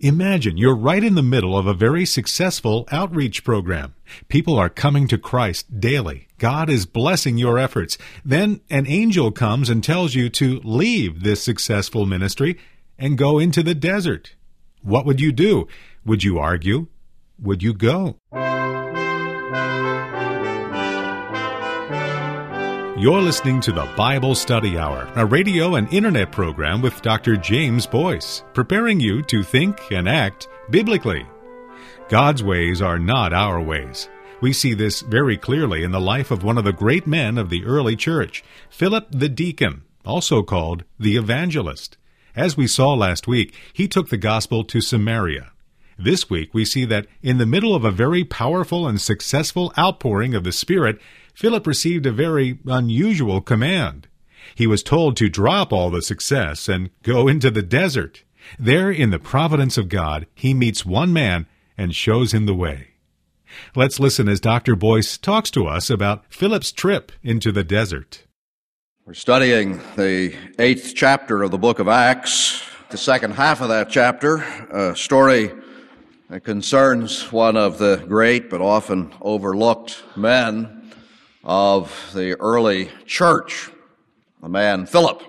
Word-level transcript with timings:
Imagine 0.00 0.56
you're 0.56 0.76
right 0.76 1.02
in 1.02 1.16
the 1.16 1.24
middle 1.24 1.58
of 1.58 1.66
a 1.66 1.74
very 1.74 2.06
successful 2.06 2.86
outreach 2.92 3.42
program. 3.42 3.96
People 4.28 4.56
are 4.56 4.68
coming 4.68 5.08
to 5.08 5.18
Christ 5.18 5.80
daily. 5.80 6.28
God 6.38 6.70
is 6.70 6.86
blessing 6.86 7.36
your 7.36 7.58
efforts. 7.58 7.98
Then 8.24 8.60
an 8.70 8.86
angel 8.86 9.32
comes 9.32 9.68
and 9.68 9.82
tells 9.82 10.14
you 10.14 10.28
to 10.30 10.60
leave 10.62 11.24
this 11.24 11.42
successful 11.42 12.06
ministry 12.06 12.60
and 12.96 13.18
go 13.18 13.40
into 13.40 13.60
the 13.60 13.74
desert. 13.74 14.36
What 14.82 15.04
would 15.04 15.20
you 15.20 15.32
do? 15.32 15.66
Would 16.04 16.22
you 16.22 16.38
argue? 16.38 16.86
Would 17.40 17.64
you 17.64 17.74
go? 17.74 18.18
You're 22.98 23.22
listening 23.22 23.60
to 23.60 23.70
the 23.70 23.88
Bible 23.96 24.34
Study 24.34 24.76
Hour, 24.76 25.08
a 25.14 25.24
radio 25.24 25.76
and 25.76 25.86
internet 25.92 26.32
program 26.32 26.82
with 26.82 27.00
Dr. 27.00 27.36
James 27.36 27.86
Boice, 27.86 28.42
preparing 28.54 28.98
you 28.98 29.22
to 29.22 29.44
think 29.44 29.92
and 29.92 30.08
act 30.08 30.48
biblically. 30.68 31.24
God's 32.08 32.42
ways 32.42 32.82
are 32.82 32.98
not 32.98 33.32
our 33.32 33.60
ways. 33.60 34.08
We 34.40 34.52
see 34.52 34.74
this 34.74 35.02
very 35.02 35.36
clearly 35.36 35.84
in 35.84 35.92
the 35.92 36.00
life 36.00 36.32
of 36.32 36.42
one 36.42 36.58
of 36.58 36.64
the 36.64 36.72
great 36.72 37.06
men 37.06 37.38
of 37.38 37.50
the 37.50 37.64
early 37.64 37.94
church, 37.94 38.42
Philip 38.68 39.06
the 39.12 39.28
deacon, 39.28 39.84
also 40.04 40.42
called 40.42 40.82
the 40.98 41.16
evangelist. 41.16 41.96
As 42.34 42.56
we 42.56 42.66
saw 42.66 42.94
last 42.94 43.28
week, 43.28 43.54
he 43.72 43.86
took 43.86 44.08
the 44.08 44.16
gospel 44.16 44.64
to 44.64 44.80
Samaria. 44.80 45.52
This 46.00 46.28
week 46.28 46.52
we 46.52 46.64
see 46.64 46.84
that 46.86 47.06
in 47.22 47.38
the 47.38 47.46
middle 47.46 47.74
of 47.74 47.84
a 47.84 47.92
very 47.92 48.24
powerful 48.24 48.88
and 48.88 49.00
successful 49.00 49.72
outpouring 49.78 50.34
of 50.34 50.44
the 50.44 50.52
Spirit, 50.52 51.00
Philip 51.38 51.68
received 51.68 52.04
a 52.04 52.10
very 52.10 52.58
unusual 52.66 53.40
command. 53.40 54.08
He 54.56 54.66
was 54.66 54.82
told 54.82 55.16
to 55.16 55.28
drop 55.28 55.72
all 55.72 55.88
the 55.88 56.02
success 56.02 56.68
and 56.68 56.90
go 57.04 57.28
into 57.28 57.48
the 57.48 57.62
desert. 57.62 58.24
There, 58.58 58.90
in 58.90 59.10
the 59.10 59.20
providence 59.20 59.78
of 59.78 59.88
God, 59.88 60.26
he 60.34 60.52
meets 60.52 60.84
one 60.84 61.12
man 61.12 61.46
and 61.76 61.94
shows 61.94 62.34
him 62.34 62.46
the 62.46 62.56
way. 62.56 62.88
Let's 63.76 64.00
listen 64.00 64.28
as 64.28 64.40
Dr. 64.40 64.74
Boice 64.74 65.16
talks 65.16 65.52
to 65.52 65.68
us 65.68 65.90
about 65.90 66.24
Philip's 66.28 66.72
trip 66.72 67.12
into 67.22 67.52
the 67.52 67.62
desert. 67.62 68.24
We're 69.06 69.14
studying 69.14 69.80
the 69.94 70.34
eighth 70.58 70.94
chapter 70.96 71.44
of 71.44 71.52
the 71.52 71.56
book 71.56 71.78
of 71.78 71.86
Acts, 71.86 72.64
the 72.90 72.98
second 72.98 73.34
half 73.34 73.60
of 73.60 73.68
that 73.68 73.90
chapter, 73.90 74.38
a 74.72 74.96
story 74.96 75.52
that 76.30 76.40
concerns 76.40 77.30
one 77.30 77.56
of 77.56 77.78
the 77.78 78.04
great 78.08 78.50
but 78.50 78.60
often 78.60 79.14
overlooked 79.20 80.02
men 80.16 80.74
of 81.44 82.10
the 82.14 82.38
early 82.40 82.90
church, 83.06 83.70
the 84.42 84.48
man 84.48 84.86
Philip. 84.86 85.22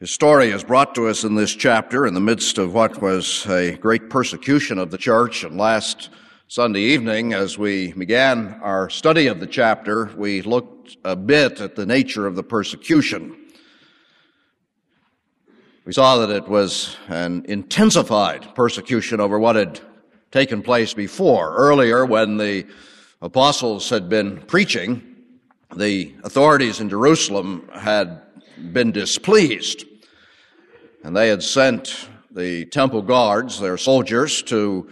His 0.00 0.10
story 0.10 0.50
is 0.50 0.64
brought 0.64 0.96
to 0.96 1.06
us 1.06 1.22
in 1.22 1.36
this 1.36 1.54
chapter 1.54 2.06
in 2.06 2.14
the 2.14 2.20
midst 2.20 2.58
of 2.58 2.74
what 2.74 3.00
was 3.00 3.46
a 3.46 3.76
great 3.76 4.10
persecution 4.10 4.78
of 4.78 4.90
the 4.90 4.98
church. 4.98 5.44
And 5.44 5.56
last 5.56 6.10
Sunday 6.48 6.80
evening, 6.80 7.32
as 7.32 7.56
we 7.56 7.92
began 7.92 8.58
our 8.62 8.90
study 8.90 9.28
of 9.28 9.38
the 9.38 9.46
chapter, 9.46 10.10
we 10.16 10.42
looked 10.42 10.96
a 11.04 11.14
bit 11.14 11.60
at 11.60 11.76
the 11.76 11.86
nature 11.86 12.26
of 12.26 12.34
the 12.34 12.42
persecution. 12.42 13.36
We 15.84 15.92
saw 15.92 16.18
that 16.18 16.30
it 16.30 16.48
was 16.48 16.96
an 17.08 17.44
intensified 17.46 18.54
persecution 18.56 19.20
over 19.20 19.38
what 19.38 19.54
had 19.54 19.80
taken 20.32 20.62
place 20.62 20.94
before. 20.94 21.54
Earlier, 21.56 22.04
when 22.04 22.38
the 22.38 22.66
apostles 23.22 23.88
had 23.88 24.08
been 24.08 24.38
preaching, 24.42 25.00
the 25.76 26.12
authorities 26.24 26.80
in 26.80 26.90
Jerusalem 26.90 27.68
had 27.72 28.20
been 28.72 28.90
displeased, 28.90 29.84
and 31.04 31.16
they 31.16 31.28
had 31.28 31.42
sent 31.42 32.08
the 32.32 32.66
temple 32.66 33.00
guards, 33.00 33.60
their 33.60 33.78
soldiers, 33.78 34.42
to 34.42 34.90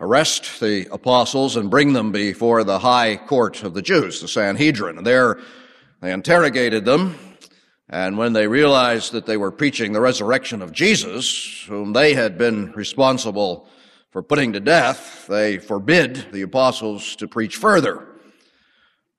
arrest 0.00 0.60
the 0.60 0.88
apostles 0.90 1.56
and 1.56 1.70
bring 1.70 1.92
them 1.92 2.10
before 2.10 2.64
the 2.64 2.78
high 2.78 3.16
court 3.16 3.62
of 3.62 3.74
the 3.74 3.82
Jews, 3.82 4.20
the 4.20 4.28
Sanhedrin. 4.28 5.04
There 5.04 5.38
they 6.00 6.12
interrogated 6.12 6.86
them, 6.86 7.16
and 7.90 8.16
when 8.16 8.32
they 8.32 8.46
realized 8.46 9.12
that 9.12 9.26
they 9.26 9.36
were 9.36 9.50
preaching 9.50 9.92
the 9.92 10.00
resurrection 10.00 10.62
of 10.62 10.72
Jesus, 10.72 11.64
whom 11.68 11.92
they 11.92 12.14
had 12.14 12.38
been 12.38 12.72
responsible 12.72 13.68
for 14.10 14.22
putting 14.22 14.54
to 14.54 14.60
death, 14.60 15.26
they 15.28 15.58
forbid 15.58 16.32
the 16.32 16.42
apostles 16.42 17.16
to 17.16 17.28
preach 17.28 17.56
further. 17.56 18.06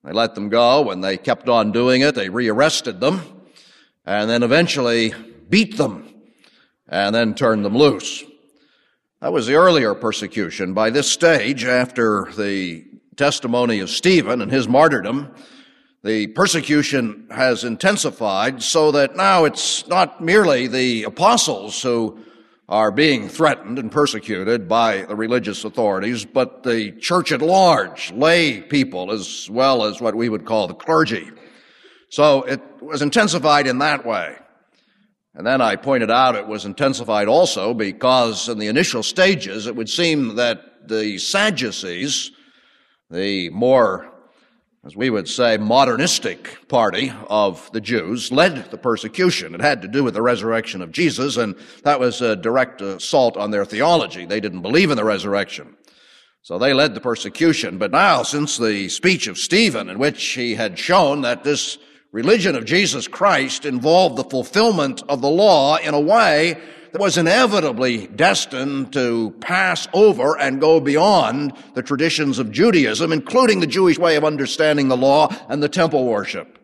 They 0.03 0.11
let 0.11 0.33
them 0.33 0.49
go, 0.49 0.91
and 0.91 1.03
they 1.03 1.17
kept 1.17 1.49
on 1.49 1.71
doing 1.71 2.01
it. 2.01 2.15
They 2.15 2.29
rearrested 2.29 2.99
them, 2.99 3.21
and 4.05 4.29
then 4.29 4.43
eventually 4.43 5.13
beat 5.49 5.77
them, 5.77 6.13
and 6.87 7.13
then 7.13 7.35
turned 7.35 7.65
them 7.65 7.77
loose. 7.77 8.23
That 9.21 9.33
was 9.33 9.45
the 9.45 9.55
earlier 9.55 9.93
persecution. 9.93 10.73
By 10.73 10.89
this 10.89 11.11
stage, 11.11 11.65
after 11.65 12.31
the 12.37 12.85
testimony 13.17 13.81
of 13.81 13.89
Stephen 13.89 14.41
and 14.41 14.51
his 14.51 14.67
martyrdom, 14.67 15.35
the 16.03 16.27
persecution 16.27 17.27
has 17.29 17.65
intensified 17.65 18.63
so 18.63 18.93
that 18.93 19.17
now 19.17 19.43
it's 19.43 19.85
not 19.87 20.21
merely 20.21 20.67
the 20.67 21.03
apostles 21.03 21.81
who 21.81 22.23
are 22.69 22.91
being 22.91 23.27
threatened 23.27 23.79
and 23.79 23.91
persecuted 23.91 24.69
by 24.69 25.01
the 25.01 25.15
religious 25.15 25.65
authorities, 25.65 26.23
but 26.23 26.61
the 26.61 26.91
church 26.99 27.31
at 27.31 27.41
large, 27.41 28.11
lay 28.11 28.61
people, 28.61 29.11
as 29.11 29.49
well 29.49 29.83
as 29.83 29.99
what 29.99 30.13
we 30.13 30.29
would 30.29 30.45
call 30.45 30.67
the 30.67 30.75
clergy. 30.75 31.27
So 32.09 32.43
it 32.43 32.61
was 32.79 33.01
intensified 33.01 33.65
in 33.65 33.79
that 33.79 34.05
way. 34.05 34.35
And 35.33 35.47
then 35.47 35.61
I 35.61 35.77
pointed 35.77 36.11
out 36.11 36.35
it 36.35 36.47
was 36.47 36.65
intensified 36.65 37.27
also 37.27 37.73
because 37.73 38.47
in 38.47 38.59
the 38.59 38.67
initial 38.67 39.01
stages 39.01 39.65
it 39.65 39.75
would 39.75 39.89
seem 39.89 40.35
that 40.35 40.87
the 40.87 41.17
Sadducees, 41.17 42.31
the 43.09 43.49
more 43.49 44.08
as 44.85 44.95
we 44.95 45.09
would 45.09 45.27
say, 45.27 45.57
modernistic 45.57 46.67
party 46.69 47.11
of 47.29 47.69
the 47.73 47.81
Jews 47.81 48.31
led 48.31 48.71
the 48.71 48.77
persecution. 48.77 49.53
It 49.53 49.61
had 49.61 49.81
to 49.81 49.89
do 49.89 50.05
with 50.05 50.13
the 50.13 50.21
resurrection 50.21 50.81
of 50.81 50.93
Jesus, 50.93 51.35
and 51.35 51.55
that 51.83 51.99
was 51.99 52.21
a 52.21 52.37
direct 52.37 52.81
assault 52.81 53.35
on 53.35 53.51
their 53.51 53.65
theology. 53.65 54.25
They 54.25 54.39
didn't 54.39 54.61
believe 54.61 54.89
in 54.89 54.95
the 54.95 55.03
resurrection. 55.03 55.75
So 56.43 56.57
they 56.57 56.73
led 56.73 56.93
the 56.93 57.01
persecution. 57.01 57.77
But 57.77 57.91
now, 57.91 58.23
since 58.23 58.57
the 58.57 58.87
speech 58.87 59.27
of 59.27 59.37
Stephen, 59.37 59.89
in 59.89 59.99
which 59.99 60.23
he 60.23 60.55
had 60.55 60.79
shown 60.79 61.21
that 61.21 61.43
this 61.43 61.77
religion 62.13 62.55
of 62.55 62.63
Jesus 62.63 63.07
Christ 63.07 63.65
involved 63.65 64.15
the 64.15 64.23
fulfillment 64.23 65.03
of 65.09 65.21
the 65.21 65.29
law 65.29 65.75
in 65.75 65.93
a 65.93 65.99
way 65.99 66.57
that 66.91 67.01
was 67.01 67.17
inevitably 67.17 68.07
destined 68.07 68.93
to 68.93 69.31
pass 69.41 69.87
over 69.93 70.37
and 70.37 70.59
go 70.59 70.79
beyond 70.79 71.53
the 71.75 71.83
traditions 71.83 72.39
of 72.39 72.51
Judaism, 72.51 73.11
including 73.11 73.59
the 73.59 73.67
Jewish 73.67 73.97
way 73.97 74.15
of 74.15 74.23
understanding 74.23 74.87
the 74.87 74.97
law 74.97 75.29
and 75.47 75.61
the 75.61 75.69
temple 75.69 76.05
worship. 76.05 76.57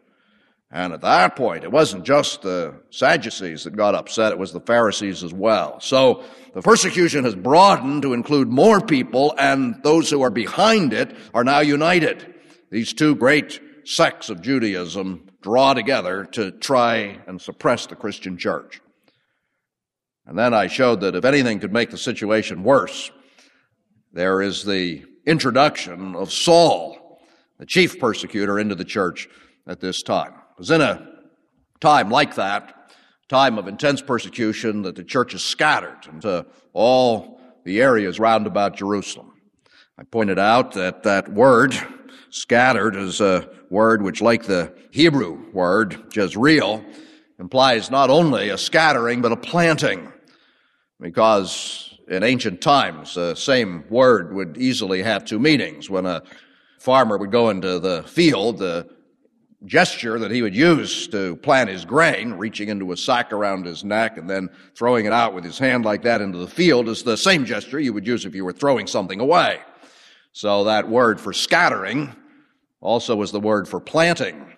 And 0.71 0.93
at 0.93 1.01
that 1.01 1.35
point, 1.35 1.63
it 1.63 1.71
wasn't 1.71 2.03
just 2.05 2.41
the 2.41 2.75
Sadducees 2.89 3.63
that 3.63 3.75
got 3.75 3.95
upset, 3.95 4.31
it 4.31 4.39
was 4.39 4.51
the 4.51 4.59
Pharisees 4.59 5.23
as 5.23 5.33
well. 5.33 5.79
So 5.79 6.23
the 6.53 6.61
persecution 6.61 7.23
has 7.23 7.35
broadened 7.35 8.01
to 8.01 8.13
include 8.13 8.49
more 8.49 8.81
people, 8.81 9.33
and 9.37 9.81
those 9.83 10.09
who 10.09 10.21
are 10.21 10.29
behind 10.29 10.91
it 10.91 11.15
are 11.33 11.43
now 11.43 11.59
united. 11.59 12.33
These 12.71 12.93
two 12.93 13.15
great 13.15 13.59
sects 13.85 14.29
of 14.29 14.41
Judaism 14.41 15.29
draw 15.41 15.75
together 15.75 16.25
to 16.31 16.51
try 16.51 17.19
and 17.27 17.39
suppress 17.39 17.85
the 17.85 17.95
Christian 17.95 18.37
church. 18.37 18.81
And 20.27 20.37
then 20.37 20.53
I 20.53 20.67
showed 20.67 21.01
that 21.01 21.15
if 21.15 21.25
anything 21.25 21.59
could 21.59 21.73
make 21.73 21.91
the 21.91 21.97
situation 21.97 22.63
worse, 22.63 23.11
there 24.11 24.41
is 24.41 24.63
the 24.63 25.03
introduction 25.25 26.15
of 26.15 26.31
Saul, 26.31 27.21
the 27.59 27.65
chief 27.65 27.99
persecutor, 27.99 28.57
into 28.57 28.75
the 28.75 28.85
church 28.85 29.29
at 29.67 29.79
this 29.79 30.01
time. 30.01 30.33
It 30.33 30.59
was 30.59 30.71
in 30.71 30.81
a 30.81 31.07
time 31.79 32.09
like 32.09 32.35
that, 32.35 32.91
time 33.29 33.57
of 33.57 33.67
intense 33.67 34.01
persecution, 34.01 34.81
that 34.83 34.95
the 34.95 35.03
church 35.03 35.33
is 35.33 35.43
scattered 35.43 36.07
into 36.11 36.45
all 36.73 37.39
the 37.63 37.81
areas 37.81 38.19
round 38.19 38.47
about 38.47 38.75
Jerusalem. 38.75 39.33
I 39.97 40.03
pointed 40.03 40.39
out 40.39 40.73
that 40.73 41.03
that 41.03 41.31
word, 41.31 41.75
scattered, 42.29 42.95
is 42.95 43.21
a 43.21 43.49
word 43.69 44.01
which, 44.01 44.21
like 44.21 44.43
the 44.43 44.73
Hebrew 44.91 45.51
word, 45.51 46.13
Jezreel, 46.13 46.83
implies 47.39 47.91
not 47.91 48.09
only 48.09 48.49
a 48.49 48.57
scattering, 48.57 49.21
but 49.21 49.31
a 49.31 49.37
planting 49.37 50.11
because 50.99 51.97
in 52.07 52.23
ancient 52.23 52.61
times, 52.61 53.15
the 53.15 53.35
same 53.35 53.83
word 53.89 54.33
would 54.33 54.57
easily 54.57 55.01
have 55.01 55.25
two 55.25 55.39
meanings. 55.39 55.89
When 55.89 56.05
a 56.05 56.23
farmer 56.79 57.17
would 57.17 57.31
go 57.31 57.49
into 57.49 57.79
the 57.79 58.03
field, 58.03 58.59
the 58.59 58.87
gesture 59.65 60.19
that 60.19 60.29
he 60.29 60.41
would 60.41 60.55
use 60.55 61.07
to 61.07 61.35
plant 61.37 61.69
his 61.69 61.85
grain, 61.85 62.33
reaching 62.33 62.69
into 62.69 62.91
a 62.91 62.97
sack 62.97 63.33
around 63.33 63.65
his 63.65 63.83
neck 63.83 64.17
and 64.17 64.29
then 64.29 64.49
throwing 64.75 65.05
it 65.05 65.13
out 65.13 65.33
with 65.33 65.43
his 65.43 65.57
hand 65.57 65.83
like 65.83 66.03
that 66.03 66.21
into 66.21 66.37
the 66.37 66.47
field, 66.47 66.87
is 66.87 67.03
the 67.03 67.17
same 67.17 67.45
gesture 67.45 67.79
you 67.79 67.93
would 67.93 68.05
use 68.05 68.25
if 68.25 68.35
you 68.35 68.45
were 68.45 68.53
throwing 68.53 68.85
something 68.85 69.19
away. 69.19 69.59
So 70.33 70.65
that 70.65 70.87
word 70.87 71.19
for 71.19 71.33
scattering 71.33 72.15
also 72.81 73.15
was 73.15 73.31
the 73.31 73.39
word 73.39 73.67
for 73.67 73.79
planting. 73.79 74.54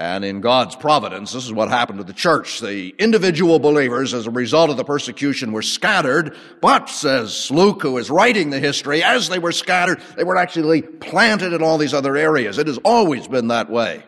And 0.00 0.24
in 0.24 0.40
God's 0.40 0.76
providence, 0.76 1.32
this 1.32 1.44
is 1.44 1.52
what 1.52 1.68
happened 1.68 1.98
to 1.98 2.04
the 2.04 2.14
church. 2.14 2.60
The 2.60 2.94
individual 2.98 3.58
believers, 3.58 4.14
as 4.14 4.26
a 4.26 4.30
result 4.30 4.70
of 4.70 4.78
the 4.78 4.84
persecution, 4.84 5.52
were 5.52 5.60
scattered, 5.60 6.34
but, 6.62 6.88
says 6.88 7.50
Luke, 7.50 7.82
who 7.82 7.98
is 7.98 8.08
writing 8.08 8.48
the 8.48 8.60
history, 8.60 9.04
as 9.04 9.28
they 9.28 9.38
were 9.38 9.52
scattered, 9.52 10.00
they 10.16 10.24
were 10.24 10.38
actually 10.38 10.80
planted 10.80 11.52
in 11.52 11.62
all 11.62 11.76
these 11.76 11.92
other 11.92 12.16
areas. 12.16 12.56
It 12.56 12.66
has 12.66 12.78
always 12.78 13.28
been 13.28 13.48
that 13.48 13.68
way 13.68 14.02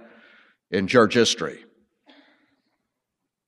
in 0.70 0.86
church 0.86 1.12
history. 1.12 1.62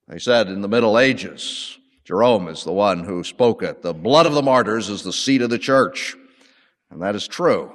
They 0.09 0.19
said 0.19 0.49
in 0.49 0.61
the 0.61 0.69
Middle 0.69 0.99
Ages, 0.99 1.79
Jerome 2.05 2.49
is 2.49 2.63
the 2.63 2.73
one 2.73 3.05
who 3.05 3.25
spoke 3.25 3.63
it, 3.63 3.81
the 3.81 3.95
blood 3.95 4.27
of 4.27 4.35
the 4.35 4.43
martyrs 4.43 4.91
is 4.91 5.03
the 5.03 5.15
seed 5.15 5.41
of 5.41 5.49
the 5.49 5.59
church. 5.59 6.15
And 6.91 7.01
that 7.01 7.15
is 7.15 7.27
true. 7.27 7.73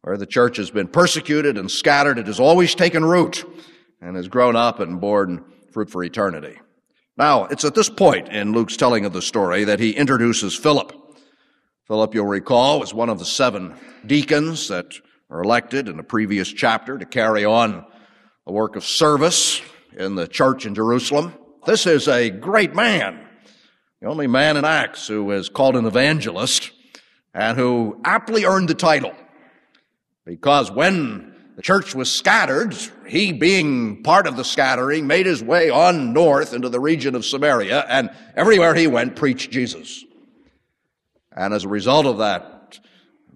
Where 0.00 0.16
the 0.16 0.26
church 0.26 0.56
has 0.56 0.72
been 0.72 0.88
persecuted 0.88 1.56
and 1.56 1.70
scattered, 1.70 2.18
it 2.18 2.26
has 2.26 2.40
always 2.40 2.74
taken 2.74 3.04
root 3.04 3.44
and 4.02 4.16
has 4.16 4.28
grown 4.28 4.56
up 4.56 4.80
and 4.80 5.00
borne 5.00 5.44
fruit 5.70 5.88
for 5.88 6.04
eternity. 6.04 6.58
Now, 7.16 7.44
it's 7.44 7.64
at 7.64 7.74
this 7.74 7.88
point 7.88 8.28
in 8.28 8.52
Luke's 8.52 8.76
telling 8.76 9.04
of 9.04 9.12
the 9.12 9.22
story 9.22 9.64
that 9.64 9.78
he 9.78 9.92
introduces 9.92 10.54
Philip. 10.54 10.92
Philip, 11.86 12.14
you'll 12.14 12.26
recall, 12.26 12.80
was 12.80 12.92
one 12.92 13.08
of 13.08 13.18
the 13.18 13.24
seven 13.24 13.74
deacons 14.04 14.68
that 14.68 14.94
are 15.30 15.42
elected 15.42 15.88
in 15.88 15.96
the 15.96 16.02
previous 16.02 16.52
chapter 16.52 16.98
to 16.98 17.06
carry 17.06 17.44
on 17.44 17.86
a 18.46 18.52
work 18.52 18.76
of 18.76 18.84
service 18.84 19.62
in 19.96 20.16
the 20.16 20.26
church 20.26 20.66
in 20.66 20.74
Jerusalem. 20.74 21.32
This 21.64 21.86
is 21.86 22.08
a 22.08 22.28
great 22.28 22.74
man, 22.74 23.20
the 24.00 24.08
only 24.08 24.26
man 24.26 24.56
in 24.56 24.64
Acts 24.64 25.06
who 25.06 25.30
is 25.30 25.48
called 25.48 25.76
an 25.76 25.86
evangelist 25.86 26.72
and 27.34 27.56
who 27.56 28.00
aptly 28.04 28.44
earned 28.44 28.68
the 28.68 28.74
title. 28.74 29.14
Because 30.24 30.70
when 30.70 31.31
the 31.56 31.62
church 31.62 31.94
was 31.94 32.10
scattered. 32.10 32.74
He, 33.06 33.32
being 33.32 34.02
part 34.02 34.26
of 34.26 34.36
the 34.36 34.44
scattering, 34.44 35.06
made 35.06 35.26
his 35.26 35.42
way 35.42 35.70
on 35.70 36.12
north 36.12 36.54
into 36.54 36.68
the 36.68 36.80
region 36.80 37.14
of 37.14 37.24
Samaria, 37.24 37.84
and 37.88 38.10
everywhere 38.34 38.74
he 38.74 38.86
went, 38.86 39.16
preached 39.16 39.50
Jesus. 39.50 40.04
And 41.34 41.52
as 41.52 41.64
a 41.64 41.68
result 41.68 42.06
of 42.06 42.18
that, 42.18 42.78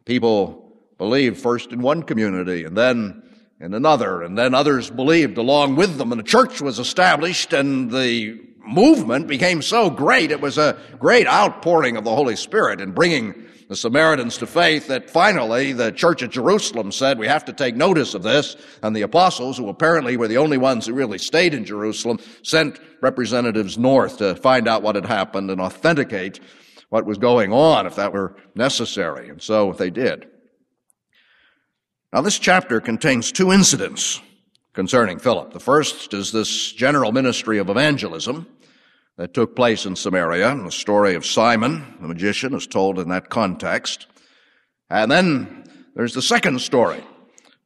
people 0.04 0.72
believed 0.98 1.38
first 1.38 1.72
in 1.72 1.82
one 1.82 2.02
community, 2.02 2.64
and 2.64 2.76
then 2.76 3.22
in 3.60 3.74
another, 3.74 4.22
and 4.22 4.36
then 4.36 4.54
others 4.54 4.90
believed 4.90 5.38
along 5.38 5.76
with 5.76 5.98
them, 5.98 6.12
and 6.12 6.18
the 6.18 6.24
church 6.24 6.60
was 6.60 6.78
established, 6.78 7.52
and 7.52 7.90
the 7.90 8.40
movement 8.66 9.26
became 9.26 9.62
so 9.62 9.88
great, 9.88 10.30
it 10.30 10.40
was 10.40 10.58
a 10.58 10.78
great 10.98 11.26
outpouring 11.26 11.96
of 11.96 12.04
the 12.04 12.14
Holy 12.14 12.36
Spirit 12.36 12.80
in 12.80 12.92
bringing 12.92 13.45
the 13.68 13.76
Samaritans 13.76 14.38
to 14.38 14.46
faith 14.46 14.86
that 14.88 15.10
finally 15.10 15.72
the 15.72 15.90
church 15.90 16.22
at 16.22 16.30
Jerusalem 16.30 16.92
said, 16.92 17.18
we 17.18 17.26
have 17.26 17.44
to 17.46 17.52
take 17.52 17.74
notice 17.74 18.14
of 18.14 18.22
this. 18.22 18.56
And 18.82 18.94
the 18.94 19.02
apostles, 19.02 19.58
who 19.58 19.68
apparently 19.68 20.16
were 20.16 20.28
the 20.28 20.38
only 20.38 20.56
ones 20.56 20.86
who 20.86 20.94
really 20.94 21.18
stayed 21.18 21.52
in 21.52 21.64
Jerusalem, 21.64 22.20
sent 22.42 22.78
representatives 23.00 23.76
north 23.76 24.18
to 24.18 24.36
find 24.36 24.68
out 24.68 24.82
what 24.82 24.94
had 24.94 25.06
happened 25.06 25.50
and 25.50 25.60
authenticate 25.60 26.38
what 26.90 27.06
was 27.06 27.18
going 27.18 27.52
on 27.52 27.86
if 27.86 27.96
that 27.96 28.12
were 28.12 28.36
necessary. 28.54 29.28
And 29.28 29.42
so 29.42 29.72
they 29.72 29.90
did. 29.90 30.28
Now 32.12 32.20
this 32.20 32.38
chapter 32.38 32.80
contains 32.80 33.32
two 33.32 33.52
incidents 33.52 34.20
concerning 34.72 35.18
Philip. 35.18 35.52
The 35.52 35.60
first 35.60 36.14
is 36.14 36.30
this 36.30 36.72
general 36.72 37.10
ministry 37.10 37.58
of 37.58 37.68
evangelism 37.68 38.46
that 39.18 39.34
took 39.34 39.56
place 39.56 39.86
in 39.86 39.96
Samaria. 39.96 40.50
And 40.50 40.66
the 40.66 40.72
story 40.72 41.14
of 41.14 41.24
Simon, 41.24 41.96
the 42.00 42.08
magician, 42.08 42.54
is 42.54 42.66
told 42.66 42.98
in 42.98 43.08
that 43.08 43.30
context. 43.30 44.06
And 44.90 45.10
then 45.10 45.64
there's 45.94 46.14
the 46.14 46.22
second 46.22 46.60
story, 46.60 47.02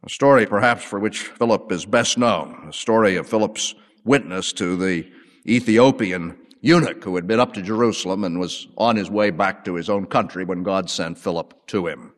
a 0.04 0.08
story 0.08 0.46
perhaps 0.46 0.84
for 0.84 0.98
which 0.98 1.22
Philip 1.22 1.70
is 1.72 1.84
best 1.84 2.16
known, 2.16 2.68
a 2.68 2.72
story 2.72 3.16
of 3.16 3.28
Philip's 3.28 3.74
witness 4.04 4.52
to 4.54 4.76
the 4.76 5.10
Ethiopian 5.46 6.38
eunuch 6.60 7.02
who 7.04 7.16
had 7.16 7.26
been 7.26 7.40
up 7.40 7.54
to 7.54 7.62
Jerusalem 7.62 8.24
and 8.24 8.38
was 8.38 8.68
on 8.76 8.96
his 8.96 9.10
way 9.10 9.30
back 9.30 9.64
to 9.64 9.74
his 9.74 9.88
own 9.88 10.06
country 10.06 10.44
when 10.44 10.62
God 10.62 10.90
sent 10.90 11.18
Philip 11.18 11.66
to 11.68 11.86
him. 11.86 12.12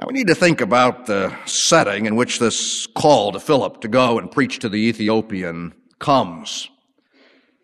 Now 0.00 0.06
we 0.06 0.12
need 0.12 0.28
to 0.28 0.34
think 0.34 0.60
about 0.60 1.06
the 1.06 1.34
setting 1.46 2.06
in 2.06 2.14
which 2.14 2.38
this 2.38 2.86
call 2.86 3.32
to 3.32 3.40
Philip 3.40 3.80
to 3.80 3.88
go 3.88 4.18
and 4.18 4.30
preach 4.30 4.60
to 4.60 4.68
the 4.68 4.76
Ethiopian 4.76 5.74
comes. 5.98 6.68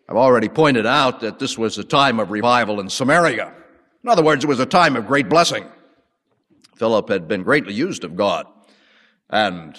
I've 0.07 0.17
already 0.17 0.49
pointed 0.49 0.85
out 0.85 1.21
that 1.21 1.39
this 1.39 1.57
was 1.57 1.77
a 1.77 1.83
time 1.83 2.19
of 2.19 2.29
revival 2.29 2.79
in 2.79 2.89
Samaria. 2.89 3.51
In 4.03 4.09
other 4.09 4.23
words, 4.23 4.43
it 4.43 4.47
was 4.47 4.59
a 4.59 4.65
time 4.65 4.95
of 4.95 5.07
great 5.07 5.29
blessing. 5.29 5.65
Philip 6.75 7.09
had 7.09 7.27
been 7.27 7.41
greatly 7.41 7.73
used 7.73 8.03
of 8.03 8.15
God. 8.15 8.45
And 9.29 9.75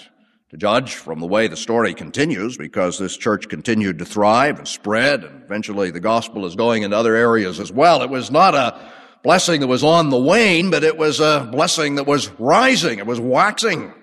to 0.49 0.57
judge 0.57 0.95
from 0.95 1.19
the 1.19 1.27
way 1.27 1.47
the 1.47 1.55
story 1.55 1.93
continues, 1.93 2.57
because 2.57 2.97
this 2.97 3.15
church 3.15 3.47
continued 3.47 3.99
to 3.99 4.05
thrive 4.05 4.57
and 4.57 4.67
spread, 4.67 5.23
and 5.23 5.43
eventually 5.43 5.91
the 5.91 5.99
gospel 6.01 6.45
is 6.45 6.55
going 6.55 6.83
into 6.83 6.97
other 6.97 7.15
areas 7.15 7.59
as 7.59 7.71
well, 7.71 8.01
it 8.01 8.09
was 8.09 8.29
not 8.29 8.53
a 8.53 8.91
blessing 9.23 9.61
that 9.61 9.67
was 9.67 9.83
on 9.83 10.09
the 10.09 10.19
wane, 10.19 10.69
but 10.69 10.83
it 10.83 10.97
was 10.97 11.19
a 11.21 11.47
blessing 11.51 11.95
that 11.95 12.07
was 12.07 12.29
rising, 12.39 12.99
it 12.99 13.05
was 13.05 13.19
waxing. 13.19 13.93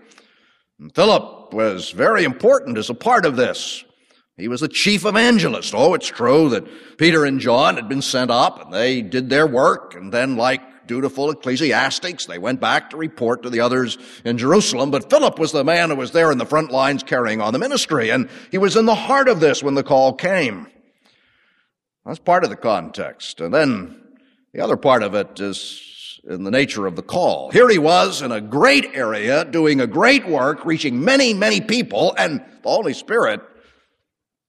And 0.79 0.94
Philip 0.94 1.53
was 1.53 1.91
very 1.91 2.25
important 2.25 2.79
as 2.79 2.91
a 2.91 2.94
part 2.94 3.27
of 3.27 3.37
this. 3.37 3.85
He 4.37 4.49
was 4.49 4.61
the 4.61 4.69
chief 4.69 5.05
evangelist. 5.05 5.75
Oh, 5.77 5.95
it's 5.95 6.09
true 6.09 6.49
that 6.51 6.99
Peter 6.99 7.25
and 7.25 7.39
John 7.39 7.77
had 7.77 7.89
been 7.89 8.03
sent 8.03 8.31
up 8.31 8.65
and 8.65 8.73
they 8.73 9.01
did 9.01 9.31
their 9.31 9.47
work 9.47 9.95
and 9.95 10.13
then 10.13 10.37
like 10.37 10.61
dutiful 10.87 11.31
ecclesiastics, 11.31 12.27
they 12.27 12.39
went 12.39 12.61
back 12.61 12.91
to 12.91 12.97
report 12.97 13.43
to 13.43 13.51
the 13.51 13.61
others 13.61 13.97
in 14.25 14.37
Jerusalem. 14.37 14.91
But 14.91 15.09
Philip 15.09 15.39
was 15.39 15.53
the 15.53 15.65
man 15.65 15.91
who 15.91 15.97
was 15.97 16.11
there 16.11 16.33
in 16.33 16.39
the 16.39 16.45
front 16.45 16.71
lines 16.71 17.03
carrying 17.03 17.41
on 17.41 17.53
the 17.53 17.59
ministry 17.59 18.11
and 18.11 18.29
he 18.51 18.59
was 18.59 18.77
in 18.77 18.87
the 18.87 18.95
heart 18.95 19.29
of 19.29 19.41
this 19.41 19.63
when 19.63 19.75
the 19.75 19.85
call 19.85 20.13
came. 20.13 20.67
That's 22.05 22.19
part 22.19 22.45
of 22.45 22.51
the 22.51 22.57
context. 22.57 23.41
And 23.41 23.55
then 23.55 24.03
the 24.53 24.63
other 24.63 24.77
part 24.77 25.03
of 25.03 25.15
it 25.15 25.41
is 25.41 26.21
in 26.29 26.43
the 26.43 26.51
nature 26.51 26.87
of 26.87 26.97
the 26.97 27.03
call. 27.03 27.51
Here 27.51 27.69
he 27.69 27.79
was 27.79 28.21
in 28.21 28.33
a 28.33 28.41
great 28.41 28.91
area 28.95 29.45
doing 29.45 29.81
a 29.81 29.87
great 29.87 30.27
work, 30.27 30.65
reaching 30.65 31.05
many, 31.05 31.35
many 31.35 31.61
people 31.61 32.15
and 32.19 32.41
the 32.63 32.69
Holy 32.69 32.95
Spirit 32.95 33.41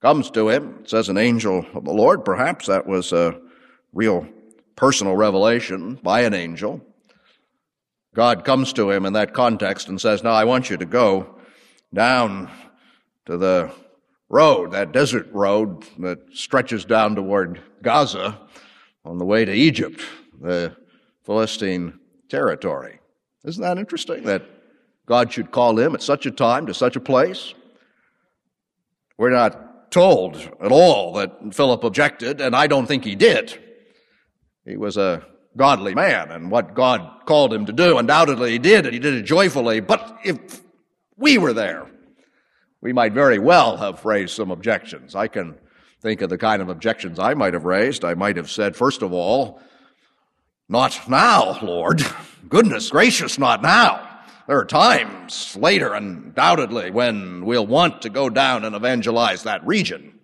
comes 0.02 0.30
to 0.32 0.50
him. 0.50 0.86
Says 0.86 1.10
an 1.10 1.18
angel 1.18 1.66
of 1.74 1.86
the 1.86 1.94
Lord. 1.94 2.26
Perhaps 2.26 2.68
that 2.68 2.88
was 2.88 3.12
a 3.12 3.40
real 3.94 4.28
personal 4.76 5.16
revelation 5.16 5.96
by 5.96 6.22
an 6.22 6.34
angel. 6.34 6.82
God 8.14 8.46
comes 8.46 8.74
to 8.74 8.92
him 8.92 9.06
in 9.06 9.14
that 9.14 9.34
context 9.34 9.90
and 9.90 10.00
says, 10.00 10.24
Now 10.24 10.32
I 10.32 10.46
want 10.46 10.70
you 10.70 10.78
to 10.78 10.86
go 10.86 11.36
down 11.94 12.50
to 13.26 13.38
the 13.38 13.72
road, 14.30 14.72
that 14.72 14.92
desert 14.92 15.28
road 15.32 15.86
that 16.00 16.20
stretches 16.34 16.86
down 16.86 17.16
toward 17.16 17.62
Gaza 17.82 18.40
on 19.04 19.18
the 19.18 19.26
way 19.26 19.46
to 19.46 19.52
Egypt, 19.52 20.02
the 20.40 20.76
Philistine 21.24 22.00
territory. 22.30 23.00
Isn't 23.44 23.62
that 23.62 23.78
interesting 23.78 24.24
that 24.24 24.44
God 25.06 25.32
should 25.32 25.52
call 25.52 25.78
him 25.78 25.94
at 25.94 26.02
such 26.02 26.26
a 26.26 26.32
time 26.32 26.66
to 26.66 26.74
such 26.74 26.96
a 26.96 27.02
place? 27.02 27.54
We're 29.18 29.32
not 29.32 29.65
told 29.96 30.36
at 30.60 30.74
all 30.74 31.14
that 31.14 31.56
Philip 31.56 31.86
objected, 31.86 32.42
and 32.42 32.54
I 32.54 32.68
don't 32.68 32.86
think 32.86 33.06
he 33.06 33.16
did. 33.16 33.58
He 34.66 34.76
was 34.76 34.98
a 34.98 35.26
godly 35.56 35.96
man, 35.96 36.32
and 36.32 36.52
what 36.52 36.74
God 36.74 37.22
called 37.26 37.54
him 37.54 37.66
to 37.66 37.72
do, 37.72 37.98
undoubtedly 37.98 38.52
he 38.52 38.60
did, 38.60 38.84
and 38.86 38.94
he 38.94 39.00
did 39.00 39.14
it 39.14 39.22
joyfully. 39.22 39.80
But 39.80 40.20
if 40.26 40.62
we 41.16 41.38
were 41.38 41.54
there, 41.54 41.88
we 42.82 42.92
might 42.92 43.14
very 43.14 43.40
well 43.40 43.78
have 43.78 44.04
raised 44.04 44.36
some 44.36 44.52
objections. 44.52 45.16
I 45.16 45.30
can 45.30 45.56
think 46.02 46.20
of 46.20 46.30
the 46.30 46.38
kind 46.38 46.62
of 46.62 46.68
objections 46.68 47.18
I 47.18 47.34
might 47.34 47.54
have 47.54 47.64
raised. 47.64 48.04
I 48.04 48.16
might 48.16 48.36
have 48.36 48.52
said, 48.52 48.76
first 48.76 49.02
of 49.02 49.14
all, 49.14 49.62
not 50.68 51.08
now, 51.08 51.58
Lord. 51.62 52.02
Goodness 52.50 52.90
gracious, 52.90 53.40
not 53.40 53.62
now. 53.62 54.15
There 54.48 54.60
are 54.60 54.66
times 54.66 55.56
later, 55.56 55.94
undoubtedly, 55.94 56.92
when 56.92 57.46
we'll 57.46 57.66
want 57.66 58.04
to 58.04 58.10
go 58.10 58.30
down 58.30 58.64
and 58.64 58.76
evangelize 58.76 59.44
that 59.44 59.66
region. 59.66 60.20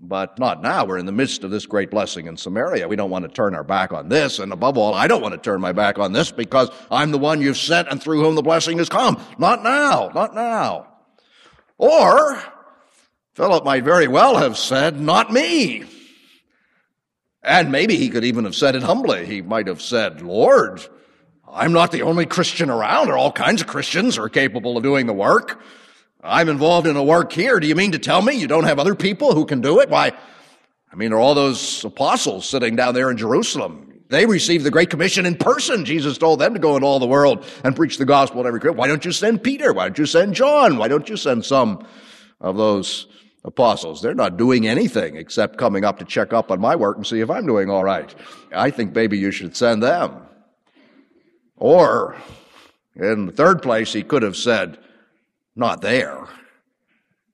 But 0.00 0.38
not 0.38 0.62
now. 0.62 0.86
We're 0.86 0.98
in 0.98 1.04
the 1.04 1.12
midst 1.12 1.44
of 1.44 1.50
this 1.50 1.66
great 1.66 1.90
blessing 1.90 2.26
in 2.26 2.36
Samaria. 2.36 2.88
We 2.88 2.96
don't 2.96 3.10
want 3.10 3.24
to 3.24 3.30
turn 3.30 3.54
our 3.54 3.64
back 3.64 3.92
on 3.92 4.08
this. 4.08 4.38
And 4.38 4.52
above 4.52 4.78
all, 4.78 4.94
I 4.94 5.08
don't 5.08 5.20
want 5.20 5.34
to 5.34 5.40
turn 5.40 5.60
my 5.60 5.72
back 5.72 5.98
on 5.98 6.12
this 6.12 6.30
because 6.30 6.70
I'm 6.90 7.10
the 7.10 7.18
one 7.18 7.42
you've 7.42 7.58
sent 7.58 7.88
and 7.88 8.00
through 8.02 8.22
whom 8.22 8.34
the 8.34 8.42
blessing 8.42 8.78
has 8.78 8.88
come. 8.88 9.22
Not 9.36 9.62
now. 9.62 10.10
Not 10.14 10.34
now. 10.34 10.86
Or, 11.76 12.40
Philip 13.34 13.64
might 13.64 13.84
very 13.84 14.06
well 14.06 14.36
have 14.36 14.56
said, 14.56 14.98
not 15.00 15.32
me. 15.32 15.84
And 17.42 17.72
maybe 17.72 17.96
he 17.96 18.10
could 18.10 18.24
even 18.24 18.44
have 18.44 18.54
said 18.54 18.76
it 18.76 18.82
humbly. 18.82 19.26
He 19.26 19.42
might 19.42 19.66
have 19.66 19.82
said, 19.82 20.22
Lord, 20.22 20.86
I'm 21.52 21.72
not 21.72 21.92
the 21.92 22.02
only 22.02 22.26
Christian 22.26 22.70
around. 22.70 23.06
There 23.06 23.14
are 23.14 23.18
all 23.18 23.32
kinds 23.32 23.60
of 23.60 23.66
Christians 23.66 24.16
who 24.16 24.22
are 24.22 24.28
capable 24.28 24.76
of 24.76 24.82
doing 24.82 25.06
the 25.06 25.12
work. 25.12 25.60
I'm 26.22 26.48
involved 26.48 26.86
in 26.86 26.96
a 26.96 27.02
work 27.02 27.32
here. 27.32 27.58
Do 27.60 27.66
you 27.66 27.74
mean 27.74 27.92
to 27.92 27.98
tell 27.98 28.22
me 28.22 28.34
you 28.34 28.46
don't 28.46 28.64
have 28.64 28.78
other 28.78 28.94
people 28.94 29.34
who 29.34 29.46
can 29.46 29.60
do 29.60 29.80
it? 29.80 29.88
Why, 29.88 30.12
I 30.92 30.96
mean, 30.96 31.10
there 31.10 31.18
are 31.18 31.22
all 31.22 31.34
those 31.34 31.84
apostles 31.84 32.48
sitting 32.48 32.76
down 32.76 32.94
there 32.94 33.10
in 33.10 33.16
Jerusalem. 33.16 34.02
They 34.08 34.26
received 34.26 34.64
the 34.64 34.70
Great 34.70 34.90
Commission 34.90 35.24
in 35.24 35.36
person. 35.36 35.84
Jesus 35.84 36.18
told 36.18 36.40
them 36.40 36.52
to 36.54 36.60
go 36.60 36.74
into 36.76 36.86
all 36.86 36.98
the 36.98 37.06
world 37.06 37.46
and 37.64 37.76
preach 37.76 37.96
the 37.96 38.04
gospel 38.04 38.42
to 38.42 38.48
every 38.48 38.60
creature. 38.60 38.76
Why 38.76 38.88
don't 38.88 39.04
you 39.04 39.12
send 39.12 39.42
Peter? 39.42 39.72
Why 39.72 39.84
don't 39.84 39.98
you 39.98 40.06
send 40.06 40.34
John? 40.34 40.78
Why 40.78 40.88
don't 40.88 41.08
you 41.08 41.16
send 41.16 41.44
some 41.44 41.86
of 42.40 42.56
those 42.56 43.06
apostles? 43.44 44.02
They're 44.02 44.14
not 44.14 44.36
doing 44.36 44.66
anything 44.66 45.16
except 45.16 45.58
coming 45.58 45.84
up 45.84 46.00
to 46.00 46.04
check 46.04 46.32
up 46.32 46.50
on 46.50 46.60
my 46.60 46.76
work 46.76 46.96
and 46.96 47.06
see 47.06 47.20
if 47.20 47.30
I'm 47.30 47.46
doing 47.46 47.70
all 47.70 47.84
right. 47.84 48.12
I 48.52 48.70
think 48.70 48.94
maybe 48.94 49.16
you 49.16 49.30
should 49.30 49.56
send 49.56 49.82
them. 49.82 50.22
Or, 51.60 52.16
in 52.96 53.26
the 53.26 53.32
third 53.32 53.62
place, 53.62 53.92
he 53.92 54.02
could 54.02 54.22
have 54.22 54.36
said, 54.36 54.78
not 55.54 55.82
there. 55.82 56.26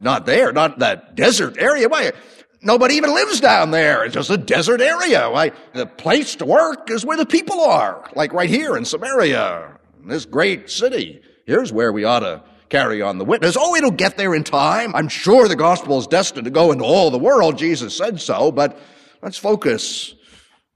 Not 0.01 0.27
there, 0.27 0.53
not 0.53 0.81
that 0.81 1.15
desert 1.15 1.57
area. 1.59 1.89
Why? 1.89 2.13
Nobody 2.61 2.97
even 2.97 3.15
lives 3.15 3.41
down 3.41 3.71
there. 3.71 4.05
It's 4.05 4.15
just 4.15 4.29
a 4.29 4.37
desert 4.37 4.81
area. 4.81 5.31
Why? 5.31 5.53
The 5.73 5.87
place 5.87 6.35
to 6.37 6.45
work 6.45 6.91
is 6.91 7.05
where 7.05 7.17
the 7.17 7.25
people 7.25 7.61
are, 7.61 8.11
like 8.15 8.33
right 8.33 8.51
here 8.51 8.77
in 8.77 8.85
Samaria, 8.85 9.79
in 10.03 10.09
this 10.09 10.27
great 10.27 10.69
city. 10.69 11.23
Here's 11.47 11.73
where 11.73 11.93
we 11.93 12.05
ought 12.05 12.21
to 12.21 12.43
carry 12.69 13.01
on 13.01 13.19
the 13.19 13.25
witness. 13.25 13.57
Oh, 13.59 13.77
it'll 13.77 13.93
get 13.93 14.17
there 14.17 14.35
in 14.35 14.43
time. 14.43 14.95
I'm 14.97 15.09
sure 15.09 15.47
the 15.47 15.55
gospel 15.55 15.99
is 15.99 16.09
destined 16.09 16.47
to 16.47 16.51
go 16.51 16.73
into 16.73 16.85
all 16.85 17.13
the 17.13 17.19
world. 17.19 17.57
Jesus 17.57 17.97
said 17.97 18.21
so, 18.21 18.51
but 18.51 18.77
let's 19.23 19.39
focus 19.39 20.15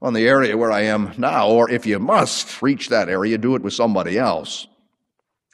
on 0.01 0.13
the 0.13 0.27
area 0.27 0.57
where 0.57 0.71
I 0.71 0.81
am 0.81 1.13
now. 1.17 1.49
Or 1.49 1.69
if 1.69 1.85
you 1.85 1.99
must 1.99 2.61
reach 2.61 2.89
that 2.89 3.09
area, 3.09 3.37
do 3.37 3.55
it 3.55 3.61
with 3.61 3.73
somebody 3.73 4.17
else. 4.17 4.67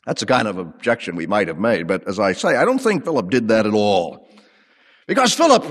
That's 0.06 0.22
the 0.22 0.26
kind 0.26 0.48
of 0.48 0.58
objection 0.58 1.16
we 1.16 1.28
might 1.28 1.50
have 1.50 1.60
made. 1.60 1.86
But 1.88 2.08
as 2.08 2.18
I 2.18 2.32
say, 2.32 2.56
I 2.56 2.64
don't 2.64 2.80
think 2.80 3.04
Philip 3.04 3.30
did 3.30 3.50
that 3.50 3.66
at 3.66 3.74
all. 3.74 4.28
Because 5.06 5.34
Philip 5.34 5.66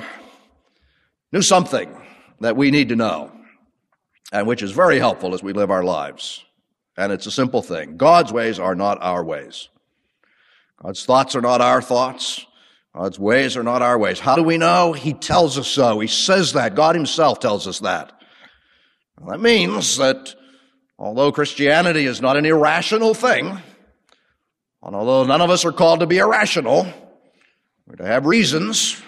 knew 1.32 1.42
something 1.42 1.94
that 2.40 2.56
we 2.56 2.70
need 2.70 2.90
to 2.90 2.96
know, 2.96 3.32
and 4.32 4.46
which 4.46 4.62
is 4.62 4.72
very 4.72 4.98
helpful 4.98 5.34
as 5.34 5.42
we 5.42 5.54
live 5.54 5.70
our 5.70 5.84
lives. 5.84 6.44
And 6.98 7.12
it's 7.12 7.26
a 7.26 7.30
simple 7.30 7.62
thing 7.62 7.96
God's 7.96 8.32
ways 8.32 8.58
are 8.58 8.74
not 8.74 8.98
our 9.00 9.24
ways. 9.24 9.68
God's 10.82 11.04
thoughts 11.04 11.34
are 11.34 11.40
not 11.40 11.62
our 11.62 11.80
thoughts. 11.80 12.44
God's 12.94 13.18
ways 13.18 13.56
are 13.56 13.62
not 13.62 13.82
our 13.82 13.98
ways. 13.98 14.18
How 14.18 14.36
do 14.36 14.42
we 14.42 14.56
know? 14.56 14.94
He 14.94 15.12
tells 15.12 15.58
us 15.58 15.68
so. 15.68 16.00
He 16.00 16.08
says 16.08 16.54
that. 16.54 16.74
God 16.74 16.94
Himself 16.94 17.40
tells 17.40 17.66
us 17.66 17.80
that. 17.80 18.15
Well, 19.18 19.30
that 19.30 19.40
means 19.40 19.96
that 19.96 20.34
although 20.98 21.32
Christianity 21.32 22.06
is 22.06 22.20
not 22.20 22.36
an 22.36 22.44
irrational 22.44 23.14
thing, 23.14 23.58
and 24.82 24.94
although 24.94 25.24
none 25.24 25.40
of 25.40 25.50
us 25.50 25.64
are 25.64 25.72
called 25.72 26.00
to 26.00 26.06
be 26.06 26.18
irrational, 26.18 26.86
we're 27.86 27.96
to 27.96 28.06
have 28.06 28.26
reasons, 28.26 29.00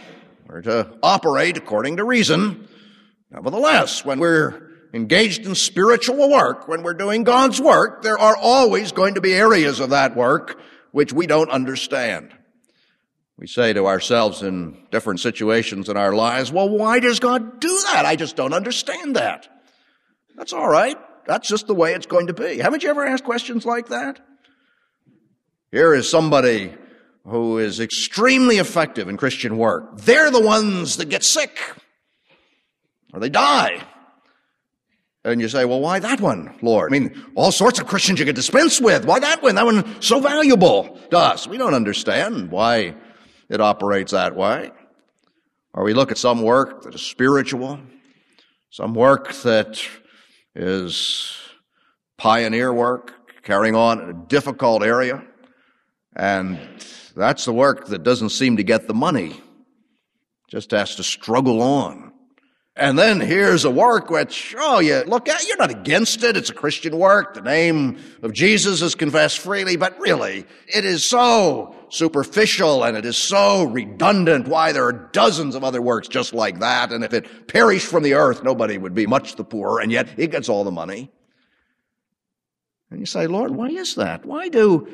we're 0.49 0.63
to 0.63 0.99
operate 1.03 1.57
according 1.57 1.99
to 1.99 2.05
reason. 2.05 2.69
Nevertheless, 3.31 4.05
when 4.05 4.19
we're 4.19 4.71
engaged 4.95 5.45
in 5.45 5.55
spiritual 5.55 6.31
work, 6.31 6.67
when 6.67 6.83
we're 6.83 6.95
doing 6.95 7.23
God's 7.25 7.61
work, 7.61 8.03
there 8.03 8.19
are 8.19 8.37
always 8.37 8.93
going 8.93 9.15
to 9.15 9.21
be 9.21 9.35
areas 9.35 9.81
of 9.81 9.91
that 9.91 10.17
work 10.17 10.59
which 10.93 11.13
we 11.13 11.27
don't 11.27 11.51
understand. 11.51 12.33
We 13.37 13.47
say 13.47 13.73
to 13.75 13.87
ourselves 13.87 14.43
in 14.43 14.79
different 14.91 15.21
situations 15.21 15.89
in 15.89 15.97
our 15.97 16.15
lives, 16.15 16.51
well, 16.51 16.69
why 16.69 16.99
does 16.99 17.21
God 17.21 17.61
do 17.61 17.83
that? 17.93 18.07
I 18.07 18.17
just 18.17 18.35
don't 18.35 18.55
understand 18.55 19.17
that. 19.17 19.49
That's 20.39 20.53
all 20.53 20.69
right. 20.69 20.97
That's 21.27 21.49
just 21.49 21.67
the 21.67 21.75
way 21.75 21.95
it's 21.95 22.07
going 22.07 22.29
to 22.29 22.33
be. 22.33 22.59
Haven't 22.59 22.83
you 22.83 22.89
ever 22.89 23.05
asked 23.05 23.25
questions 23.25 23.67
like 23.67 23.89
that? 23.89 24.21
Here 25.73 25.93
is 25.93 26.09
somebody 26.09 26.75
who 27.27 27.59
is 27.59 27.81
extremely 27.81 28.57
effective 28.57 29.09
in 29.09 29.19
Christian 29.19 29.59
work. 29.59 29.99
They're 29.99 30.31
the 30.31 30.41
ones 30.41 30.97
that 30.97 31.11
get 31.11 31.25
sick 31.25 31.59
or 33.13 33.21
they 33.21 33.29
die. 33.29 33.83
And 35.25 35.41
you 35.41 35.49
say, 35.49 35.65
well, 35.65 35.81
why 35.81 35.99
that 35.99 36.21
one, 36.21 36.57
Lord? 36.63 36.91
I 36.95 36.99
mean, 36.99 37.23
all 37.35 37.53
sorts 37.53 37.81
of 37.81 37.87
Christians 37.87 38.21
you 38.21 38.25
could 38.25 38.37
dispense 38.37 38.81
with. 38.81 39.05
Why 39.05 39.19
that 39.19 39.43
one? 39.43 39.57
That 39.57 39.67
one 39.67 40.01
so 40.01 40.21
valuable 40.21 40.99
to 41.11 41.19
us. 41.19 41.47
We 41.47 41.59
don't 41.59 41.75
understand 41.75 42.51
why 42.51 42.95
it 43.51 43.61
operates 43.61 44.13
that 44.13 44.37
way. 44.37 44.71
Or 45.75 45.85
we 45.85 45.93
look 45.93 46.11
at 46.11 46.19
some 46.19 46.43
work 46.43 46.83
that 46.85 46.95
is 46.95 47.03
spiritual, 47.03 47.81
some 48.71 48.95
work 48.95 49.35
that 49.43 49.83
is 50.59 51.37
pioneer 52.17 52.73
work, 52.73 53.15
carrying 53.43 53.77
on 53.77 54.03
in 54.03 54.11
a 54.11 54.27
difficult 54.27 54.83
area. 54.83 55.23
And 56.17 56.59
that's 57.17 57.45
the 57.45 57.53
work 57.53 57.87
that 57.87 58.03
doesn't 58.03 58.31
seem 58.31 58.57
to 58.57 58.65
get 58.65 58.89
the 58.89 58.95
money, 58.95 59.41
just 60.49 60.73
has 60.73 60.97
to 60.97 61.05
struggle 61.05 61.63
on. 61.63 62.08
And 62.79 62.97
then 62.97 63.19
here's 63.19 63.65
a 63.65 63.71
work 63.71 64.09
which, 64.09 64.55
oh, 64.57 64.79
you 64.79 65.03
look 65.05 65.29
at, 65.29 65.47
you're 65.49 65.57
not 65.57 65.71
against 65.71 66.23
it. 66.23 66.37
It's 66.37 66.49
a 66.49 66.55
Christian 66.55 66.97
work. 66.97 67.35
The 67.35 67.41
name 67.41 67.99
of 68.23 68.33
Jesus 68.33 68.83
is 68.83 68.95
confessed 68.95 69.41
freely, 69.41 69.77
but 69.77 69.99
really, 69.99 70.47
it 70.69 70.85
is 70.85 71.05
so 71.05 71.75
superficial 71.89 72.85
and 72.85 72.97
it 72.97 73.05
is 73.05 73.17
so 73.17 73.65
redundant. 73.65 74.47
Why 74.47 74.71
there 74.71 74.85
are 74.85 74.93
dozens 74.93 75.57
of 75.57 75.65
other 75.65 75.83
works 75.83 76.07
just 76.07 76.33
like 76.33 76.61
that. 76.61 76.93
And 76.93 77.03
if 77.03 77.13
it 77.13 77.49
perished 77.49 77.89
from 77.89 78.05
the 78.05 78.15
earth, 78.15 78.45
nobody 78.45 78.79
would 78.79 78.95
be 78.95 79.09
much 79.09 79.35
the 79.35 79.45
poorer, 79.45 79.81
and 79.81 79.91
yet 79.91 80.09
it 80.17 80.31
gets 80.31 80.49
all 80.49 80.63
the 80.63 80.71
money. 80.71 81.11
And 82.93 83.01
you 83.01 83.07
say, 83.07 83.27
Lord, 83.27 83.51
why 83.51 83.71
is 83.71 83.97
that? 83.97 84.25
Why 84.25 84.49
do 84.49 84.87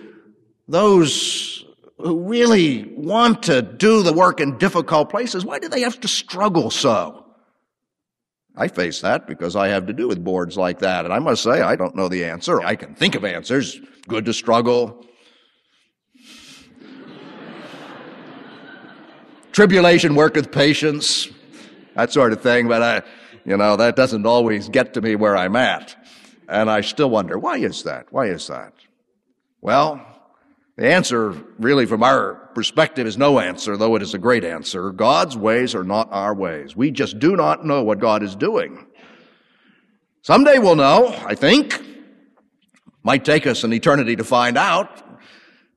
those 0.68 1.66
who 1.98 2.20
really 2.24 2.92
want 2.96 3.44
to 3.44 3.60
do 3.60 4.02
the 4.02 4.12
work 4.12 4.40
in 4.40 4.56
difficult 4.56 5.10
places, 5.10 5.44
why 5.44 5.58
do 5.58 5.68
they 5.68 5.82
have 5.82 6.00
to 6.00 6.08
struggle 6.08 6.70
so? 6.70 7.23
I 8.56 8.68
face 8.68 9.00
that 9.00 9.26
because 9.26 9.56
I 9.56 9.68
have 9.68 9.86
to 9.86 9.92
do 9.92 10.06
with 10.06 10.22
boards 10.22 10.56
like 10.56 10.78
that. 10.80 11.04
And 11.04 11.12
I 11.12 11.18
must 11.18 11.42
say, 11.42 11.60
I 11.60 11.74
don't 11.74 11.96
know 11.96 12.08
the 12.08 12.24
answer. 12.24 12.60
I 12.60 12.76
can 12.76 12.94
think 12.94 13.16
of 13.16 13.24
answers. 13.24 13.80
Good 14.06 14.24
to 14.26 14.32
struggle. 14.32 15.04
Tribulation 19.50 20.14
worketh 20.14 20.52
patience. 20.52 21.28
That 21.94 22.12
sort 22.12 22.32
of 22.32 22.42
thing. 22.42 22.68
But 22.68 22.82
I, 22.82 23.02
you 23.44 23.56
know, 23.56 23.76
that 23.76 23.96
doesn't 23.96 24.26
always 24.26 24.68
get 24.68 24.94
to 24.94 25.00
me 25.00 25.16
where 25.16 25.36
I'm 25.36 25.56
at. 25.56 25.96
And 26.48 26.70
I 26.70 26.82
still 26.82 27.10
wonder, 27.10 27.38
why 27.38 27.56
is 27.56 27.82
that? 27.84 28.12
Why 28.12 28.26
is 28.26 28.46
that? 28.46 28.74
Well, 29.60 30.04
the 30.76 30.90
answer, 30.90 31.30
really, 31.58 31.86
from 31.86 32.02
our 32.02 32.34
perspective, 32.54 33.06
is 33.06 33.16
no 33.16 33.38
answer, 33.38 33.76
though 33.76 33.94
it 33.94 34.02
is 34.02 34.14
a 34.14 34.18
great 34.18 34.44
answer. 34.44 34.90
God's 34.90 35.36
ways 35.36 35.74
are 35.74 35.84
not 35.84 36.08
our 36.10 36.34
ways. 36.34 36.74
We 36.74 36.90
just 36.90 37.18
do 37.18 37.36
not 37.36 37.64
know 37.64 37.84
what 37.84 38.00
God 38.00 38.22
is 38.22 38.34
doing. 38.34 38.86
Someday 40.22 40.58
we'll 40.58 40.74
know, 40.74 41.14
I 41.26 41.34
think. 41.34 41.80
Might 43.04 43.24
take 43.24 43.46
us 43.46 43.62
an 43.62 43.72
eternity 43.72 44.16
to 44.16 44.24
find 44.24 44.56
out. 44.56 45.02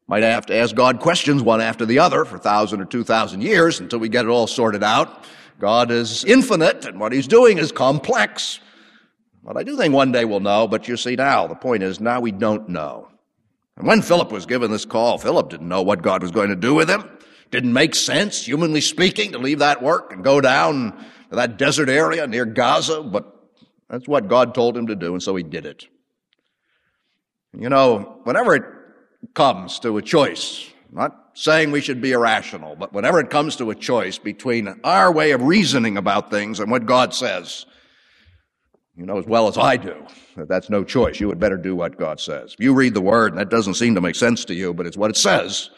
Might 0.07 0.23
have 0.23 0.45
to 0.45 0.55
ask 0.55 0.73
God 0.73 0.99
questions 0.99 1.43
one 1.43 1.59
after 1.59 1.85
the 1.85 1.99
other 1.99 2.23
for 2.23 2.37
a 2.37 2.39
thousand 2.39 2.79
or 2.79 2.85
two 2.85 3.03
thousand 3.03 3.41
years 3.41 3.81
until 3.81 3.99
we 3.99 4.07
get 4.07 4.25
it 4.25 4.29
all 4.29 4.47
sorted 4.47 4.81
out. 4.81 5.25
God 5.59 5.91
is 5.91 6.23
infinite 6.23 6.85
and 6.85 6.99
what 6.99 7.11
He's 7.11 7.27
doing 7.27 7.57
is 7.57 7.73
complex. 7.73 8.61
But 9.43 9.57
I 9.57 9.63
do 9.63 9.75
think 9.75 9.93
one 9.93 10.11
day 10.11 10.23
we'll 10.23 10.39
know, 10.39 10.67
but 10.67 10.87
you 10.87 10.95
see 10.97 11.17
now, 11.17 11.45
the 11.45 11.55
point 11.55 11.83
is 11.83 11.99
now 11.99 12.21
we 12.21 12.31
don't 12.31 12.69
know. 12.69 13.09
And 13.77 13.87
when 13.87 14.01
Philip 14.01 14.31
was 14.31 14.45
given 14.45 14.71
this 14.71 14.85
call, 14.85 15.17
Philip 15.17 15.49
didn't 15.49 15.67
know 15.67 15.83
what 15.83 16.01
God 16.01 16.23
was 16.23 16.31
going 16.31 16.49
to 16.49 16.55
do 16.55 16.73
with 16.73 16.89
him. 16.89 17.09
Didn't 17.51 17.71
make 17.71 17.95
sense, 17.95 18.45
humanly 18.45 18.81
speaking, 18.81 19.31
to 19.31 19.37
leave 19.37 19.59
that 19.59 19.81
work 19.81 20.11
and 20.11 20.23
go 20.23 20.41
down 20.41 20.91
to 21.29 21.35
that 21.35 21.57
desert 21.57 21.87
area 21.87 22.27
near 22.27 22.45
Gaza, 22.45 23.03
but 23.03 23.33
that's 23.89 24.07
what 24.07 24.27
God 24.27 24.53
told 24.53 24.75
him 24.75 24.87
to 24.87 24.95
do, 24.95 25.13
and 25.13 25.23
so 25.23 25.35
he 25.35 25.43
did 25.43 25.65
it. 25.65 25.85
You 27.57 27.69
know, 27.69 28.19
whenever 28.23 28.55
it 28.55 28.63
comes 29.33 29.79
to 29.79 29.97
a 29.97 30.01
choice, 30.01 30.69
not 30.91 31.29
saying 31.33 31.71
we 31.71 31.81
should 31.81 32.01
be 32.01 32.11
irrational, 32.11 32.75
but 32.75 32.91
whenever 32.91 33.19
it 33.19 33.29
comes 33.29 33.55
to 33.57 33.69
a 33.69 33.75
choice 33.75 34.17
between 34.17 34.79
our 34.83 35.11
way 35.11 35.31
of 35.31 35.41
reasoning 35.41 35.97
about 35.97 36.29
things 36.29 36.59
and 36.59 36.69
what 36.69 36.85
God 36.85 37.13
says, 37.13 37.65
you 38.97 39.05
know 39.05 39.19
as 39.19 39.25
well 39.25 39.47
as 39.47 39.57
I 39.57 39.77
do 39.77 39.95
that 40.35 40.49
that's 40.49 40.69
no 40.69 40.83
choice. 40.83 41.19
You 41.19 41.29
had 41.29 41.39
better 41.39 41.57
do 41.57 41.75
what 41.75 41.97
God 41.97 42.19
says. 42.19 42.53
If 42.53 42.59
you 42.59 42.73
read 42.73 42.95
the 42.95 43.01
word 43.01 43.31
and 43.31 43.39
that 43.39 43.49
doesn't 43.49 43.75
seem 43.75 43.95
to 43.95 44.01
make 44.01 44.15
sense 44.15 44.43
to 44.45 44.55
you, 44.55 44.73
but 44.73 44.87
it's 44.87 44.97
what 44.97 45.11
it 45.11 45.17
says, 45.17 45.69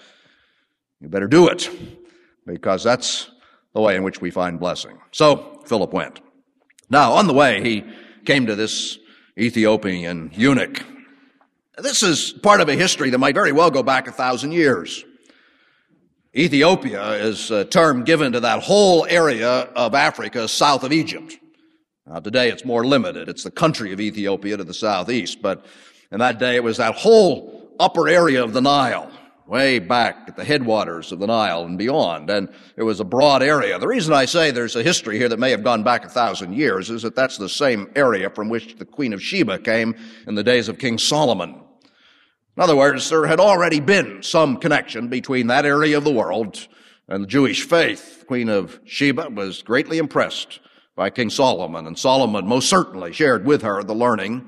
you 1.02 1.10
better 1.10 1.28
do 1.28 1.50
it 1.50 1.70
because 2.48 2.84
that's 2.84 3.30
the 3.76 3.82
way 3.82 3.96
in 3.96 4.04
which 4.04 4.22
we 4.22 4.32
find 4.32 4.60
blessing. 4.60 4.98
So 5.12 5.62
Philip 5.66 5.94
went. 5.94 6.22
Now, 6.90 7.14
on 7.14 7.28
the 7.28 7.34
way, 7.34 7.62
he 7.62 7.84
came 8.26 8.48
to 8.48 8.56
this 8.56 8.98
Ethiopian 9.38 10.32
eunuch. 10.34 10.84
This 11.78 12.04
is 12.04 12.34
part 12.34 12.62
of 12.62 12.70
a 12.70 12.76
history 12.76 13.10
that 13.12 13.20
might 13.20 13.36
very 13.36 13.52
well 13.52 13.70
go 13.70 13.84
back 13.84 14.08
a 14.08 14.12
thousand 14.12 14.54
years. 14.54 15.06
Ethiopia 16.36 17.12
is 17.14 17.52
a 17.52 17.66
term 17.66 18.04
given 18.04 18.34
to 18.34 18.40
that 18.42 18.64
whole 18.64 19.06
area 19.06 19.50
of 19.50 19.94
Africa 19.94 20.48
south 20.48 20.84
of 20.84 20.92
Egypt. 20.92 21.38
Now, 22.10 22.20
today 22.20 22.50
it's 22.50 22.66
more 22.66 22.88
limited. 22.88 23.30
It's 23.30 23.44
the 23.44 23.52
country 23.52 23.94
of 23.94 24.02
Ethiopia 24.02 24.58
to 24.58 24.64
the 24.64 24.74
southeast, 24.74 25.44
but 25.44 25.64
in 26.12 26.18
that 26.18 26.40
day 26.40 26.56
it 26.56 26.64
was 26.64 26.78
that 26.78 26.96
whole 26.96 27.70
upper 27.80 28.10
area 28.10 28.44
of 28.44 28.52
the 28.52 28.62
Nile, 28.62 29.12
way 29.46 29.78
back 29.78 30.24
at 30.28 30.36
the 30.36 30.44
headwaters 30.44 31.12
of 31.12 31.20
the 31.20 31.28
Nile 31.28 31.66
and 31.66 31.78
beyond. 31.78 32.32
And 32.32 32.50
it 32.76 32.82
was 32.82 33.00
a 33.00 33.04
broad 33.04 33.44
area. 33.44 33.78
The 33.78 33.88
reason 33.88 34.12
I 34.16 34.26
say 34.26 34.50
there's 34.50 34.76
a 34.76 34.82
history 34.82 35.20
here 35.20 35.30
that 35.30 35.38
may 35.38 35.52
have 35.52 35.64
gone 35.64 35.84
back 35.84 36.04
a 36.04 36.10
thousand 36.10 36.54
years 36.54 36.90
is 36.90 37.04
that 37.04 37.16
that's 37.16 37.38
the 37.38 37.48
same 37.48 37.92
area 37.96 38.32
from 38.32 38.50
which 38.50 38.78
the 38.78 38.86
Queen 38.86 39.14
of 39.14 39.22
Sheba 39.22 39.60
came 39.60 39.96
in 40.26 40.34
the 40.34 40.44
days 40.44 40.68
of 40.68 40.80
King 40.80 40.98
Solomon. 40.98 41.62
In 42.58 42.64
other 42.64 42.76
words, 42.76 43.08
there 43.08 43.28
had 43.28 43.40
already 43.40 43.82
been 43.82 44.24
some 44.24 44.58
connection 44.58 45.10
between 45.10 45.46
that 45.48 45.64
area 45.64 45.96
of 45.96 46.06
the 46.06 46.12
world 46.12 46.68
and 47.08 47.24
the 47.24 47.28
Jewish 47.28 47.62
faith. 47.62 48.22
The 48.22 48.26
Queen 48.26 48.50
of 48.50 48.80
Sheba 48.86 49.30
was 49.30 49.62
greatly 49.62 50.00
impressed 50.00 50.60
by 51.00 51.10
King 51.10 51.30
Solomon, 51.30 51.88
and 51.88 51.98
Solomon 51.98 52.46
most 52.46 52.68
certainly 52.68 53.14
shared 53.14 53.46
with 53.46 53.62
her 53.62 53.82
the 53.84 53.96
learning 53.96 54.46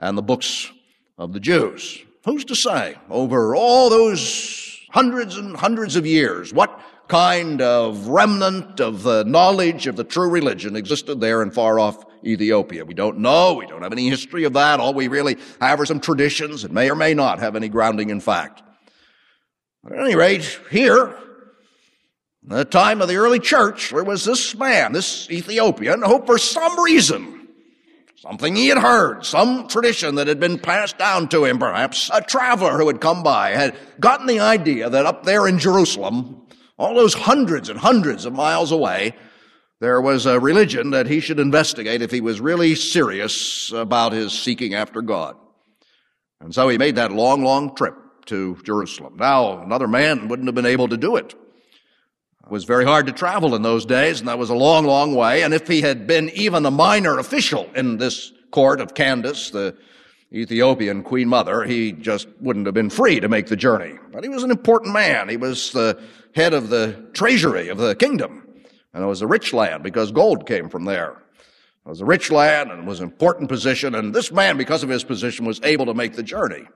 and 0.00 0.18
the 0.18 0.22
books 0.22 0.68
of 1.16 1.32
the 1.32 1.38
Jews. 1.38 1.96
Who's 2.24 2.44
to 2.46 2.56
say 2.56 2.96
over 3.08 3.54
all 3.54 3.88
those 3.88 4.76
hundreds 4.90 5.36
and 5.36 5.56
hundreds 5.56 5.94
of 5.94 6.04
years 6.04 6.52
what 6.52 6.76
kind 7.06 7.62
of 7.62 8.08
remnant 8.08 8.80
of 8.80 9.04
the 9.04 9.22
knowledge 9.22 9.86
of 9.86 9.94
the 9.94 10.02
true 10.02 10.28
religion 10.28 10.74
existed 10.74 11.20
there 11.20 11.40
in 11.40 11.52
far 11.52 11.78
off 11.78 12.04
Ethiopia? 12.24 12.84
We 12.84 12.94
don't 12.94 13.18
know. 13.18 13.54
We 13.54 13.66
don't 13.66 13.82
have 13.82 13.92
any 13.92 14.08
history 14.08 14.42
of 14.42 14.54
that. 14.54 14.80
All 14.80 14.92
we 14.92 15.06
really 15.06 15.36
have 15.60 15.78
are 15.78 15.86
some 15.86 16.00
traditions 16.00 16.62
that 16.62 16.72
may 16.72 16.90
or 16.90 16.96
may 16.96 17.14
not 17.14 17.38
have 17.38 17.54
any 17.54 17.68
grounding 17.68 18.10
in 18.10 18.18
fact. 18.18 18.60
At 19.86 20.00
any 20.00 20.16
rate, 20.16 20.58
here, 20.68 21.14
the 22.42 22.64
time 22.64 23.02
of 23.02 23.08
the 23.08 23.16
early 23.16 23.38
church, 23.38 23.90
there 23.90 24.04
was 24.04 24.24
this 24.24 24.54
man, 24.56 24.92
this 24.92 25.30
Ethiopian, 25.30 26.02
who 26.02 26.24
for 26.24 26.38
some 26.38 26.80
reason, 26.80 27.48
something 28.16 28.56
he 28.56 28.68
had 28.68 28.78
heard, 28.78 29.24
some 29.24 29.68
tradition 29.68 30.16
that 30.16 30.26
had 30.26 30.40
been 30.40 30.58
passed 30.58 30.98
down 30.98 31.28
to 31.28 31.44
him, 31.44 31.58
perhaps 31.58 32.10
a 32.12 32.20
traveler 32.20 32.78
who 32.78 32.86
had 32.86 33.00
come 33.00 33.22
by, 33.22 33.50
had 33.50 33.76
gotten 33.98 34.26
the 34.26 34.40
idea 34.40 34.88
that 34.88 35.06
up 35.06 35.24
there 35.24 35.46
in 35.46 35.58
Jerusalem, 35.58 36.46
all 36.78 36.94
those 36.94 37.14
hundreds 37.14 37.68
and 37.68 37.78
hundreds 37.78 38.24
of 38.24 38.32
miles 38.32 38.72
away, 38.72 39.14
there 39.80 40.00
was 40.00 40.26
a 40.26 40.40
religion 40.40 40.90
that 40.90 41.06
he 41.06 41.20
should 41.20 41.40
investigate 41.40 42.02
if 42.02 42.10
he 42.10 42.20
was 42.20 42.40
really 42.40 42.74
serious 42.74 43.72
about 43.72 44.12
his 44.12 44.32
seeking 44.32 44.74
after 44.74 45.00
God. 45.02 45.36
And 46.40 46.54
so 46.54 46.68
he 46.68 46.78
made 46.78 46.96
that 46.96 47.12
long, 47.12 47.42
long 47.42 47.74
trip 47.74 47.94
to 48.26 48.56
Jerusalem. 48.62 49.16
Now, 49.16 49.62
another 49.62 49.88
man 49.88 50.28
wouldn't 50.28 50.48
have 50.48 50.54
been 50.54 50.66
able 50.66 50.88
to 50.88 50.96
do 50.96 51.16
it. 51.16 51.34
Was 52.50 52.64
very 52.64 52.84
hard 52.84 53.06
to 53.06 53.12
travel 53.12 53.54
in 53.54 53.62
those 53.62 53.86
days, 53.86 54.18
and 54.18 54.28
that 54.28 54.36
was 54.36 54.50
a 54.50 54.54
long, 54.54 54.84
long 54.84 55.14
way. 55.14 55.44
And 55.44 55.54
if 55.54 55.68
he 55.68 55.82
had 55.82 56.08
been 56.08 56.30
even 56.30 56.66
a 56.66 56.70
minor 56.70 57.16
official 57.18 57.70
in 57.76 57.98
this 57.98 58.32
court 58.50 58.80
of 58.80 58.94
Candace, 58.94 59.50
the 59.50 59.76
Ethiopian 60.32 61.04
queen 61.04 61.28
mother, 61.28 61.62
he 61.62 61.92
just 61.92 62.26
wouldn't 62.40 62.66
have 62.66 62.74
been 62.74 62.90
free 62.90 63.20
to 63.20 63.28
make 63.28 63.46
the 63.46 63.54
journey. 63.56 63.94
But 64.12 64.24
he 64.24 64.28
was 64.28 64.42
an 64.42 64.50
important 64.50 64.92
man. 64.92 65.28
He 65.28 65.36
was 65.36 65.70
the 65.70 66.02
head 66.34 66.52
of 66.52 66.70
the 66.70 67.00
treasury 67.12 67.68
of 67.68 67.78
the 67.78 67.94
kingdom. 67.94 68.44
And 68.92 69.04
it 69.04 69.06
was 69.06 69.22
a 69.22 69.28
rich 69.28 69.52
land 69.52 69.84
because 69.84 70.10
gold 70.10 70.46
came 70.46 70.68
from 70.68 70.84
there. 70.84 71.22
It 71.86 71.88
was 71.88 72.00
a 72.00 72.04
rich 72.04 72.32
land 72.32 72.72
and 72.72 72.80
it 72.80 72.86
was 72.86 72.98
an 72.98 73.06
important 73.06 73.48
position. 73.48 73.94
And 73.94 74.12
this 74.12 74.32
man, 74.32 74.56
because 74.56 74.82
of 74.82 74.88
his 74.88 75.04
position, 75.04 75.46
was 75.46 75.60
able 75.62 75.86
to 75.86 75.94
make 75.94 76.14
the 76.14 76.22
journey. 76.24 76.66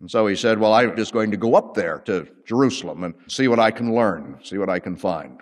And 0.00 0.10
so 0.10 0.26
he 0.26 0.36
said, 0.36 0.58
Well, 0.58 0.74
I'm 0.74 0.96
just 0.96 1.12
going 1.12 1.30
to 1.30 1.36
go 1.36 1.54
up 1.54 1.74
there 1.74 1.98
to 2.06 2.28
Jerusalem 2.44 3.04
and 3.04 3.14
see 3.28 3.48
what 3.48 3.58
I 3.58 3.70
can 3.70 3.94
learn, 3.94 4.38
see 4.42 4.58
what 4.58 4.68
I 4.68 4.78
can 4.78 4.96
find. 4.96 5.40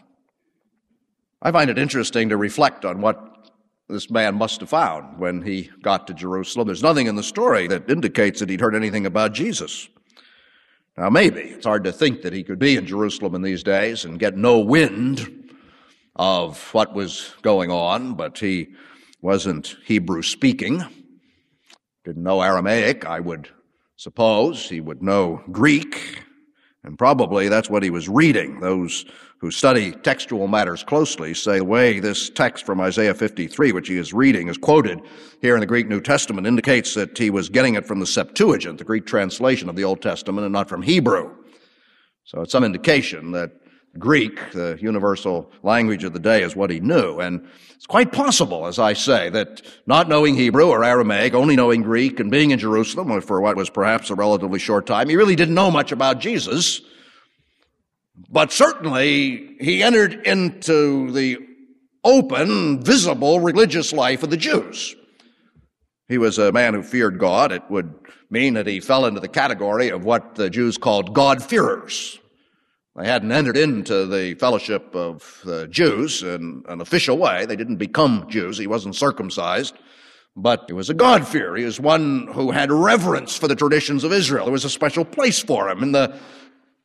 I 1.42 1.52
find 1.52 1.68
it 1.68 1.78
interesting 1.78 2.28
to 2.30 2.36
reflect 2.36 2.84
on 2.84 3.00
what 3.00 3.52
this 3.88 4.10
man 4.10 4.34
must 4.36 4.60
have 4.60 4.70
found 4.70 5.18
when 5.18 5.42
he 5.42 5.70
got 5.82 6.06
to 6.06 6.14
Jerusalem. 6.14 6.66
There's 6.66 6.82
nothing 6.82 7.06
in 7.06 7.16
the 7.16 7.22
story 7.22 7.66
that 7.66 7.90
indicates 7.90 8.40
that 8.40 8.48
he'd 8.48 8.60
heard 8.60 8.74
anything 8.74 9.04
about 9.04 9.34
Jesus. 9.34 9.88
Now, 10.96 11.10
maybe 11.10 11.40
it's 11.40 11.66
hard 11.66 11.84
to 11.84 11.92
think 11.92 12.22
that 12.22 12.32
he 12.32 12.44
could 12.44 12.58
be 12.58 12.76
in 12.76 12.86
Jerusalem 12.86 13.34
in 13.34 13.42
these 13.42 13.62
days 13.62 14.04
and 14.04 14.18
get 14.18 14.36
no 14.36 14.60
wind 14.60 15.50
of 16.16 16.72
what 16.72 16.94
was 16.94 17.34
going 17.42 17.70
on, 17.70 18.14
but 18.14 18.38
he 18.38 18.68
wasn't 19.20 19.76
Hebrew 19.84 20.22
speaking, 20.22 20.84
didn't 22.04 22.22
know 22.22 22.40
Aramaic, 22.40 23.04
I 23.04 23.20
would 23.20 23.48
Suppose 24.04 24.68
he 24.68 24.82
would 24.82 25.02
know 25.02 25.42
Greek, 25.50 26.22
and 26.82 26.98
probably 26.98 27.48
that's 27.48 27.70
what 27.70 27.82
he 27.82 27.88
was 27.88 28.06
reading. 28.06 28.60
Those 28.60 29.06
who 29.38 29.50
study 29.50 29.92
textual 29.92 30.46
matters 30.46 30.84
closely 30.84 31.32
say 31.32 31.56
the 31.56 31.64
way 31.64 32.00
this 32.00 32.28
text 32.28 32.66
from 32.66 32.82
Isaiah 32.82 33.14
53, 33.14 33.72
which 33.72 33.88
he 33.88 33.96
is 33.96 34.12
reading, 34.12 34.48
is 34.48 34.58
quoted 34.58 35.00
here 35.40 35.54
in 35.54 35.60
the 35.60 35.66
Greek 35.66 35.88
New 35.88 36.02
Testament, 36.02 36.46
indicates 36.46 36.92
that 36.92 37.16
he 37.16 37.30
was 37.30 37.48
getting 37.48 37.76
it 37.76 37.86
from 37.86 37.98
the 37.98 38.06
Septuagint, 38.06 38.76
the 38.76 38.84
Greek 38.84 39.06
translation 39.06 39.70
of 39.70 39.74
the 39.74 39.84
Old 39.84 40.02
Testament, 40.02 40.44
and 40.44 40.52
not 40.52 40.68
from 40.68 40.82
Hebrew. 40.82 41.34
So 42.24 42.42
it's 42.42 42.52
some 42.52 42.62
indication 42.62 43.32
that 43.32 43.52
Greek, 43.98 44.52
the 44.52 44.76
universal 44.80 45.50
language 45.62 46.04
of 46.04 46.12
the 46.12 46.18
day, 46.18 46.42
is 46.42 46.56
what 46.56 46.70
he 46.70 46.80
knew. 46.80 47.20
And 47.20 47.46
it's 47.74 47.86
quite 47.86 48.12
possible, 48.12 48.66
as 48.66 48.78
I 48.78 48.92
say, 48.92 49.30
that 49.30 49.62
not 49.86 50.08
knowing 50.08 50.34
Hebrew 50.34 50.68
or 50.68 50.82
Aramaic, 50.82 51.34
only 51.34 51.54
knowing 51.54 51.82
Greek, 51.82 52.18
and 52.18 52.30
being 52.30 52.50
in 52.50 52.58
Jerusalem 52.58 53.20
for 53.20 53.40
what 53.40 53.56
was 53.56 53.70
perhaps 53.70 54.10
a 54.10 54.14
relatively 54.14 54.58
short 54.58 54.86
time, 54.86 55.08
he 55.08 55.16
really 55.16 55.36
didn't 55.36 55.54
know 55.54 55.70
much 55.70 55.92
about 55.92 56.18
Jesus. 56.18 56.80
But 58.28 58.52
certainly, 58.52 59.56
he 59.60 59.82
entered 59.82 60.26
into 60.26 61.10
the 61.12 61.38
open, 62.02 62.82
visible 62.82 63.40
religious 63.40 63.92
life 63.92 64.22
of 64.22 64.30
the 64.30 64.36
Jews. 64.36 64.94
He 66.06 66.18
was 66.18 66.38
a 66.38 66.52
man 66.52 66.74
who 66.74 66.82
feared 66.82 67.18
God. 67.18 67.50
It 67.50 67.62
would 67.70 67.94
mean 68.28 68.54
that 68.54 68.66
he 68.66 68.80
fell 68.80 69.06
into 69.06 69.20
the 69.20 69.28
category 69.28 69.88
of 69.88 70.04
what 70.04 70.34
the 70.34 70.50
Jews 70.50 70.76
called 70.76 71.14
God-fearers. 71.14 72.18
They 72.96 73.06
hadn't 73.06 73.32
entered 73.32 73.56
into 73.56 74.06
the 74.06 74.34
fellowship 74.34 74.94
of 74.94 75.40
the 75.44 75.66
Jews 75.66 76.22
in 76.22 76.62
an 76.68 76.80
official 76.80 77.18
way. 77.18 77.44
They 77.44 77.56
didn't 77.56 77.76
become 77.76 78.26
Jews. 78.28 78.56
He 78.56 78.68
wasn't 78.68 78.94
circumcised. 78.94 79.74
But 80.36 80.64
he 80.66 80.72
was 80.72 80.90
a 80.90 80.94
God-fearer. 80.94 81.56
He 81.56 81.64
was 81.64 81.78
one 81.78 82.28
who 82.28 82.50
had 82.50 82.70
reverence 82.70 83.36
for 83.36 83.48
the 83.48 83.56
traditions 83.56 84.04
of 84.04 84.12
Israel. 84.12 84.44
There 84.44 84.52
was 84.52 84.64
a 84.64 84.70
special 84.70 85.04
place 85.04 85.40
for 85.40 85.68
him. 85.68 85.82
In 85.82 85.92
the 85.92 86.16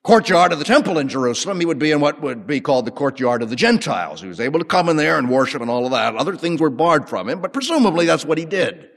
courtyard 0.03 0.51
of 0.51 0.59
the 0.59 0.65
temple 0.65 0.97
in 0.97 1.09
Jerusalem, 1.09 1.59
he 1.59 1.65
would 1.65 1.79
be 1.79 1.91
in 1.91 1.99
what 1.99 2.21
would 2.21 2.47
be 2.47 2.61
called 2.61 2.85
the 2.85 2.91
courtyard 2.91 3.41
of 3.41 3.49
the 3.49 3.55
Gentiles. 3.55 4.21
He 4.21 4.27
was 4.27 4.39
able 4.39 4.59
to 4.59 4.65
come 4.65 4.89
in 4.89 4.97
there 4.97 5.17
and 5.17 5.29
worship 5.29 5.61
and 5.61 5.69
all 5.69 5.85
of 5.85 5.91
that. 5.91 6.15
Other 6.15 6.35
things 6.35 6.61
were 6.61 6.69
barred 6.69 7.09
from 7.09 7.29
him, 7.29 7.41
but 7.41 7.53
presumably 7.53 8.05
that's 8.05 8.25
what 8.25 8.37
he 8.37 8.45
did. 8.45 8.89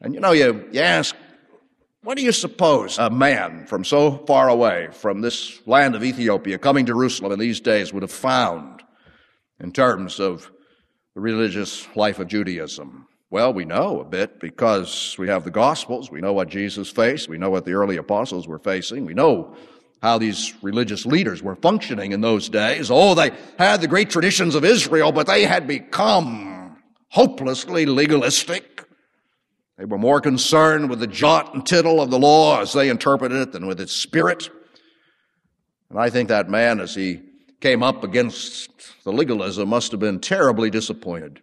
And 0.00 0.14
you 0.14 0.20
know, 0.20 0.32
you, 0.32 0.68
you 0.72 0.80
ask, 0.80 1.14
what 2.08 2.16
do 2.16 2.24
you 2.24 2.32
suppose 2.32 2.96
a 2.96 3.10
man 3.10 3.66
from 3.66 3.84
so 3.84 4.12
far 4.26 4.48
away 4.48 4.88
from 4.92 5.20
this 5.20 5.60
land 5.66 5.94
of 5.94 6.02
Ethiopia 6.02 6.56
coming 6.56 6.86
to 6.86 6.92
Jerusalem 6.92 7.32
in 7.32 7.38
these 7.38 7.60
days 7.60 7.92
would 7.92 8.02
have 8.02 8.10
found 8.10 8.82
in 9.60 9.72
terms 9.72 10.18
of 10.18 10.50
the 11.14 11.20
religious 11.20 11.86
life 11.94 12.18
of 12.18 12.26
Judaism? 12.26 13.06
Well, 13.28 13.52
we 13.52 13.66
know 13.66 14.00
a 14.00 14.06
bit 14.06 14.40
because 14.40 15.16
we 15.18 15.28
have 15.28 15.44
the 15.44 15.50
Gospels. 15.50 16.10
We 16.10 16.22
know 16.22 16.32
what 16.32 16.48
Jesus 16.48 16.88
faced. 16.88 17.28
We 17.28 17.36
know 17.36 17.50
what 17.50 17.66
the 17.66 17.74
early 17.74 17.98
apostles 17.98 18.48
were 18.48 18.58
facing. 18.58 19.04
We 19.04 19.12
know 19.12 19.54
how 20.00 20.16
these 20.16 20.54
religious 20.62 21.04
leaders 21.04 21.42
were 21.42 21.56
functioning 21.56 22.12
in 22.12 22.22
those 22.22 22.48
days. 22.48 22.90
Oh, 22.90 23.14
they 23.14 23.32
had 23.58 23.82
the 23.82 23.86
great 23.86 24.08
traditions 24.08 24.54
of 24.54 24.64
Israel, 24.64 25.12
but 25.12 25.26
they 25.26 25.44
had 25.44 25.66
become 25.66 26.78
hopelessly 27.10 27.84
legalistic. 27.84 28.87
They 29.78 29.84
were 29.84 29.96
more 29.96 30.20
concerned 30.20 30.90
with 30.90 30.98
the 30.98 31.06
jot 31.06 31.54
and 31.54 31.64
tittle 31.64 32.00
of 32.00 32.10
the 32.10 32.18
law 32.18 32.60
as 32.60 32.72
they 32.72 32.88
interpreted 32.88 33.38
it 33.38 33.52
than 33.52 33.68
with 33.68 33.80
its 33.80 33.92
spirit. 33.92 34.50
And 35.88 35.98
I 36.00 36.10
think 36.10 36.28
that 36.28 36.50
man, 36.50 36.80
as 36.80 36.96
he 36.96 37.22
came 37.60 37.84
up 37.84 38.02
against 38.02 38.70
the 39.04 39.12
legalism, 39.12 39.68
must 39.68 39.92
have 39.92 40.00
been 40.00 40.18
terribly 40.18 40.68
disappointed. 40.68 41.40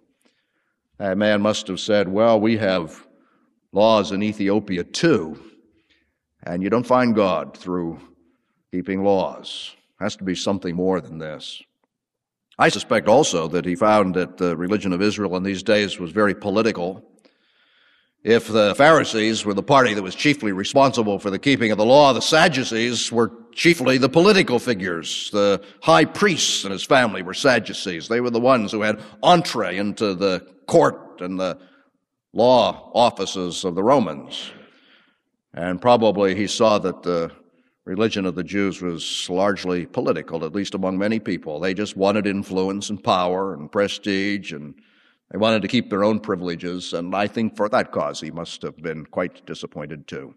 That 0.98 1.18
man 1.18 1.42
must 1.42 1.68
have 1.68 1.80
said, 1.80 2.10
Well, 2.10 2.40
we 2.40 2.58
have 2.58 3.08
laws 3.72 4.12
in 4.12 4.22
Ethiopia 4.22 4.84
too, 4.84 5.42
and 6.44 6.62
you 6.62 6.70
don't 6.70 6.86
find 6.86 7.16
God 7.16 7.56
through 7.56 8.02
keeping 8.72 9.04
laws. 9.04 9.76
It 10.00 10.04
has 10.04 10.18
to 10.18 10.26
be 10.26 10.36
something 10.36 10.76
more 10.76 11.00
than 11.00 11.20
this. 11.20 11.64
I 12.60 12.68
suspect 12.68 13.08
also 13.08 13.48
that 13.50 13.66
he 13.66 13.76
found 13.76 14.16
that 14.16 14.38
the 14.38 14.58
religion 14.58 14.92
of 14.92 15.02
Israel 15.02 15.38
in 15.38 15.44
these 15.44 15.64
days 15.64 16.00
was 16.00 16.12
very 16.12 16.34
political 16.34 17.04
if 18.26 18.48
the 18.48 18.74
Pharisees 18.74 19.46
were 19.46 19.54
the 19.54 19.62
party 19.62 19.94
that 19.94 20.02
was 20.02 20.16
chiefly 20.16 20.52
responsible 20.52 21.20
for 21.20 21.30
the 21.30 21.38
keeping 21.38 21.70
of 21.72 21.78
the 21.78 21.86
law, 21.86 22.12
the 22.12 22.24
Sadducees 22.24 23.12
were 23.12 23.32
chiefly 23.54 24.00
the 24.00 24.10
political 24.10 24.58
figures. 24.58 25.30
The 25.30 25.64
high 25.84 26.06
priests 26.06 26.64
and 26.64 26.72
his 26.72 26.84
family 26.84 27.22
were 27.22 27.36
Sadducees. 27.36 28.08
They 28.08 28.22
were 28.22 28.32
the 28.32 28.40
ones 28.40 28.72
who 28.72 28.82
had 28.82 29.00
entree 29.22 29.78
into 29.78 30.16
the 30.16 30.40
court 30.66 31.22
and 31.22 31.40
the 31.40 31.60
law 32.34 32.90
offices 32.96 33.64
of 33.64 33.76
the 33.76 33.84
Romans. 33.84 34.52
And 35.54 35.80
probably 35.80 36.34
he 36.34 36.48
saw 36.48 36.80
that 36.80 37.04
the 37.04 37.32
religion 37.86 38.26
of 38.26 38.34
the 38.34 38.44
Jews 38.44 38.82
was 38.82 39.30
largely 39.30 39.86
political, 39.86 40.44
at 40.46 40.56
least 40.56 40.74
among 40.74 40.98
many 40.98 41.20
people. 41.20 41.60
They 41.60 41.76
just 41.76 41.96
wanted 41.96 42.26
influence 42.26 42.90
and 42.90 43.04
power 43.04 43.54
and 43.54 43.72
prestige 43.72 44.52
and 44.52 44.74
they 45.32 45.38
wanted 45.38 45.62
to 45.64 45.68
keep 45.68 45.90
their 45.90 46.04
own 46.04 46.20
privileges, 46.20 46.94
and 46.94 47.16
I 47.16 47.28
think 47.28 47.56
for 47.56 47.68
that 47.70 47.92
cause 47.92 48.22
he 48.22 48.32
must 48.32 48.62
have 48.62 48.78
been 48.78 49.06
quite 49.06 49.46
disappointed 49.46 50.08
too. 50.08 50.36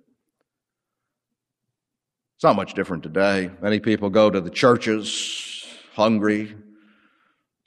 It's 2.37 2.45
not 2.45 2.57
much 2.57 2.75
different 2.75 3.03
today. 3.03 3.51
Many 3.61 3.81
people 3.81 4.11
go 4.11 4.31
to 4.31 4.41
the 4.41 4.51
churches 4.51 5.67
hungry, 5.95 6.55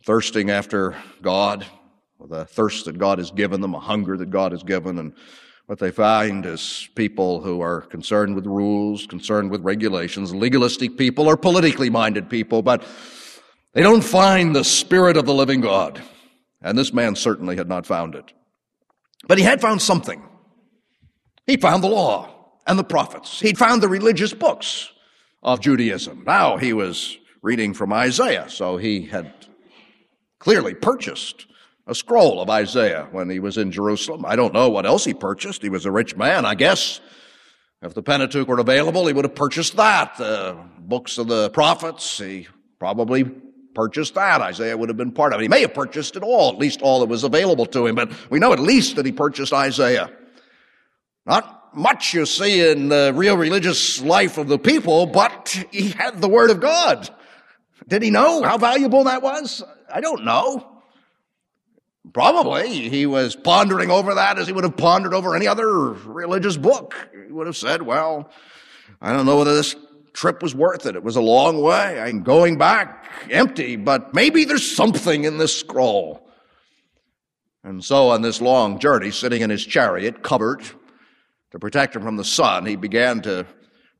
thirsting 0.06 0.50
after 0.50 0.96
God, 1.22 1.66
with 2.18 2.32
a 2.32 2.46
thirst 2.46 2.86
that 2.86 2.98
God 2.98 3.18
has 3.18 3.32
given 3.32 3.62
them, 3.62 3.76
a 3.76 3.80
hunger 3.80 4.18
that 4.18 4.30
God 4.30 4.52
has 4.54 4.64
given, 4.64 4.98
and 4.98 5.14
what 5.66 5.80
they 5.80 5.92
find 5.92 6.46
is 6.46 6.90
people 6.96 7.42
who 7.42 7.62
are 7.62 7.82
concerned 7.82 8.36
with 8.36 8.46
rules, 8.46 9.08
concerned 9.08 9.52
with 9.52 9.62
regulations, 9.62 10.34
legalistic 10.34 10.98
people 10.98 11.28
or 11.28 11.38
politically 11.38 11.90
minded 11.90 12.30
people, 12.30 12.62
but 12.62 12.84
they 13.74 13.82
don't 13.82 14.04
find 14.04 14.54
the 14.54 14.66
Spirit 14.66 15.16
of 15.16 15.26
the 15.26 15.34
living 15.34 15.62
God. 15.62 16.02
And 16.62 16.78
this 16.78 16.94
man 16.94 17.16
certainly 17.16 17.56
had 17.56 17.68
not 17.68 17.86
found 17.86 18.16
it. 18.16 18.34
But 19.28 19.38
he 19.38 19.44
had 19.44 19.62
found 19.62 19.82
something. 19.82 20.22
He 21.48 21.58
found 21.58 21.84
the 21.84 21.90
law 21.90 22.30
and 22.68 22.78
the 22.78 22.84
prophets. 22.84 23.40
He'd 23.40 23.58
found 23.58 23.82
the 23.82 23.88
religious 23.88 24.34
books 24.34 24.92
of 25.44 25.60
Judaism. 25.60 26.24
Now 26.26 26.58
he 26.58 26.74
was 26.74 27.18
reading 27.42 27.74
from 27.74 27.92
Isaiah, 27.92 28.50
so 28.50 28.78
he 28.78 29.04
had 29.08 29.34
clearly 30.40 30.76
purchased 30.76 31.48
a 31.88 31.96
scroll 31.96 32.42
of 32.42 32.50
Isaiah 32.50 33.08
when 33.12 33.30
he 33.30 33.40
was 33.40 33.58
in 33.58 33.72
Jerusalem. 33.72 34.24
I 34.26 34.36
don't 34.36 34.54
know 34.54 34.70
what 34.70 34.86
else 34.86 35.04
he 35.04 35.14
purchased. 35.14 35.64
He 35.64 35.70
was 35.70 35.86
a 35.86 35.92
rich 35.92 36.16
man, 36.16 36.46
I 36.46 36.54
guess. 36.54 37.02
If 37.82 37.96
the 37.96 38.04
Pentateuch 38.04 38.48
were 38.48 38.60
available, 38.60 39.08
he 39.08 39.14
would 39.14 39.26
have 39.26 39.34
purchased 39.34 39.76
that. 39.78 40.16
The 40.18 40.56
books 40.80 41.18
of 41.18 41.28
the 41.28 41.50
prophets, 41.50 42.20
he 42.20 42.48
probably 42.78 43.26
purchased 43.74 44.16
that. 44.16 44.42
Isaiah 44.42 44.78
would 44.78 44.90
have 44.90 44.98
been 44.98 45.12
part 45.12 45.34
of 45.34 45.40
it. 45.40 45.44
He 45.44 45.50
may 45.50 45.62
have 45.62 45.74
purchased 45.74 46.16
it 46.16 46.24
all, 46.24 46.50
at 46.50 46.58
least 46.58 46.82
all 46.82 47.00
that 47.02 47.10
was 47.10 47.24
available 47.24 47.66
to 47.68 47.88
him, 47.88 47.96
but 47.96 48.12
we 48.30 48.40
know 48.40 48.54
at 48.54 48.60
least 48.60 48.96
that 48.98 49.06
he 49.06 49.12
purchased 49.12 49.54
Isaiah. 49.54 50.12
Not 51.26 51.76
much 51.76 52.14
you 52.14 52.26
see 52.26 52.70
in 52.70 52.90
the 52.90 53.12
real 53.16 53.38
religious 53.38 54.02
life 54.02 54.38
of 54.38 54.48
the 54.48 54.60
people, 54.60 55.06
but 55.06 55.66
he 55.72 55.90
had 55.90 56.20
the 56.22 56.28
Word 56.28 56.50
of 56.50 56.60
God. 56.60 57.10
Did 57.88 58.04
he 58.04 58.10
know 58.10 58.44
how 58.44 58.58
valuable 58.58 59.06
that 59.06 59.22
was? 59.22 59.64
I 59.94 60.02
don't 60.02 60.26
know. 60.26 60.68
Probably 62.14 62.90
he 62.90 63.06
was 63.06 63.36
pondering 63.36 63.92
over 63.92 64.16
that 64.16 64.40
as 64.40 64.48
he 64.48 64.54
would 64.54 64.64
have 64.64 64.76
pondered 64.76 65.14
over 65.14 65.36
any 65.36 65.48
other 65.48 65.70
religious 65.70 66.58
book. 66.58 66.96
He 67.14 67.32
would 67.32 67.48
have 67.48 67.56
said, 67.56 67.84
well, 67.84 68.30
I 69.00 69.14
don't 69.14 69.26
know 69.26 69.38
whether 69.38 69.56
this 69.56 69.76
trip 70.14 70.42
was 70.42 70.54
worth 70.54 70.86
it. 70.86 70.96
It 70.96 71.04
was 71.04 71.16
a 71.16 71.22
long 71.22 71.62
way. 71.62 72.00
I'm 72.00 72.24
going 72.24 72.58
back 72.58 73.10
empty, 73.30 73.76
but 73.76 74.14
maybe 74.14 74.44
there's 74.44 74.76
something 74.76 75.24
in 75.24 75.38
this 75.38 75.58
scroll. 75.58 76.28
And 77.64 77.84
so 77.84 78.10
on 78.10 78.22
this 78.22 78.42
long 78.42 78.80
journey, 78.80 79.12
sitting 79.12 79.42
in 79.42 79.50
his 79.50 79.66
chariot, 79.66 80.24
covered 80.24 80.64
to 81.52 81.60
protect 81.60 81.96
him 81.96 82.02
from 82.02 82.18
the 82.18 82.24
sun, 82.24 82.66
he 82.66 82.76
began 82.76 83.22
to 83.22 83.46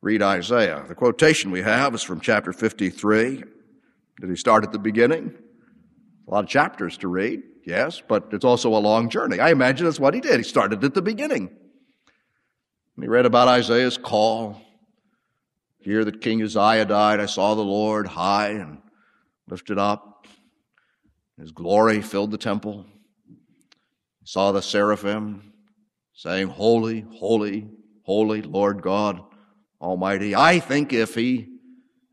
read 0.00 0.22
Isaiah. 0.22 0.84
The 0.88 0.94
quotation 0.94 1.50
we 1.50 1.62
have 1.62 1.94
is 1.94 2.02
from 2.02 2.20
chapter 2.20 2.52
53. 2.52 3.44
Did 4.20 4.30
he 4.30 4.36
start 4.36 4.64
at 4.64 4.72
the 4.72 4.78
beginning? 4.78 5.34
A 6.26 6.30
lot 6.30 6.44
of 6.44 6.50
chapters 6.50 6.96
to 6.98 7.08
read, 7.08 7.42
yes, 7.66 8.02
but 8.06 8.28
it's 8.32 8.44
also 8.44 8.74
a 8.74 8.78
long 8.78 9.08
journey. 9.10 9.38
I 9.40 9.50
imagine 9.50 9.86
that's 9.86 10.00
what 10.00 10.14
he 10.14 10.20
did. 10.20 10.36
He 10.38 10.44
started 10.44 10.82
at 10.84 10.94
the 10.94 11.02
beginning. 11.02 11.48
And 12.96 13.04
he 13.04 13.08
read 13.08 13.26
about 13.26 13.48
Isaiah's 13.48 13.98
call. 13.98 14.61
Here 15.82 16.04
that 16.04 16.20
King 16.20 16.42
Uzziah 16.42 16.84
died, 16.84 17.18
I 17.18 17.26
saw 17.26 17.54
the 17.54 17.62
Lord 17.62 18.06
high 18.06 18.50
and 18.50 18.78
lifted 19.48 19.78
up. 19.78 20.26
His 21.38 21.50
glory 21.50 22.00
filled 22.00 22.30
the 22.30 22.38
temple. 22.38 22.86
I 23.28 24.24
saw 24.24 24.52
the 24.52 24.62
seraphim 24.62 25.52
saying, 26.14 26.48
Holy, 26.48 27.00
holy, 27.00 27.68
holy 28.04 28.42
Lord 28.42 28.80
God 28.80 29.20
Almighty. 29.80 30.36
I 30.36 30.60
think 30.60 30.92
if 30.92 31.16
he 31.16 31.48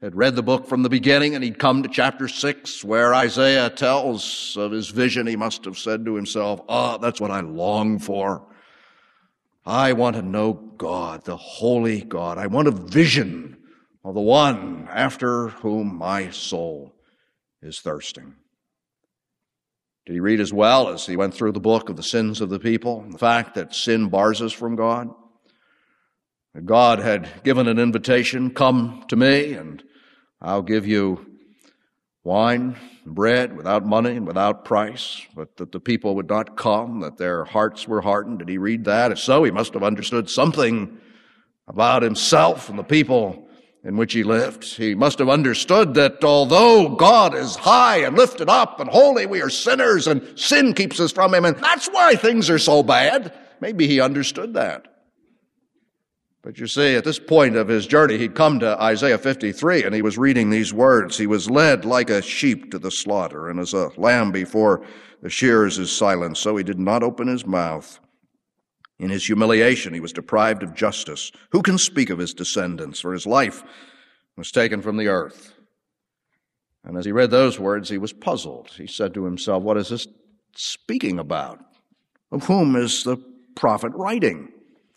had 0.02 0.16
read 0.16 0.36
the 0.36 0.42
book 0.42 0.66
from 0.66 0.82
the 0.82 0.90
beginning 0.90 1.36
and 1.36 1.44
he'd 1.44 1.60
come 1.60 1.84
to 1.84 1.90
chapter 1.90 2.28
6 2.28 2.84
where 2.84 3.14
Isaiah 3.14 3.70
tells 3.70 4.58
of 4.58 4.72
his 4.72 4.90
vision, 4.90 5.28
he 5.28 5.36
must 5.36 5.66
have 5.66 5.78
said 5.78 6.06
to 6.06 6.16
himself, 6.16 6.62
Ah, 6.68 6.96
oh, 6.96 6.98
that's 6.98 7.22
what 7.22 7.30
I 7.30 7.42
long 7.42 8.00
for. 8.00 8.48
I 9.64 9.94
want 9.94 10.16
to 10.16 10.24
know 10.24 10.54
God, 10.54 11.26
the 11.26 11.38
holy 11.38 12.02
God. 12.02 12.40
I 12.40 12.48
want 12.48 12.68
a 12.68 12.72
vision 12.72 13.58
of 14.04 14.16
the 14.16 14.22
one 14.22 14.88
after 14.92 15.50
whom 15.50 15.96
my 15.96 16.30
soul 16.30 16.94
is 17.62 17.80
thirsting. 17.80 18.36
Did 20.06 20.14
he 20.14 20.20
read 20.20 20.40
as 20.40 20.54
well 20.54 20.90
as 20.90 21.06
he 21.06 21.18
went 21.18 21.34
through 21.34 21.52
the 21.52 21.60
book 21.60 21.90
of 21.90 21.96
the 21.96 22.04
sins 22.04 22.42
of 22.42 22.50
the 22.50 22.60
people? 22.60 23.06
The 23.10 23.18
fact 23.18 23.56
that 23.56 23.76
sin 23.76 24.08
bars 24.08 24.42
us 24.42 24.54
from 24.54 24.76
God? 24.76 25.10
That 26.56 26.66
God 26.66 27.00
had 27.00 27.44
given 27.44 27.68
an 27.68 27.78
invitation, 27.78 28.52
come 28.52 29.04
to 29.10 29.16
me 29.16 29.54
and 29.54 29.84
I'll 30.42 30.64
give 30.64 30.88
you 30.88 31.26
wine 32.24 32.78
and 33.04 33.14
bread 33.14 33.56
without 33.56 33.86
money 33.86 34.16
and 34.16 34.26
without 34.26 34.66
price, 34.66 35.22
but 35.36 35.58
that 35.58 35.72
the 35.72 35.80
people 35.80 36.16
would 36.16 36.30
not 36.30 36.56
come, 36.56 37.02
that 37.02 37.18
their 37.18 37.44
hearts 37.44 37.88
were 37.88 38.02
hardened. 38.02 38.40
Did 38.40 38.50
he 38.50 38.58
read 38.58 38.86
that? 38.86 39.12
If 39.12 39.20
so, 39.20 39.44
he 39.44 39.52
must 39.52 39.74
have 39.74 39.84
understood 39.84 40.30
something 40.30 40.98
about 41.68 42.02
himself 42.02 42.70
and 42.70 42.80
the 42.80 42.84
people 42.84 43.49
in 43.84 43.96
which 43.96 44.14
he 44.14 44.24
lived. 44.24 44.64
He 44.76 44.94
must 44.94 45.20
have 45.20 45.30
understood 45.30 45.94
that 45.94 46.24
although 46.24 46.90
God 46.90 47.34
is 47.34 47.56
high 47.56 47.98
and 48.00 48.18
lifted 48.18 48.50
up 48.50 48.80
and 48.80 48.90
holy, 48.90 49.26
we 49.26 49.42
are 49.42 49.50
sinners 49.50 50.08
and 50.08 50.38
sin 50.38 50.74
keeps 50.74 51.00
us 51.00 51.12
from 51.12 51.34
him. 51.34 51.46
And 51.46 51.58
that's 51.58 51.88
why 51.88 52.16
things 52.16 52.50
are 52.50 52.60
so 52.60 52.84
bad. 52.84 53.34
Maybe 53.62 53.88
he 53.88 54.02
understood 54.02 54.54
that. 54.56 54.86
But 56.42 56.58
you 56.58 56.68
see, 56.68 56.96
at 56.96 57.04
this 57.04 57.20
point 57.20 57.58
of 57.58 57.68
his 57.68 57.86
journey, 57.86 58.18
he'd 58.18 58.34
come 58.34 58.60
to 58.60 58.82
Isaiah 58.82 59.18
53 59.18 59.84
and 59.84 59.94
he 59.94 60.02
was 60.02 60.18
reading 60.18 60.50
these 60.50 60.74
words. 60.74 61.18
He 61.18 61.28
was 61.28 61.50
led 61.50 61.84
like 61.84 62.10
a 62.10 62.22
sheep 62.22 62.72
to 62.72 62.80
the 62.80 62.92
slaughter, 62.92 63.50
and 63.50 63.60
as 63.60 63.74
a 63.74 63.92
lamb 63.98 64.32
before 64.32 64.86
the 65.22 65.30
shears 65.30 65.78
is 65.78 65.92
silent, 65.92 66.38
so 66.38 66.56
he 66.56 66.64
did 66.64 66.80
not 66.80 67.04
open 67.04 67.28
his 67.28 67.46
mouth. 67.46 68.00
In 69.00 69.10
his 69.10 69.26
humiliation, 69.26 69.94
he 69.94 70.02
was 70.02 70.12
deprived 70.12 70.62
of 70.62 70.76
justice. 70.76 71.32
Who 71.52 71.62
can 71.62 71.78
speak 71.78 72.10
of 72.10 72.20
his 72.20 72.34
descendants? 72.34 73.00
For 73.00 73.14
his 73.14 73.26
life 73.26 73.64
was 74.36 74.52
taken 74.52 74.82
from 74.82 74.98
the 74.98 75.08
earth. 75.08 75.54
And 76.84 76.98
as 76.98 77.06
he 77.06 77.12
read 77.12 77.32
those 77.32 77.60
words, 77.60 77.90
he 77.90 77.98
was 77.98 78.14
puzzled. 78.14 78.72
He 78.76 78.88
said 78.88 79.14
to 79.14 79.26
himself, 79.26 79.64
What 79.64 79.78
is 79.78 79.90
this 79.90 80.08
speaking 80.56 81.20
about? 81.20 81.60
Of 82.32 82.46
whom 82.46 82.76
is 82.76 83.04
the 83.04 83.18
prophet 83.56 83.94
writing? 83.96 84.50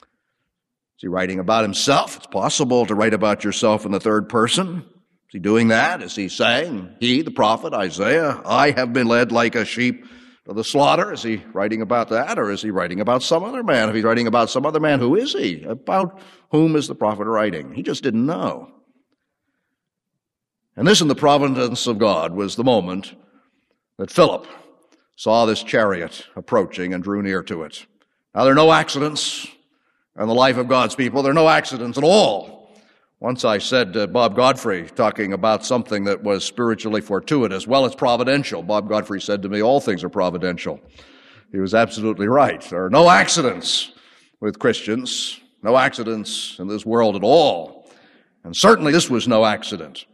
Is 0.03 1.03
he 1.03 1.09
writing 1.09 1.39
about 1.39 1.63
himself? 1.63 2.17
It's 2.17 2.27
possible 2.27 2.87
to 2.87 2.95
write 2.95 3.15
about 3.15 3.45
yourself 3.45 3.85
in 3.85 3.93
the 3.93 4.01
third 4.01 4.29
person. 4.29 4.85
Is 5.33 5.33
he 5.33 5.39
doing 5.39 5.69
that? 5.69 6.03
Is 6.03 6.15
he 6.15 6.29
saying, 6.29 6.97
He, 7.01 7.23
the 7.23 7.31
prophet 7.31 7.73
Isaiah, 7.73 8.41
I 8.45 8.71
have 8.73 8.93
been 8.93 9.07
led 9.07 9.33
like 9.33 9.55
a 9.55 9.65
sheep 9.65 10.05
to 10.47 10.53
the 10.53 10.65
slaughter? 10.65 11.13
Is 11.13 11.23
he 11.23 11.43
writing 11.53 11.83
about 11.83 12.09
that, 12.09 12.39
or 12.39 12.51
is 12.51 12.63
he 12.63 12.71
writing 12.71 13.01
about 13.01 13.23
some 13.23 13.45
other 13.45 13.63
man? 13.63 13.89
If 13.89 13.95
he's 13.95 14.05
writing 14.05 14.27
about 14.27 14.51
some 14.51 14.67
other 14.67 14.81
man, 14.81 14.99
who 14.99 15.15
is 15.15 15.33
he? 15.33 15.63
About 15.65 16.21
whom 16.51 16.77
is 16.77 16.89
the 16.89 16.95
prophet 16.95 17.27
writing? 17.27 17.73
He 17.75 17.83
just 17.83 18.03
didn't 18.03 18.27
know. 18.27 18.73
And 20.77 20.87
this, 20.87 21.01
in 21.01 21.09
the 21.09 21.15
providence 21.15 21.87
of 21.87 21.99
God, 21.99 22.33
was 22.33 22.57
the 22.57 22.65
moment 22.65 23.15
that 23.99 24.11
Philip 24.11 24.47
saw 25.17 25.45
this 25.45 25.63
chariot 25.63 26.27
approaching 26.35 26.95
and 26.95 27.05
drew 27.05 27.23
near 27.23 27.43
to 27.43 27.63
it. 27.63 27.87
Now, 28.35 28.45
there 28.45 28.53
are 28.53 28.57
no 28.57 28.73
accidents 28.73 29.47
in 30.19 30.27
the 30.27 30.35
life 30.35 30.57
of 30.57 30.69
God's 30.69 30.95
people. 30.95 31.23
There 31.23 31.31
are 31.31 31.35
no 31.35 31.49
accidents 31.49 31.99
at 31.99 32.05
all. 32.05 32.62
Once 33.23 33.45
I 33.45 33.59
said 33.59 33.93
to 33.93 34.09
Bob 34.09 34.35
Godfrey, 34.35 34.91
talking 34.97 35.33
about 35.33 35.65
something 35.65 36.03
that 36.05 36.25
was 36.25 36.45
spiritually 36.45 37.01
fortuitous, 37.01 37.69
well, 37.69 37.87
it's 37.87 37.95
providential. 37.95 38.65
Bob 38.65 38.89
Godfrey 38.89 39.21
said 39.21 39.43
to 39.43 39.49
me, 39.49 39.63
all 39.63 39.79
things 39.79 40.03
are 40.03 40.09
providential. 40.09 40.81
He 41.53 41.61
was 41.61 41.73
absolutely 41.73 42.27
right. 42.27 42.61
There 42.63 42.85
are 42.85 42.91
no 42.91 43.09
accidents 43.09 43.93
with 44.41 44.59
Christians, 44.59 45.39
no 45.63 45.79
accidents 45.79 46.57
in 46.59 46.67
this 46.67 46.85
world 46.85 47.15
at 47.15 47.23
all. 47.23 47.89
And 48.43 48.57
certainly 48.57 48.91
this 48.91 49.09
was 49.09 49.29
no 49.29 49.45
accident. 49.45 50.05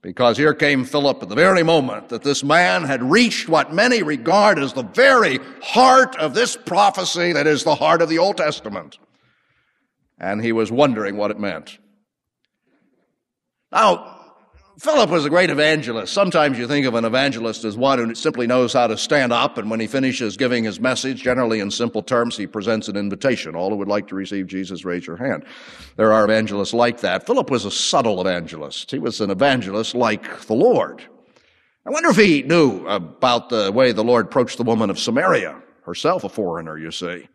Because 0.00 0.36
here 0.36 0.54
came 0.54 0.84
Philip 0.84 1.20
at 1.20 1.28
the 1.30 1.34
very 1.34 1.64
moment 1.64 2.10
that 2.10 2.22
this 2.22 2.44
man 2.44 2.84
had 2.84 3.02
reached 3.02 3.48
what 3.48 3.74
many 3.74 4.04
regard 4.04 4.60
as 4.60 4.72
the 4.72 4.84
very 4.84 5.40
heart 5.64 6.14
of 6.14 6.32
this 6.32 6.56
prophecy 6.56 7.32
that 7.32 7.48
is 7.48 7.64
the 7.64 7.74
heart 7.74 8.02
of 8.02 8.08
the 8.08 8.18
Old 8.18 8.36
Testament. 8.36 9.00
And 10.16 10.44
he 10.44 10.52
was 10.52 10.70
wondering 10.70 11.16
what 11.16 11.32
it 11.32 11.40
meant. 11.40 11.78
Now, 13.72 14.18
Philip 14.78 15.10
was 15.10 15.24
a 15.24 15.30
great 15.30 15.50
evangelist. 15.50 16.12
Sometimes 16.12 16.58
you 16.58 16.66
think 16.66 16.86
of 16.86 16.94
an 16.94 17.04
evangelist 17.04 17.64
as 17.64 17.76
one 17.76 17.98
who 17.98 18.14
simply 18.14 18.46
knows 18.46 18.72
how 18.72 18.86
to 18.86 18.96
stand 18.96 19.32
up, 19.32 19.56
and 19.58 19.70
when 19.70 19.80
he 19.80 19.86
finishes 19.86 20.36
giving 20.36 20.64
his 20.64 20.80
message, 20.80 21.22
generally 21.22 21.60
in 21.60 21.70
simple 21.70 22.02
terms, 22.02 22.36
he 22.36 22.46
presents 22.46 22.88
an 22.88 22.96
invitation. 22.96 23.54
All 23.54 23.70
who 23.70 23.76
would 23.76 23.88
like 23.88 24.08
to 24.08 24.14
receive 24.14 24.46
Jesus, 24.46 24.84
raise 24.84 25.06
your 25.06 25.16
hand. 25.16 25.44
There 25.96 26.12
are 26.12 26.24
evangelists 26.24 26.74
like 26.74 27.00
that. 27.00 27.26
Philip 27.26 27.50
was 27.50 27.64
a 27.64 27.70
subtle 27.70 28.20
evangelist. 28.20 28.90
He 28.90 28.98
was 28.98 29.20
an 29.20 29.30
evangelist 29.30 29.94
like 29.94 30.46
the 30.46 30.54
Lord. 30.54 31.02
I 31.86 31.90
wonder 31.90 32.10
if 32.10 32.16
he 32.16 32.42
knew 32.42 32.86
about 32.86 33.48
the 33.48 33.72
way 33.72 33.92
the 33.92 34.04
Lord 34.04 34.26
approached 34.26 34.56
the 34.56 34.64
woman 34.64 34.90
of 34.90 34.98
Samaria, 34.98 35.62
herself 35.84 36.24
a 36.24 36.28
foreigner, 36.28 36.78
you 36.78 36.90
see. 36.90 37.28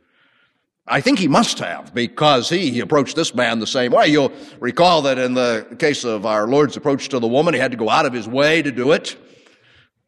I 0.90 1.02
think 1.02 1.20
he 1.20 1.28
must 1.28 1.60
have 1.60 1.94
because 1.94 2.48
he, 2.48 2.72
he 2.72 2.80
approached 2.80 3.16
this 3.16 3.36
man 3.36 3.60
the 3.60 3.68
same 3.68 3.92
way. 3.92 4.08
You'll 4.08 4.32
recall 4.60 5.02
that 5.02 5.18
in 5.18 5.34
the 5.34 5.76
case 5.80 6.06
of 6.06 6.26
our 6.26 6.48
Lord's 6.48 6.78
approach 6.78 7.10
to 7.10 7.20
the 7.20 7.28
woman, 7.28 7.54
he 7.54 7.60
had 7.60 7.72
to 7.72 7.78
go 7.78 7.90
out 7.90 8.06
of 8.06 8.14
his 8.14 8.28
way 8.28 8.62
to 8.62 8.72
do 8.72 8.94
it. 8.94 9.18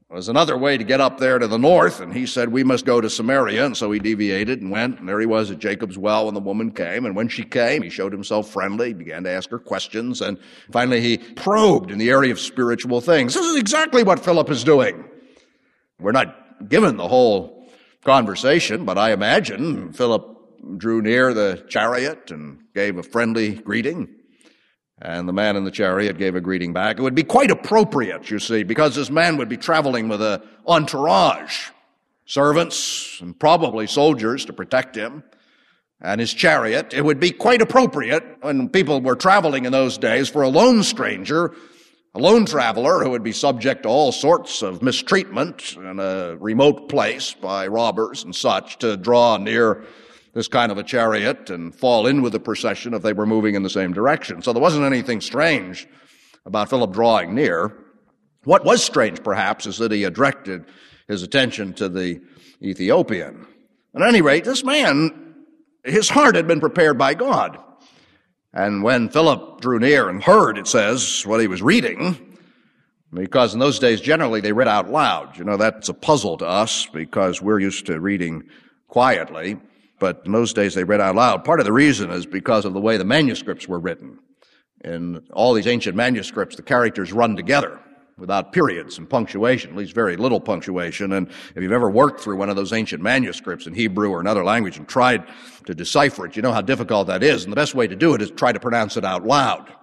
There 0.07 0.15
was 0.15 0.29
another 0.29 0.57
way 0.57 0.75
to 0.75 0.83
get 0.83 1.01
up 1.01 1.19
there 1.19 1.37
to 1.37 1.47
the 1.47 1.59
north, 1.59 1.99
and 1.99 2.11
he 2.11 2.25
said, 2.25 2.49
We 2.49 2.63
must 2.63 2.83
go 2.83 2.99
to 2.99 3.09
Samaria. 3.11 3.63
And 3.63 3.77
so 3.77 3.91
he 3.91 3.99
deviated 3.99 4.59
and 4.61 4.71
went, 4.71 4.99
and 4.99 5.07
there 5.07 5.19
he 5.19 5.27
was 5.27 5.51
at 5.51 5.59
Jacob's 5.59 5.99
well 5.99 6.25
when 6.25 6.33
the 6.33 6.39
woman 6.39 6.71
came. 6.71 7.05
And 7.05 7.15
when 7.15 7.27
she 7.27 7.43
came, 7.43 7.83
he 7.83 7.91
showed 7.91 8.11
himself 8.11 8.49
friendly, 8.49 8.87
he 8.87 8.93
began 8.93 9.23
to 9.25 9.29
ask 9.29 9.51
her 9.51 9.59
questions, 9.59 10.21
and 10.21 10.39
finally 10.71 11.01
he 11.01 11.17
probed 11.17 11.91
in 11.91 11.99
the 11.99 12.09
area 12.09 12.31
of 12.31 12.39
spiritual 12.39 13.01
things. 13.01 13.35
This 13.35 13.45
is 13.45 13.57
exactly 13.57 14.01
what 14.01 14.19
Philip 14.19 14.49
is 14.49 14.63
doing. 14.63 15.05
We're 15.99 16.11
not 16.11 16.69
given 16.69 16.97
the 16.97 17.07
whole 17.07 17.69
conversation, 18.03 18.85
but 18.85 18.97
I 18.97 19.11
imagine 19.11 19.93
Philip 19.93 20.38
drew 20.77 21.01
near 21.01 21.33
the 21.33 21.63
chariot 21.67 22.31
and 22.31 22.63
gave 22.73 22.97
a 22.97 23.03
friendly 23.03 23.55
greeting. 23.55 24.15
And 25.01 25.29
the 25.29 25.33
man 25.33 25.55
in 25.55 25.63
the 25.63 25.71
chariot 25.71 26.17
gave 26.17 26.35
a 26.35 26.41
greeting 26.41 26.73
back. 26.73 26.99
It 26.99 27.01
would 27.01 27.15
be 27.15 27.23
quite 27.23 27.51
appropriate, 27.51 28.29
you 28.29 28.39
see, 28.39 28.63
because 28.63 28.95
this 28.95 29.09
man 29.09 29.37
would 29.37 29.47
be 29.47 29.57
traveling 29.57 30.09
with 30.09 30.21
an 30.21 30.41
entourage, 30.67 31.69
servants 32.25 33.19
and 33.21 33.37
probably 33.39 33.87
soldiers 33.87 34.45
to 34.45 34.53
protect 34.53 34.95
him, 34.95 35.23
and 36.01 36.19
his 36.21 36.33
chariot. 36.33 36.93
It 36.93 37.03
would 37.03 37.19
be 37.19 37.31
quite 37.31 37.61
appropriate 37.61 38.23
when 38.41 38.69
people 38.69 39.01
were 39.01 39.15
traveling 39.15 39.65
in 39.65 39.71
those 39.71 39.97
days 39.97 40.29
for 40.29 40.43
a 40.43 40.49
lone 40.49 40.83
stranger, 40.83 41.55
a 42.13 42.19
lone 42.19 42.45
traveler 42.45 43.03
who 43.03 43.09
would 43.11 43.23
be 43.23 43.31
subject 43.31 43.83
to 43.83 43.89
all 43.89 44.11
sorts 44.11 44.61
of 44.61 44.81
mistreatment 44.81 45.75
in 45.75 45.99
a 45.99 46.35
remote 46.39 46.89
place 46.89 47.33
by 47.33 47.67
robbers 47.67 48.23
and 48.23 48.35
such 48.35 48.77
to 48.79 48.97
draw 48.97 49.37
near 49.37 49.85
this 50.33 50.47
kind 50.47 50.71
of 50.71 50.77
a 50.77 50.83
chariot 50.83 51.49
and 51.49 51.73
fall 51.73 52.05
in 52.07 52.21
with 52.21 52.33
the 52.33 52.39
procession 52.39 52.93
if 52.93 53.01
they 53.01 53.13
were 53.13 53.25
moving 53.25 53.55
in 53.55 53.63
the 53.63 53.69
same 53.69 53.93
direction. 53.93 54.41
So 54.41 54.53
there 54.53 54.61
wasn't 54.61 54.85
anything 54.85 55.21
strange 55.21 55.87
about 56.45 56.69
Philip 56.69 56.93
drawing 56.93 57.33
near. 57.33 57.75
What 58.43 58.63
was 58.63 58.83
strange, 58.83 59.23
perhaps, 59.23 59.65
is 59.65 59.77
that 59.79 59.91
he 59.91 60.03
had 60.03 60.13
directed 60.13 60.65
his 61.07 61.23
attention 61.23 61.73
to 61.73 61.89
the 61.89 62.21
Ethiopian. 62.61 63.47
At 63.95 64.01
any 64.01 64.21
rate, 64.21 64.43
this 64.43 64.63
man, 64.63 65.35
his 65.83 66.09
heart 66.09 66.35
had 66.35 66.47
been 66.47 66.59
prepared 66.59 66.97
by 66.97 67.15
God. 67.15 67.57
And 68.53 68.83
when 68.83 69.09
Philip 69.09 69.61
drew 69.61 69.79
near 69.79 70.09
and 70.09 70.23
heard, 70.23 70.57
it 70.57 70.67
says, 70.67 71.23
what 71.25 71.39
he 71.39 71.47
was 71.47 71.61
reading, 71.61 72.37
because 73.13 73.53
in 73.53 73.59
those 73.59 73.79
days 73.79 74.01
generally 74.01 74.41
they 74.41 74.53
read 74.53 74.67
out 74.67 74.89
loud. 74.89 75.37
You 75.37 75.43
know, 75.43 75.57
that's 75.57 75.89
a 75.89 75.93
puzzle 75.93 76.37
to 76.37 76.47
us 76.47 76.85
because 76.87 77.41
we're 77.41 77.59
used 77.59 77.87
to 77.87 77.99
reading 77.99 78.43
quietly 78.87 79.57
but 79.99 80.23
in 80.25 80.31
those 80.31 80.53
days 80.53 80.73
they 80.73 80.83
read 80.83 81.01
out 81.01 81.15
loud. 81.15 81.43
Part 81.43 81.59
of 81.59 81.65
the 81.65 81.73
reason 81.73 82.09
is 82.09 82.25
because 82.25 82.65
of 82.65 82.73
the 82.73 82.81
way 82.81 82.97
the 82.97 83.05
manuscripts 83.05 83.67
were 83.67 83.79
written. 83.79 84.19
In 84.83 85.21
all 85.33 85.53
these 85.53 85.67
ancient 85.67 85.95
manuscripts, 85.95 86.55
the 86.55 86.61
characters 86.61 87.11
run 87.11 87.35
together 87.35 87.79
without 88.17 88.51
periods 88.51 88.97
and 88.97 89.09
punctuation, 89.09 89.71
at 89.71 89.77
least 89.77 89.93
very 89.93 90.17
little 90.17 90.39
punctuation. 90.39 91.13
And 91.13 91.29
if 91.55 91.63
you've 91.63 91.71
ever 91.71 91.89
worked 91.89 92.21
through 92.21 92.37
one 92.37 92.49
of 92.49 92.55
those 92.55 92.73
ancient 92.73 93.01
manuscripts 93.01 93.65
in 93.67 93.73
Hebrew 93.73 94.09
or 94.09 94.19
another 94.19 94.43
language 94.43 94.77
and 94.77 94.87
tried 94.87 95.23
to 95.65 95.73
decipher 95.73 96.25
it, 96.25 96.35
you 96.35 96.41
know 96.41 96.51
how 96.51 96.61
difficult 96.61 97.07
that 97.07 97.23
is. 97.23 97.43
And 97.43 97.51
the 97.51 97.55
best 97.55 97.75
way 97.75 97.87
to 97.87 97.95
do 97.95 98.13
it 98.13 98.21
is 98.21 98.31
try 98.31 98.51
to 98.51 98.59
pronounce 98.59 98.97
it 98.97 99.05
out 99.05 99.25
loud. 99.25 99.73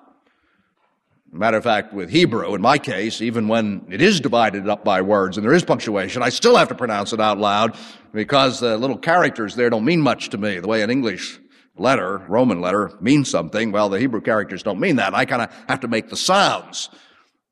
Matter 1.32 1.58
of 1.58 1.64
fact, 1.64 1.92
with 1.92 2.08
Hebrew, 2.08 2.54
in 2.54 2.62
my 2.62 2.78
case, 2.78 3.20
even 3.20 3.48
when 3.48 3.86
it 3.90 4.00
is 4.00 4.20
divided 4.20 4.68
up 4.68 4.84
by 4.84 5.02
words 5.02 5.36
and 5.36 5.44
there 5.44 5.52
is 5.52 5.64
punctuation, 5.64 6.22
I 6.22 6.30
still 6.30 6.56
have 6.56 6.68
to 6.68 6.74
pronounce 6.74 7.12
it 7.12 7.20
out 7.20 7.38
loud 7.38 7.76
because 8.12 8.60
the 8.60 8.78
little 8.78 8.96
characters 8.96 9.54
there 9.54 9.68
don't 9.68 9.84
mean 9.84 10.00
much 10.00 10.30
to 10.30 10.38
me. 10.38 10.60
The 10.60 10.68
way 10.68 10.82
an 10.82 10.90
English 10.90 11.38
letter, 11.76 12.18
Roman 12.28 12.60
letter, 12.60 12.96
means 13.00 13.28
something, 13.28 13.72
well, 13.72 13.88
the 13.88 13.98
Hebrew 13.98 14.20
characters 14.20 14.62
don't 14.62 14.80
mean 14.80 14.96
that. 14.96 15.14
I 15.14 15.26
kind 15.26 15.42
of 15.42 15.52
have 15.68 15.80
to 15.80 15.88
make 15.88 16.08
the 16.08 16.16
sounds. 16.16 16.88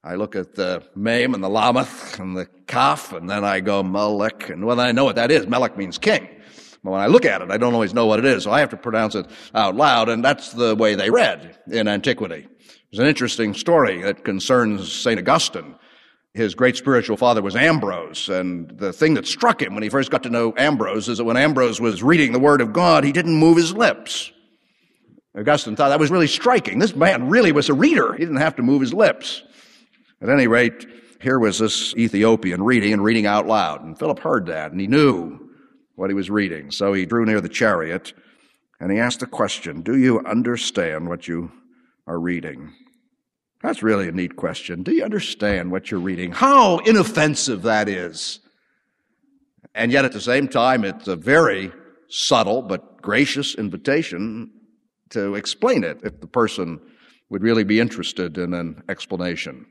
I 0.02 0.14
look 0.14 0.36
at 0.36 0.54
the 0.54 0.82
Mem 0.94 1.34
and 1.34 1.42
the 1.42 1.48
Lameth 1.48 2.18
and 2.20 2.36
the 2.36 2.46
Kaf, 2.66 3.12
and 3.12 3.28
then 3.28 3.44
I 3.44 3.60
go 3.60 3.82
Melech, 3.82 4.50
and 4.50 4.64
well, 4.64 4.78
I 4.80 4.92
know 4.92 5.04
what 5.04 5.16
that 5.16 5.30
is. 5.30 5.46
Melech 5.46 5.76
means 5.76 5.98
king. 5.98 6.28
But 6.82 6.90
when 6.90 7.00
I 7.00 7.06
look 7.06 7.24
at 7.24 7.40
it, 7.40 7.50
I 7.50 7.56
don't 7.56 7.72
always 7.72 7.94
know 7.94 8.04
what 8.04 8.18
it 8.18 8.26
is, 8.26 8.44
so 8.44 8.50
I 8.50 8.60
have 8.60 8.68
to 8.70 8.76
pronounce 8.76 9.14
it 9.14 9.26
out 9.54 9.74
loud, 9.74 10.10
and 10.10 10.22
that's 10.22 10.52
the 10.52 10.76
way 10.76 10.94
they 10.94 11.08
read 11.08 11.58
in 11.70 11.88
antiquity. 11.88 12.46
There's 12.94 13.02
an 13.02 13.08
interesting 13.08 13.54
story 13.54 14.02
that 14.02 14.24
concerns 14.24 14.92
St. 14.92 15.18
Augustine. 15.18 15.74
His 16.32 16.54
great 16.54 16.76
spiritual 16.76 17.16
father 17.16 17.42
was 17.42 17.56
Ambrose, 17.56 18.28
and 18.28 18.70
the 18.78 18.92
thing 18.92 19.14
that 19.14 19.26
struck 19.26 19.60
him 19.60 19.74
when 19.74 19.82
he 19.82 19.88
first 19.88 20.12
got 20.12 20.22
to 20.22 20.30
know 20.30 20.54
Ambrose 20.56 21.08
is 21.08 21.18
that 21.18 21.24
when 21.24 21.36
Ambrose 21.36 21.80
was 21.80 22.04
reading 22.04 22.30
the 22.30 22.38
Word 22.38 22.60
of 22.60 22.72
God, 22.72 23.02
he 23.02 23.10
didn't 23.10 23.34
move 23.34 23.56
his 23.56 23.72
lips. 23.72 24.30
Augustine 25.36 25.74
thought 25.74 25.88
that 25.88 25.98
was 25.98 26.12
really 26.12 26.28
striking. 26.28 26.78
This 26.78 26.94
man 26.94 27.28
really 27.28 27.50
was 27.50 27.68
a 27.68 27.74
reader. 27.74 28.12
He 28.12 28.20
didn't 28.20 28.36
have 28.36 28.54
to 28.54 28.62
move 28.62 28.80
his 28.80 28.94
lips. 28.94 29.42
At 30.22 30.28
any 30.28 30.46
rate, 30.46 30.86
here 31.20 31.40
was 31.40 31.58
this 31.58 31.96
Ethiopian 31.96 32.62
reading 32.62 32.92
and 32.92 33.02
reading 33.02 33.26
out 33.26 33.48
loud. 33.48 33.82
And 33.82 33.98
Philip 33.98 34.20
heard 34.20 34.46
that 34.46 34.70
and 34.70 34.80
he 34.80 34.86
knew 34.86 35.40
what 35.96 36.10
he 36.10 36.14
was 36.14 36.30
reading. 36.30 36.70
So 36.70 36.92
he 36.92 37.06
drew 37.06 37.26
near 37.26 37.40
the 37.40 37.48
chariot 37.48 38.12
and 38.78 38.92
he 38.92 39.00
asked 39.00 39.18
the 39.18 39.26
question, 39.26 39.82
Do 39.82 39.96
you 39.96 40.20
understand 40.20 41.08
what 41.08 41.26
you 41.26 41.50
are 42.06 42.18
reading? 42.18 42.72
That's 43.62 43.82
really 43.82 44.08
a 44.08 44.12
neat 44.12 44.36
question. 44.36 44.82
Do 44.82 44.92
you 44.92 45.04
understand 45.04 45.70
what 45.70 45.90
you're 45.90 46.00
reading? 46.00 46.32
How 46.32 46.78
inoffensive 46.78 47.62
that 47.62 47.88
is. 47.88 48.40
And 49.74 49.90
yet 49.90 50.04
at 50.04 50.12
the 50.12 50.20
same 50.20 50.48
time, 50.48 50.84
it's 50.84 51.08
a 51.08 51.16
very 51.16 51.72
subtle 52.08 52.62
but 52.62 53.00
gracious 53.00 53.54
invitation 53.54 54.50
to 55.10 55.34
explain 55.34 55.82
it 55.82 56.00
if 56.04 56.20
the 56.20 56.26
person 56.26 56.80
would 57.30 57.42
really 57.42 57.64
be 57.64 57.80
interested 57.80 58.36
in 58.36 58.52
an 58.52 58.82
explanation. 58.88 59.66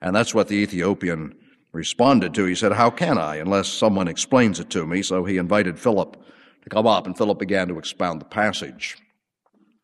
And 0.00 0.16
that's 0.16 0.34
what 0.34 0.48
the 0.48 0.56
Ethiopian 0.56 1.36
responded 1.72 2.34
to. 2.34 2.44
He 2.44 2.54
said, 2.54 2.72
How 2.72 2.90
can 2.90 3.18
I 3.18 3.36
unless 3.36 3.68
someone 3.68 4.08
explains 4.08 4.58
it 4.58 4.70
to 4.70 4.86
me? 4.86 5.02
So 5.02 5.24
he 5.24 5.36
invited 5.36 5.78
Philip 5.78 6.16
to 6.62 6.70
come 6.70 6.86
up, 6.86 7.06
and 7.06 7.16
Philip 7.16 7.38
began 7.38 7.68
to 7.68 7.78
expound 7.78 8.20
the 8.20 8.26
passage. 8.26 8.96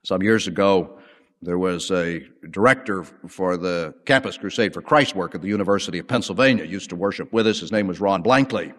Some 0.03 0.23
years 0.23 0.47
ago, 0.47 0.99
there 1.43 1.59
was 1.59 1.91
a 1.91 2.21
director 2.51 3.05
for 3.05 3.57
the 3.57 3.95
Campus 4.05 4.37
Crusade 4.37 4.75
for 4.75 4.83
Christ 4.83 5.15
work 5.15 5.35
at 5.35 5.41
the 5.41 5.49
University 5.49 5.99
of 5.99 6.07
Pennsylvania, 6.07 6.65
used 6.65 6.91
to 6.91 6.97
worship 6.97 7.33
with 7.33 7.47
us. 7.47 7.61
His 7.61 7.73
name 7.73 7.87
was 7.87 8.01
Ron 8.01 8.23
Blankley. 8.23 8.75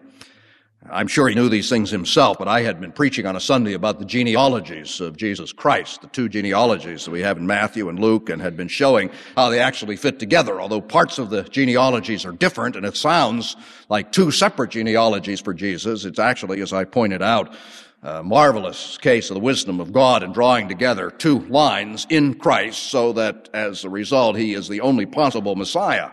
I'm 0.90 1.06
sure 1.06 1.28
he 1.28 1.34
knew 1.34 1.48
these 1.48 1.68
things 1.68 1.90
himself, 1.90 2.38
but 2.38 2.48
I 2.48 2.62
had 2.62 2.80
been 2.80 2.90
preaching 2.90 3.24
on 3.24 3.36
a 3.36 3.40
Sunday 3.40 3.74
about 3.74 4.00
the 4.00 4.04
genealogies 4.04 5.00
of 5.00 5.16
Jesus 5.16 5.52
Christ, 5.52 6.02
the 6.02 6.08
two 6.08 6.28
genealogies 6.28 7.04
that 7.04 7.12
we 7.12 7.20
have 7.20 7.36
in 7.36 7.46
Matthew 7.46 7.88
and 7.88 8.00
Luke, 8.00 8.28
and 8.28 8.42
had 8.42 8.56
been 8.56 8.66
showing 8.66 9.10
how 9.36 9.48
they 9.48 9.60
actually 9.60 9.96
fit 9.96 10.18
together, 10.18 10.60
although 10.60 10.80
parts 10.80 11.18
of 11.18 11.30
the 11.30 11.44
genealogies 11.44 12.24
are 12.24 12.32
different, 12.32 12.74
and 12.74 12.84
it 12.84 12.96
sounds 12.96 13.54
like 13.88 14.10
two 14.10 14.32
separate 14.32 14.70
genealogies 14.70 15.40
for 15.40 15.54
Jesus. 15.54 16.04
It's 16.04 16.18
actually, 16.18 16.60
as 16.60 16.72
I 16.72 16.82
pointed 16.82 17.22
out, 17.22 17.54
a 18.02 18.22
marvelous 18.22 18.98
case 18.98 19.30
of 19.30 19.34
the 19.34 19.40
wisdom 19.40 19.78
of 19.80 19.92
God 19.92 20.22
in 20.22 20.32
drawing 20.32 20.68
together 20.68 21.10
two 21.10 21.40
lines 21.46 22.06
in 22.10 22.34
Christ 22.34 22.90
so 22.90 23.12
that 23.12 23.48
as 23.54 23.84
a 23.84 23.90
result 23.90 24.36
he 24.36 24.54
is 24.54 24.68
the 24.68 24.80
only 24.80 25.06
possible 25.06 25.54
Messiah. 25.54 26.10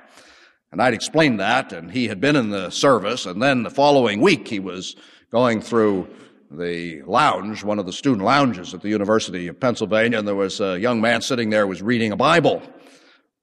And 0.72 0.84
I'd 0.84 0.94
explained 0.94 1.40
that, 1.40 1.74
and 1.74 1.90
he 1.90 2.08
had 2.08 2.22
been 2.22 2.36
in 2.36 2.52
the 2.52 2.70
service, 2.70 3.26
and 3.26 3.42
then 3.42 3.64
the 3.64 3.72
following 3.72 4.22
week 4.22 4.48
he 4.48 4.60
was 4.60 4.96
going 5.32 5.62
through 5.62 6.08
the 6.52 7.02
lounge, 7.04 7.64
one 7.64 7.80
of 7.80 7.88
the 7.88 7.94
student 7.94 8.24
lounges 8.24 8.76
at 8.76 8.82
the 8.82 8.90
University 8.90 9.48
of 9.48 9.60
Pennsylvania, 9.60 10.20
and 10.20 10.28
there 10.28 10.36
was 10.36 10.60
a 10.62 10.80
young 10.80 11.02
man 11.02 11.22
sitting 11.22 11.50
there 11.50 11.66
was 11.66 11.82
reading 11.82 12.12
a 12.12 12.16
Bible. 12.16 12.62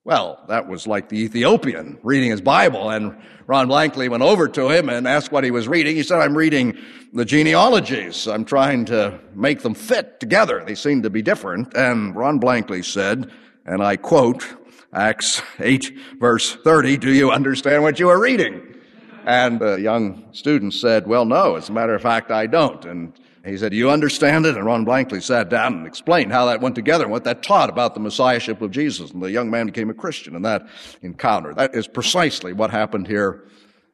Well, 0.07 0.41
that 0.47 0.69
was 0.69 0.87
like 0.87 1.09
the 1.09 1.19
Ethiopian 1.25 1.99
reading 2.05 2.31
his 2.31 2.41
Bible. 2.41 2.91
And 2.91 3.17
Ron 3.49 3.67
Blankley 3.67 4.09
went 4.09 4.23
over 4.23 4.47
to 4.47 4.69
him 4.69 4.89
and 4.89 5.05
asked 5.05 5.33
what 5.33 5.43
he 5.43 5.51
was 5.51 5.67
reading. 5.67 5.97
He 5.97 6.05
said, 6.05 6.21
I'm 6.21 6.37
reading 6.37 6.79
the 7.13 7.25
genealogies. 7.25 8.29
I'm 8.29 8.45
trying 8.45 8.85
to 8.85 9.19
make 9.35 9.63
them 9.63 9.75
fit 9.75 10.21
together. 10.21 10.63
They 10.65 10.77
seem 10.77 11.03
to 11.03 11.11
be 11.11 11.23
different. 11.23 11.77
And 11.77 12.15
Ron 12.15 12.39
Blankley 12.39 12.85
said, 12.85 13.33
and 13.65 13.83
I 13.83 13.97
quote, 13.97 14.47
Acts 14.93 15.43
8 15.59 15.99
verse 16.21 16.55
30, 16.55 16.99
do 16.99 17.13
you 17.13 17.33
understand 17.33 17.83
what 17.83 17.99
you 17.99 18.09
are 18.09 18.21
reading? 18.21 18.77
And 19.25 19.59
the 19.59 19.75
young 19.81 20.33
student 20.33 20.73
said, 20.75 21.09
well, 21.09 21.25
no, 21.25 21.57
as 21.57 21.69
a 21.69 21.73
matter 21.73 21.97
of 21.97 22.03
fact, 22.03 22.31
I 22.31 22.47
don't. 22.47 22.85
And 22.85 23.13
he 23.47 23.59
said, 23.59 23.73
you 23.73 23.91
understand 23.91 24.47
it? 24.47 24.57
And 24.57 24.65
Ron 24.65 24.85
Blankley 24.85 25.21
sat 25.21 25.49
down 25.49 25.75
and 25.75 25.87
explained 25.87 26.33
how 26.33 26.47
that 26.47 26.61
went 26.61 26.75
together 26.75 27.05
and 27.05 27.13
what 27.13 27.25
that 27.25 27.43
taught 27.43 27.69
about 27.69 27.95
the 27.95 28.01
messiahship 28.01 28.61
of 28.61 28.71
Jesus. 28.71 29.11
And 29.11 29.23
the 29.23 29.31
young 29.31 29.51
man 29.51 29.67
became 29.67 29.91
a 29.91 29.95
Christian 29.95 30.35
in 30.35 30.43
that 30.43 30.67
encounter. 31.03 31.55
That 31.55 31.75
is 31.75 31.87
precisely 31.87 32.53
what 32.53 32.71
happened 32.71 33.07
here 33.07 33.45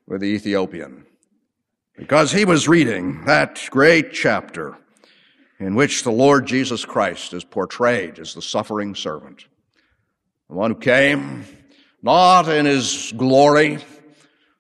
with 0.07 0.21
the 0.21 0.29
Ethiopian. 0.29 1.05
Because 1.97 2.33
he 2.33 2.45
was 2.45 2.69
reading 2.69 3.25
that 3.27 3.61
great 3.71 4.13
chapter 4.13 4.77
in 5.59 5.75
which 5.75 6.03
the 6.03 6.11
Lord 6.11 6.47
Jesus 6.47 6.85
Christ 6.85 7.35
is 7.35 7.45
portrayed 7.45 8.19
as 8.19 8.35
the 8.35 8.43
suffering 8.43 8.95
servant. 8.95 9.45
The 10.49 10.55
one 10.55 10.73
who 10.73 10.79
came 10.79 11.45
not 12.03 12.49
in 12.49 12.67
his 12.67 13.13
glory, 13.17 13.79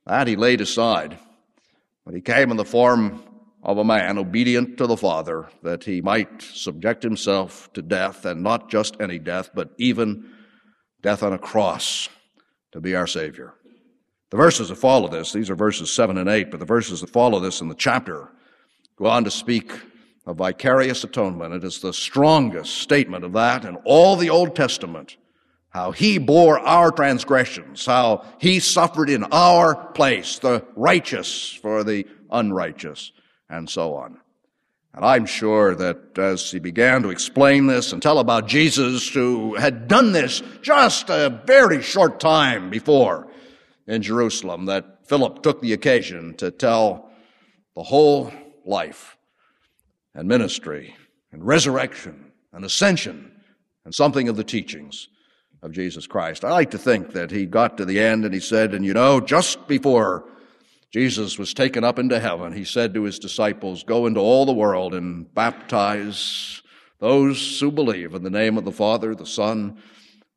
that 0.06 0.26
he 0.26 0.36
laid 0.36 0.60
aside, 0.60 1.18
but 2.04 2.14
he 2.14 2.20
came 2.20 2.50
in 2.50 2.56
the 2.56 2.64
form 2.64 3.22
of 3.62 3.78
a 3.78 3.84
man 3.84 4.18
obedient 4.18 4.76
to 4.78 4.86
the 4.86 4.96
Father 4.96 5.48
that 5.62 5.84
he 5.84 6.00
might 6.00 6.42
subject 6.42 7.02
himself 7.02 7.72
to 7.74 7.82
death, 7.82 8.24
and 8.24 8.42
not 8.42 8.68
just 8.68 8.96
any 9.00 9.18
death, 9.18 9.50
but 9.54 9.70
even 9.78 10.28
death 11.02 11.22
on 11.22 11.32
a 11.32 11.38
cross 11.38 12.08
to 12.72 12.80
be 12.80 12.94
our 12.94 13.06
Savior. 13.06 13.54
The 14.30 14.36
verses 14.36 14.70
that 14.70 14.76
follow 14.76 15.08
this, 15.08 15.32
these 15.32 15.50
are 15.50 15.54
verses 15.54 15.92
7 15.92 16.16
and 16.16 16.28
8, 16.28 16.50
but 16.50 16.58
the 16.58 16.66
verses 16.66 17.02
that 17.02 17.10
follow 17.10 17.38
this 17.38 17.60
in 17.60 17.68
the 17.68 17.74
chapter 17.74 18.30
go 18.96 19.06
on 19.06 19.24
to 19.24 19.30
speak 19.30 19.72
of 20.26 20.36
vicarious 20.36 21.04
atonement. 21.04 21.54
It 21.54 21.64
is 21.64 21.80
the 21.80 21.92
strongest 21.92 22.78
statement 22.78 23.24
of 23.24 23.32
that 23.34 23.64
in 23.64 23.76
all 23.84 24.16
the 24.16 24.30
Old 24.30 24.56
Testament. 24.56 25.16
How 25.70 25.90
he 25.90 26.18
bore 26.18 26.58
our 26.58 26.90
transgressions, 26.90 27.86
how 27.86 28.24
he 28.38 28.60
suffered 28.60 29.08
in 29.08 29.24
our 29.32 29.74
place, 29.92 30.38
the 30.38 30.66
righteous 30.76 31.52
for 31.52 31.82
the 31.82 32.06
unrighteous, 32.30 33.12
and 33.52 33.68
so 33.68 33.94
on. 33.94 34.18
And 34.94 35.04
I'm 35.04 35.26
sure 35.26 35.74
that 35.74 36.18
as 36.18 36.50
he 36.50 36.58
began 36.58 37.02
to 37.02 37.10
explain 37.10 37.66
this 37.66 37.92
and 37.92 38.02
tell 38.02 38.18
about 38.18 38.48
Jesus 38.48 39.08
who 39.08 39.54
had 39.54 39.88
done 39.88 40.12
this 40.12 40.42
just 40.60 41.08
a 41.08 41.42
very 41.46 41.82
short 41.82 42.18
time 42.18 42.68
before 42.68 43.28
in 43.86 44.02
Jerusalem, 44.02 44.66
that 44.66 45.06
Philip 45.06 45.42
took 45.42 45.60
the 45.60 45.72
occasion 45.72 46.34
to 46.36 46.50
tell 46.50 47.10
the 47.74 47.82
whole 47.82 48.32
life 48.64 49.16
and 50.14 50.28
ministry 50.28 50.94
and 51.30 51.46
resurrection 51.46 52.32
and 52.52 52.64
ascension 52.64 53.32
and 53.84 53.94
something 53.94 54.28
of 54.28 54.36
the 54.36 54.44
teachings 54.44 55.08
of 55.62 55.72
Jesus 55.72 56.06
Christ. 56.06 56.44
I 56.44 56.50
like 56.50 56.70
to 56.72 56.78
think 56.78 57.12
that 57.12 57.30
he 57.30 57.46
got 57.46 57.78
to 57.78 57.84
the 57.84 57.98
end 57.98 58.24
and 58.24 58.34
he 58.34 58.40
said, 58.40 58.74
and 58.74 58.84
you 58.84 58.92
know, 58.92 59.20
just 59.20 59.66
before 59.66 60.26
Jesus 60.92 61.38
was 61.38 61.54
taken 61.54 61.84
up 61.84 61.98
into 61.98 62.20
heaven, 62.20 62.52
he 62.52 62.64
said 62.64 62.92
to 62.92 63.04
his 63.04 63.18
disciples, 63.18 63.82
Go 63.82 64.04
into 64.06 64.20
all 64.20 64.44
the 64.44 64.52
world 64.52 64.92
and 64.92 65.32
baptize 65.34 66.60
those 66.98 67.58
who 67.58 67.72
believe 67.72 68.14
in 68.14 68.22
the 68.22 68.30
name 68.30 68.58
of 68.58 68.66
the 68.66 68.72
Father, 68.72 69.14
the 69.14 69.24
Son, 69.24 69.78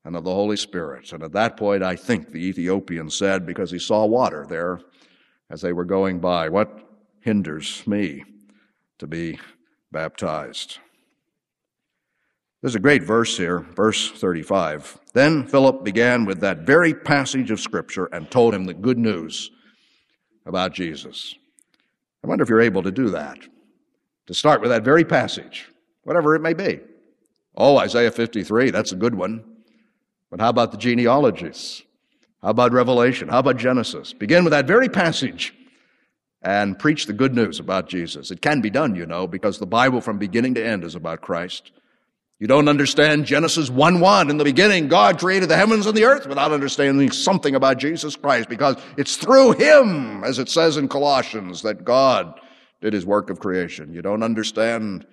and 0.05 0.15
of 0.15 0.23
the 0.23 0.33
Holy 0.33 0.55
Spirit. 0.55 1.11
And 1.11 1.23
at 1.23 1.33
that 1.33 1.57
point, 1.57 1.83
I 1.83 1.97
think 1.97 2.29
the 2.29 2.45
Ethiopian 2.45 3.09
said, 3.09 3.45
because 3.45 3.69
he 3.69 3.79
saw 3.79 4.05
water 4.05 4.45
there 4.47 4.79
as 5.49 5.61
they 5.61 5.73
were 5.73 5.83
going 5.83 6.19
by, 6.19 6.47
What 6.47 6.87
hinders 7.19 7.85
me 7.85 8.23
to 8.99 9.07
be 9.07 9.37
baptized. 9.91 10.77
There's 12.61 12.75
a 12.75 12.79
great 12.79 13.03
verse 13.03 13.37
here, 13.37 13.59
verse 13.59 14.09
35. 14.09 14.99
Then 15.13 15.47
Philip 15.47 15.83
began 15.83 16.25
with 16.25 16.39
that 16.39 16.59
very 16.59 16.93
passage 16.93 17.51
of 17.51 17.59
Scripture 17.59 18.05
and 18.05 18.31
told 18.31 18.53
him 18.53 18.65
the 18.65 18.73
good 18.73 18.97
news 18.97 19.51
about 20.45 20.73
Jesus. 20.73 21.35
I 22.23 22.27
wonder 22.27 22.43
if 22.43 22.49
you're 22.49 22.61
able 22.61 22.83
to 22.83 22.91
do 22.91 23.09
that. 23.09 23.37
To 24.27 24.33
start 24.33 24.61
with 24.61 24.71
that 24.71 24.83
very 24.83 25.05
passage, 25.05 25.67
whatever 26.03 26.35
it 26.35 26.41
may 26.41 26.53
be. 26.53 26.79
Oh, 27.55 27.77
Isaiah 27.77 28.11
53, 28.11 28.71
that's 28.71 28.91
a 28.91 28.95
good 28.95 29.15
one. 29.15 29.43
But 30.29 30.41
how 30.41 30.49
about 30.49 30.71
the 30.71 30.77
genealogies? 30.77 31.83
How 32.41 32.49
about 32.49 32.73
Revelation? 32.73 33.27
How 33.27 33.39
about 33.39 33.57
Genesis? 33.57 34.13
Begin 34.13 34.43
with 34.43 34.51
that 34.51 34.67
very 34.67 34.89
passage 34.89 35.53
and 36.41 36.77
preach 36.77 37.05
the 37.05 37.13
good 37.13 37.33
news 37.33 37.59
about 37.59 37.89
Jesus. 37.89 38.31
It 38.31 38.41
can 38.41 38.61
be 38.61 38.69
done, 38.69 38.95
you 38.95 39.05
know, 39.05 39.25
because 39.27 39.57
the 39.57 39.65
Bible 39.65 40.01
from 40.01 40.17
beginning 40.17 40.53
to 40.55 40.65
end 40.65 40.83
is 40.83 40.95
about 40.95 41.21
Christ. 41.21 41.71
You 42.37 42.47
don't 42.47 42.67
understand 42.67 43.25
Genesis 43.25 43.69
1 43.69 44.01
1. 44.01 44.29
In 44.29 44.37
the 44.37 44.43
beginning, 44.43 44.89
God 44.89 45.19
created 45.19 45.47
the 45.47 45.55
heavens 45.55 45.85
and 45.85 45.95
the 45.95 46.03
earth 46.03 46.27
without 46.27 46.51
understanding 46.51 47.09
something 47.09 47.55
about 47.55 47.77
Jesus 47.77 48.17
Christ 48.17 48.49
because 48.49 48.75
it's 48.97 49.15
through 49.15 49.53
Him, 49.53 50.23
as 50.23 50.37
it 50.37 50.49
says 50.49 50.75
in 50.75 50.89
Colossians, 50.89 51.61
that 51.61 51.85
God 51.85 52.37
did 52.81 52.91
His 52.91 53.05
work 53.05 53.29
of 53.29 53.39
creation. 53.39 53.93
You 53.93 54.01
don't 54.01 54.21
understand 54.21 55.07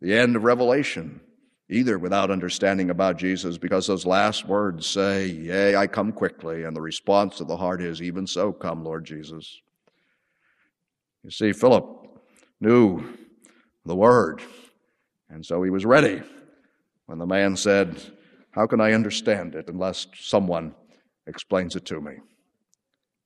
the 0.00 0.16
end 0.16 0.36
of 0.36 0.44
Revelation 0.44 1.20
either 1.68 1.98
without 1.98 2.30
understanding 2.30 2.88
about 2.88 3.18
Jesus 3.18 3.58
because 3.58 3.86
those 3.86 4.06
last 4.06 4.46
words 4.46 4.86
say, 4.86 5.26
Yea, 5.26 5.76
I 5.76 5.86
come 5.86 6.12
quickly. 6.12 6.64
And 6.64 6.74
the 6.74 6.80
response 6.80 7.40
of 7.40 7.48
the 7.48 7.58
heart 7.58 7.82
is, 7.82 8.00
Even 8.00 8.26
so, 8.26 8.52
come, 8.52 8.82
Lord 8.82 9.04
Jesus. 9.04 9.60
You 11.22 11.30
see, 11.30 11.52
Philip 11.52 11.84
knew 12.58 13.04
the 13.84 13.96
word, 13.96 14.40
and 15.28 15.44
so 15.44 15.62
he 15.62 15.68
was 15.68 15.84
ready 15.84 16.22
when 17.06 17.18
the 17.18 17.26
man 17.26 17.56
said, 17.56 18.00
How 18.50 18.66
can 18.66 18.80
I 18.80 18.92
understand 18.92 19.54
it 19.54 19.68
unless 19.68 20.06
someone 20.14 20.74
explains 21.26 21.76
it 21.76 21.84
to 21.86 22.00
me? 22.00 22.14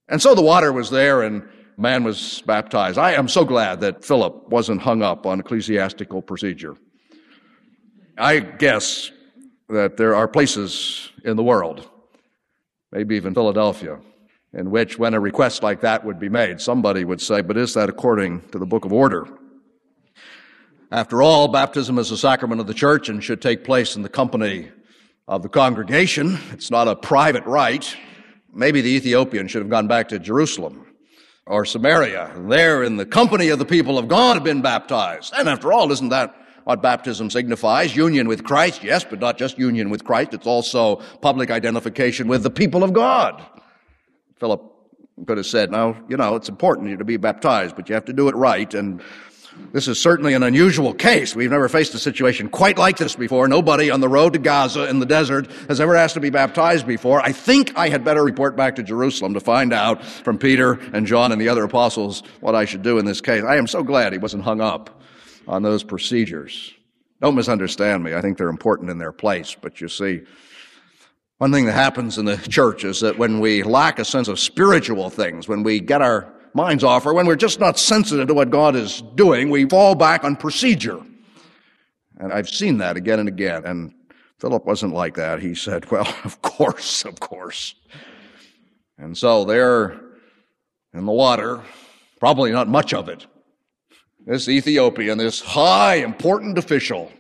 And 0.09 0.21
so 0.21 0.35
the 0.35 0.43
water 0.43 0.73
was 0.73 0.91
there, 0.91 1.23
and 1.23 1.47
man 1.77 2.03
was 2.03 2.43
baptized. 2.47 2.99
I 2.99 3.13
am 3.13 3.29
so 3.29 3.45
glad 3.45 3.81
that 3.81 4.05
Philip 4.05 4.49
wasn't 4.49 4.83
hung 4.83 5.03
up 5.03 5.27
on 5.27 5.41
ecclesiastical 5.41 6.23
procedure. 6.23 6.77
I 8.17 8.41
guess 8.41 9.13
that 9.69 9.97
there 9.97 10.15
are 10.15 10.27
places 10.27 11.11
in 11.25 11.37
the 11.37 11.43
world, 11.43 11.89
maybe 12.91 13.17
even 13.17 13.35
Philadelphia, 13.35 14.01
in 14.55 14.71
which 14.71 14.99
when 14.99 15.15
a 15.15 15.21
request 15.21 15.63
like 15.63 15.81
that 15.83 16.05
would 16.05 16.19
be 16.19 16.29
made, 16.29 16.61
somebody 16.61 17.05
would 17.05 17.21
say, 17.21 17.43
But 17.43 17.57
is 17.57 17.75
that 17.75 17.89
according 17.89 18.49
to 18.51 18.59
the 18.59 18.67
book 18.67 18.85
of 18.85 18.93
order? 18.93 19.29
After 20.91 21.21
all, 21.21 21.49
baptism 21.49 21.99
is 21.99 22.11
a 22.11 22.17
sacrament 22.17 22.63
of 22.63 22.67
the 22.67 22.73
church 22.73 23.11
and 23.11 23.23
should 23.23 23.43
take 23.43 23.63
place 23.63 23.95
in 23.95 24.01
the 24.01 24.09
company 24.09 24.71
of 25.27 25.43
the 25.43 25.49
congregation. 25.51 26.39
It's 26.51 26.71
not 26.71 26.89
a 26.89 26.97
private 26.97 27.45
rite. 27.45 27.95
Maybe 28.55 28.81
the 28.81 28.89
Ethiopian 28.89 29.49
should 29.49 29.61
have 29.61 29.69
gone 29.69 29.87
back 29.87 30.09
to 30.09 30.19
Jerusalem 30.19 30.87
or 31.47 31.67
Samaria. 31.67 32.33
There, 32.49 32.83
in 32.83 32.97
the 32.97 33.05
company 33.05 33.51
of 33.51 33.59
the 33.59 33.67
people 33.67 33.99
of 33.99 34.09
God, 34.09 34.35
have 34.35 34.45
been 34.45 34.63
baptized. 34.63 35.35
And 35.37 35.47
after 35.47 35.75
all, 35.75 35.93
isn't 35.93 36.09
that 36.09 36.35
what 36.65 36.81
baptism 36.81 37.29
signifies? 37.29 37.95
Union 37.95 38.27
with 38.27 38.45
Christ, 38.45 38.83
yes, 38.83 39.05
but 39.05 39.21
not 39.21 39.37
just 39.37 39.59
union 39.59 39.91
with 39.91 40.05
Christ. 40.05 40.33
It's 40.33 40.47
also 40.47 40.97
public 41.21 41.51
identification 41.51 42.29
with 42.29 42.43
the 42.43 42.51
people 42.51 42.83
of 42.83 42.95
God. 42.95 43.45
Philip 44.41 44.63
could 45.27 45.37
have 45.37 45.47
said, 45.47 45.71
now, 45.71 45.97
you 46.09 46.17
know, 46.17 46.35
it's 46.35 46.49
important 46.49 46.99
to 46.99 47.05
be 47.05 47.19
baptized, 47.19 47.77
but 47.77 47.91
you 47.91 47.95
have 47.95 48.07
to 48.07 48.13
do 48.15 48.29
it 48.29 48.35
right. 48.37 48.73
And 48.73 49.03
this 49.73 49.87
is 49.87 50.01
certainly 50.01 50.35
an 50.35 50.43
unusual 50.43 50.95
case. 50.95 51.37
We've 51.37 51.51
never 51.51 51.69
faced 51.69 51.95
a 51.95 51.99
situation 51.99 52.49
quite 52.49 52.79
like 52.79 52.97
this 52.97 53.15
before. 53.15 53.47
Nobody 53.49 53.91
on 53.91 54.01
the 54.01 54.09
road 54.09 54.33
to 54.33 54.39
Gaza 54.39 54.89
in 54.89 54.99
the 54.99 55.07
desert 55.07 55.51
has 55.69 55.81
ever 55.81 55.95
asked 55.95 56.15
to 56.15 56.21
be 56.21 56.31
baptized 56.31 56.87
before. 56.87 57.21
I 57.21 57.33
think 57.33 57.77
I 57.77 57.89
had 57.89 58.05
better 58.05 58.25
report 58.25 58.57
back 58.57 58.77
to 58.77 58.83
Jerusalem 58.83 59.35
to 59.35 59.41
find 59.41 59.73
out 59.73 60.03
from 60.05 60.39
Peter 60.39 60.73
and 60.93 61.07
John 61.07 61.33
and 61.33 61.41
the 61.41 61.49
other 61.51 61.65
apostles 61.65 62.23
what 62.41 62.55
I 62.55 62.65
should 62.65 62.83
do 62.83 62.99
in 62.99 63.05
this 63.05 63.21
case. 63.21 63.45
I 63.45 63.57
am 63.57 63.67
so 63.67 63.83
glad 63.83 64.13
he 64.13 64.19
wasn't 64.19 64.45
hung 64.45 64.61
up 64.61 65.03
on 65.47 65.63
those 65.63 65.85
procedures. 65.85 66.73
Don't 67.21 67.35
misunderstand 67.35 68.05
me. 68.05 68.15
I 68.15 68.23
think 68.23 68.39
they're 68.39 68.49
important 68.49 68.91
in 68.91 68.99
their 68.99 69.13
place, 69.13 69.57
but 69.61 69.81
you 69.81 69.89
see, 69.89 70.23
one 71.39 71.53
thing 71.53 71.67
that 71.67 71.73
happens 71.73 72.17
in 72.17 72.25
the 72.25 72.37
church 72.37 72.85
is 72.85 73.01
that 73.01 73.19
when 73.19 73.41
we 73.41 73.63
lack 73.63 73.99
a 73.99 74.05
sense 74.05 74.29
of 74.29 74.39
spiritual 74.39 75.11
things, 75.11 75.47
when 75.47 75.63
we 75.63 75.81
get 75.81 76.03
our 76.03 76.33
minds 76.55 76.85
off, 76.85 77.07
or 77.07 77.15
when 77.15 77.27
we're 77.27 77.37
just 77.37 77.61
not 77.61 77.79
sensitive 77.79 78.29
to 78.29 78.35
what 78.35 78.51
God 78.51 78.77
is 78.77 79.03
doing, 79.15 79.51
we 79.51 79.65
fall 79.65 79.95
back 79.95 80.25
on 80.25 80.37
procedure. 80.37 81.01
And 82.19 82.33
I've 82.33 82.49
seen 82.49 82.79
that 82.79 82.97
again 82.97 83.21
and 83.21 83.29
again. 83.29 83.65
And 83.65 83.95
Philip 84.39 84.65
wasn't 84.65 84.95
like 84.95 85.15
that. 85.15 85.41
He 85.41 85.55
said, 85.55 85.89
Well, 85.91 86.13
of 86.25 86.43
course, 86.43 87.05
of 87.05 87.21
course. 87.21 87.75
And 88.99 89.17
so 89.17 89.45
there 89.45 90.01
in 90.93 91.07
the 91.07 91.13
water, 91.13 91.63
probably 92.19 92.51
not 92.51 92.69
much 92.69 92.93
of 92.93 93.09
it, 93.09 93.27
this 94.27 94.49
Ethiopian, 94.49 95.19
this 95.19 95.41
high, 95.41 95.97
important 95.97 96.59
official 96.59 97.11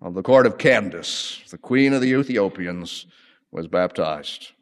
of 0.00 0.14
the 0.14 0.22
court 0.22 0.46
of 0.46 0.58
Candace, 0.58 1.42
the 1.50 1.58
queen 1.58 1.92
of 1.92 2.00
the 2.00 2.12
Ethiopians, 2.12 3.06
was 3.50 3.68
baptized. 3.68 4.52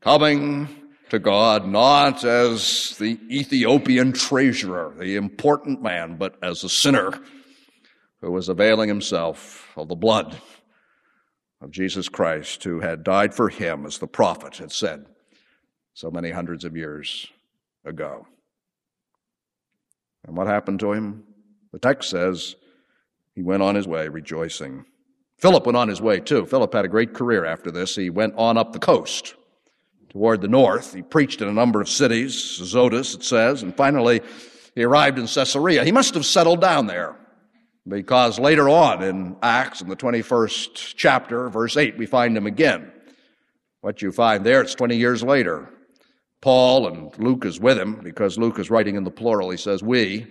Coming 0.00 0.68
to 1.10 1.18
God 1.18 1.66
not 1.66 2.24
as 2.24 2.96
the 2.98 3.18
Ethiopian 3.30 4.12
treasurer, 4.12 4.94
the 4.98 5.16
important 5.16 5.82
man, 5.82 6.16
but 6.16 6.36
as 6.42 6.64
a 6.64 6.68
sinner 6.68 7.12
who 8.20 8.30
was 8.30 8.48
availing 8.48 8.88
himself 8.88 9.72
of 9.76 9.88
the 9.88 9.96
blood 9.96 10.40
of 11.60 11.70
Jesus 11.70 12.08
Christ, 12.08 12.64
who 12.64 12.80
had 12.80 13.04
died 13.04 13.34
for 13.34 13.48
him, 13.48 13.86
as 13.86 13.98
the 13.98 14.06
prophet 14.06 14.56
had 14.56 14.72
said 14.72 15.06
so 15.94 16.10
many 16.10 16.30
hundreds 16.30 16.64
of 16.64 16.76
years 16.76 17.26
ago. 17.84 18.26
And 20.26 20.36
what 20.36 20.46
happened 20.46 20.80
to 20.80 20.92
him? 20.92 21.24
The 21.72 21.78
text 21.78 22.10
says 22.10 22.54
he 23.34 23.42
went 23.42 23.62
on 23.62 23.74
his 23.74 23.88
way 23.88 24.08
rejoicing. 24.08 24.84
Philip 25.38 25.66
went 25.66 25.76
on 25.76 25.88
his 25.88 26.00
way 26.00 26.20
too. 26.20 26.46
Philip 26.46 26.72
had 26.72 26.84
a 26.84 26.88
great 26.88 27.14
career 27.14 27.44
after 27.44 27.70
this. 27.70 27.96
He 27.96 28.10
went 28.10 28.34
on 28.36 28.56
up 28.56 28.72
the 28.72 28.78
coast 28.78 29.34
toward 30.10 30.40
the 30.40 30.48
north. 30.48 30.94
He 30.94 31.02
preached 31.02 31.40
in 31.40 31.48
a 31.48 31.52
number 31.52 31.80
of 31.80 31.88
cities, 31.88 32.60
Azotus, 32.60 33.14
it 33.14 33.24
says, 33.24 33.62
and 33.62 33.74
finally 33.76 34.20
he 34.74 34.84
arrived 34.84 35.18
in 35.18 35.26
Caesarea. 35.26 35.84
He 35.84 35.92
must 35.92 36.14
have 36.14 36.26
settled 36.26 36.60
down 36.60 36.86
there 36.86 37.16
because 37.88 38.38
later 38.38 38.68
on 38.68 39.02
in 39.02 39.36
Acts, 39.42 39.80
in 39.80 39.88
the 39.88 39.96
21st 39.96 40.94
chapter, 40.96 41.48
verse 41.48 41.76
8, 41.76 41.96
we 41.96 42.06
find 42.06 42.36
him 42.36 42.46
again. 42.46 42.92
What 43.80 44.02
you 44.02 44.12
find 44.12 44.44
there, 44.44 44.60
it's 44.60 44.74
20 44.74 44.96
years 44.96 45.22
later. 45.22 45.70
Paul 46.42 46.86
and 46.86 47.18
Luke 47.18 47.44
is 47.44 47.60
with 47.60 47.78
him 47.78 48.00
because 48.02 48.38
Luke 48.38 48.58
is 48.58 48.70
writing 48.70 48.96
in 48.96 49.04
the 49.04 49.10
plural. 49.10 49.50
He 49.50 49.56
says, 49.56 49.82
We 49.82 50.26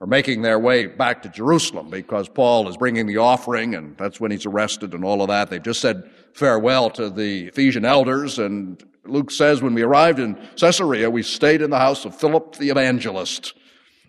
are 0.00 0.06
making 0.06 0.42
their 0.42 0.58
way 0.58 0.86
back 0.86 1.22
to 1.22 1.28
Jerusalem 1.28 1.88
because 1.90 2.28
Paul 2.28 2.68
is 2.68 2.76
bringing 2.76 3.06
the 3.06 3.18
offering 3.18 3.74
and 3.74 3.96
that's 3.96 4.20
when 4.20 4.30
he's 4.30 4.46
arrested 4.46 4.94
and 4.94 5.04
all 5.04 5.22
of 5.22 5.28
that. 5.28 5.50
They've 5.50 5.62
just 5.62 5.80
said 5.80 6.10
farewell 6.34 6.90
to 6.90 7.10
the 7.10 7.46
Ephesian 7.46 7.84
elders 7.84 8.38
and 8.38 8.82
Luke 9.06 9.30
says 9.30 9.62
when 9.62 9.74
we 9.74 9.82
arrived 9.82 10.18
in 10.18 10.36
Caesarea, 10.56 11.10
we 11.10 11.22
stayed 11.22 11.62
in 11.62 11.70
the 11.70 11.78
house 11.78 12.04
of 12.04 12.18
Philip 12.18 12.56
the 12.56 12.70
evangelist. 12.70 13.54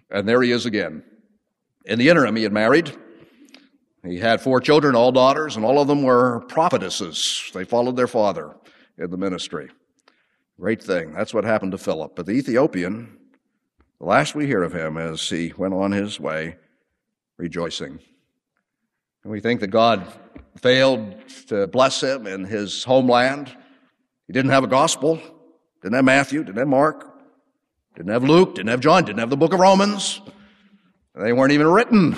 And 0.09 0.27
there 0.27 0.41
he 0.41 0.51
is 0.51 0.65
again. 0.65 1.03
In 1.85 1.99
the 1.99 2.09
interim, 2.09 2.35
he 2.35 2.43
had 2.43 2.53
married. 2.53 2.95
He 4.03 4.19
had 4.19 4.41
four 4.41 4.61
children, 4.61 4.95
all 4.95 5.11
daughters, 5.11 5.55
and 5.55 5.65
all 5.65 5.79
of 5.79 5.87
them 5.87 6.03
were 6.03 6.41
prophetesses. 6.47 7.51
They 7.53 7.65
followed 7.65 7.95
their 7.95 8.07
father 8.07 8.55
in 8.97 9.09
the 9.09 9.17
ministry. 9.17 9.69
Great 10.59 10.81
thing. 10.81 11.11
That's 11.11 11.33
what 11.33 11.43
happened 11.43 11.71
to 11.73 11.77
Philip. 11.77 12.15
But 12.15 12.25
the 12.25 12.33
Ethiopian, 12.33 13.17
the 13.99 14.05
last 14.05 14.35
we 14.35 14.45
hear 14.45 14.63
of 14.63 14.73
him 14.73 14.97
is 14.97 15.29
he 15.29 15.53
went 15.57 15.73
on 15.73 15.91
his 15.91 16.19
way 16.19 16.57
rejoicing. 17.37 17.99
And 19.23 19.31
we 19.31 19.39
think 19.39 19.59
that 19.61 19.67
God 19.67 20.07
failed 20.61 21.15
to 21.47 21.67
bless 21.67 22.01
him 22.01 22.27
in 22.27 22.45
his 22.45 22.83
homeland. 22.83 23.55
He 24.27 24.33
didn't 24.33 24.51
have 24.51 24.63
a 24.63 24.67
gospel, 24.67 25.19
didn't 25.81 25.95
have 25.95 26.05
Matthew, 26.05 26.43
didn't 26.43 26.57
have 26.57 26.67
Mark, 26.67 27.13
didn't 27.95 28.11
have 28.11 28.23
Luke, 28.23 28.55
didn't 28.55 28.69
have 28.69 28.79
John, 28.79 29.05
didn't 29.05 29.19
have 29.19 29.29
the 29.29 29.37
book 29.37 29.53
of 29.53 29.59
Romans. 29.59 30.21
They 31.13 31.31
weren't 31.31 31.51
even 31.51 31.67
written. 31.67 32.17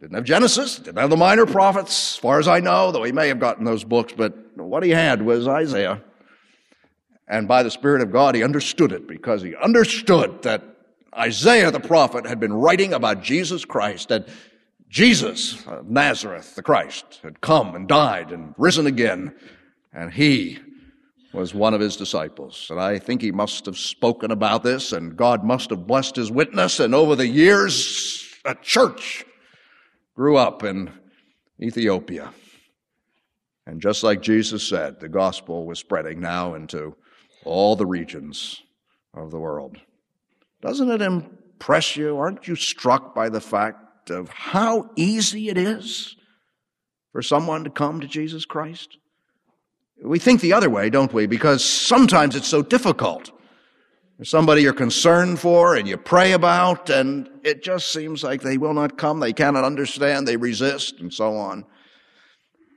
Didn't 0.00 0.14
have 0.14 0.24
Genesis, 0.24 0.76
didn't 0.76 0.98
have 0.98 1.10
the 1.10 1.16
minor 1.16 1.44
prophets, 1.44 2.14
as 2.14 2.18
far 2.18 2.38
as 2.38 2.46
I 2.46 2.60
know, 2.60 2.92
though 2.92 3.02
he 3.02 3.10
may 3.10 3.26
have 3.28 3.40
gotten 3.40 3.64
those 3.64 3.82
books, 3.82 4.14
but 4.16 4.32
what 4.56 4.84
he 4.84 4.90
had 4.90 5.22
was 5.22 5.48
Isaiah. 5.48 6.02
And 7.26 7.48
by 7.48 7.64
the 7.64 7.70
Spirit 7.70 8.00
of 8.00 8.12
God, 8.12 8.36
he 8.36 8.44
understood 8.44 8.92
it 8.92 9.08
because 9.08 9.42
he 9.42 9.56
understood 9.56 10.42
that 10.42 10.62
Isaiah 11.18 11.72
the 11.72 11.80
prophet 11.80 12.26
had 12.26 12.38
been 12.38 12.52
writing 12.52 12.94
about 12.94 13.22
Jesus 13.22 13.64
Christ, 13.64 14.08
that 14.10 14.28
Jesus 14.88 15.66
of 15.66 15.90
Nazareth, 15.90 16.54
the 16.54 16.62
Christ, 16.62 17.18
had 17.24 17.40
come 17.40 17.74
and 17.74 17.88
died 17.88 18.30
and 18.30 18.54
risen 18.56 18.86
again, 18.86 19.34
and 19.92 20.12
he 20.12 20.58
was 21.32 21.54
one 21.54 21.74
of 21.74 21.80
his 21.80 21.96
disciples. 21.96 22.68
And 22.70 22.80
I 22.80 22.98
think 22.98 23.20
he 23.20 23.32
must 23.32 23.66
have 23.66 23.78
spoken 23.78 24.30
about 24.30 24.62
this, 24.62 24.92
and 24.92 25.16
God 25.16 25.44
must 25.44 25.70
have 25.70 25.86
blessed 25.86 26.16
his 26.16 26.30
witness, 26.30 26.80
and 26.80 26.94
over 26.94 27.14
the 27.14 27.26
years, 27.26 28.34
a 28.44 28.54
church 28.54 29.24
grew 30.14 30.36
up 30.36 30.64
in 30.64 30.90
Ethiopia. 31.60 32.32
And 33.66 33.82
just 33.82 34.02
like 34.02 34.22
Jesus 34.22 34.66
said, 34.66 34.98
the 34.98 35.08
gospel 35.08 35.66
was 35.66 35.78
spreading 35.78 36.20
now 36.20 36.54
into 36.54 36.96
all 37.44 37.76
the 37.76 37.86
regions 37.86 38.62
of 39.14 39.30
the 39.30 39.38
world. 39.38 39.76
Doesn't 40.62 40.90
it 40.90 41.02
impress 41.02 41.96
you? 41.96 42.16
Aren't 42.16 42.48
you 42.48 42.56
struck 42.56 43.14
by 43.14 43.28
the 43.28 43.40
fact 43.40 44.10
of 44.10 44.28
how 44.30 44.90
easy 44.96 45.50
it 45.50 45.58
is 45.58 46.16
for 47.12 47.20
someone 47.20 47.64
to 47.64 47.70
come 47.70 48.00
to 48.00 48.06
Jesus 48.06 48.44
Christ? 48.44 48.96
We 50.02 50.18
think 50.18 50.40
the 50.40 50.52
other 50.52 50.70
way, 50.70 50.90
don't 50.90 51.12
we? 51.12 51.26
Because 51.26 51.64
sometimes 51.64 52.36
it's 52.36 52.48
so 52.48 52.62
difficult. 52.62 53.32
There's 54.16 54.30
somebody 54.30 54.62
you're 54.62 54.72
concerned 54.72 55.38
for 55.38 55.76
and 55.76 55.86
you 55.86 55.96
pray 55.96 56.32
about, 56.32 56.90
and 56.90 57.28
it 57.44 57.62
just 57.62 57.92
seems 57.92 58.24
like 58.24 58.42
they 58.42 58.58
will 58.58 58.74
not 58.74 58.98
come, 58.98 59.20
they 59.20 59.32
cannot 59.32 59.64
understand, 59.64 60.26
they 60.26 60.36
resist, 60.36 60.98
and 60.98 61.12
so 61.12 61.36
on. 61.36 61.64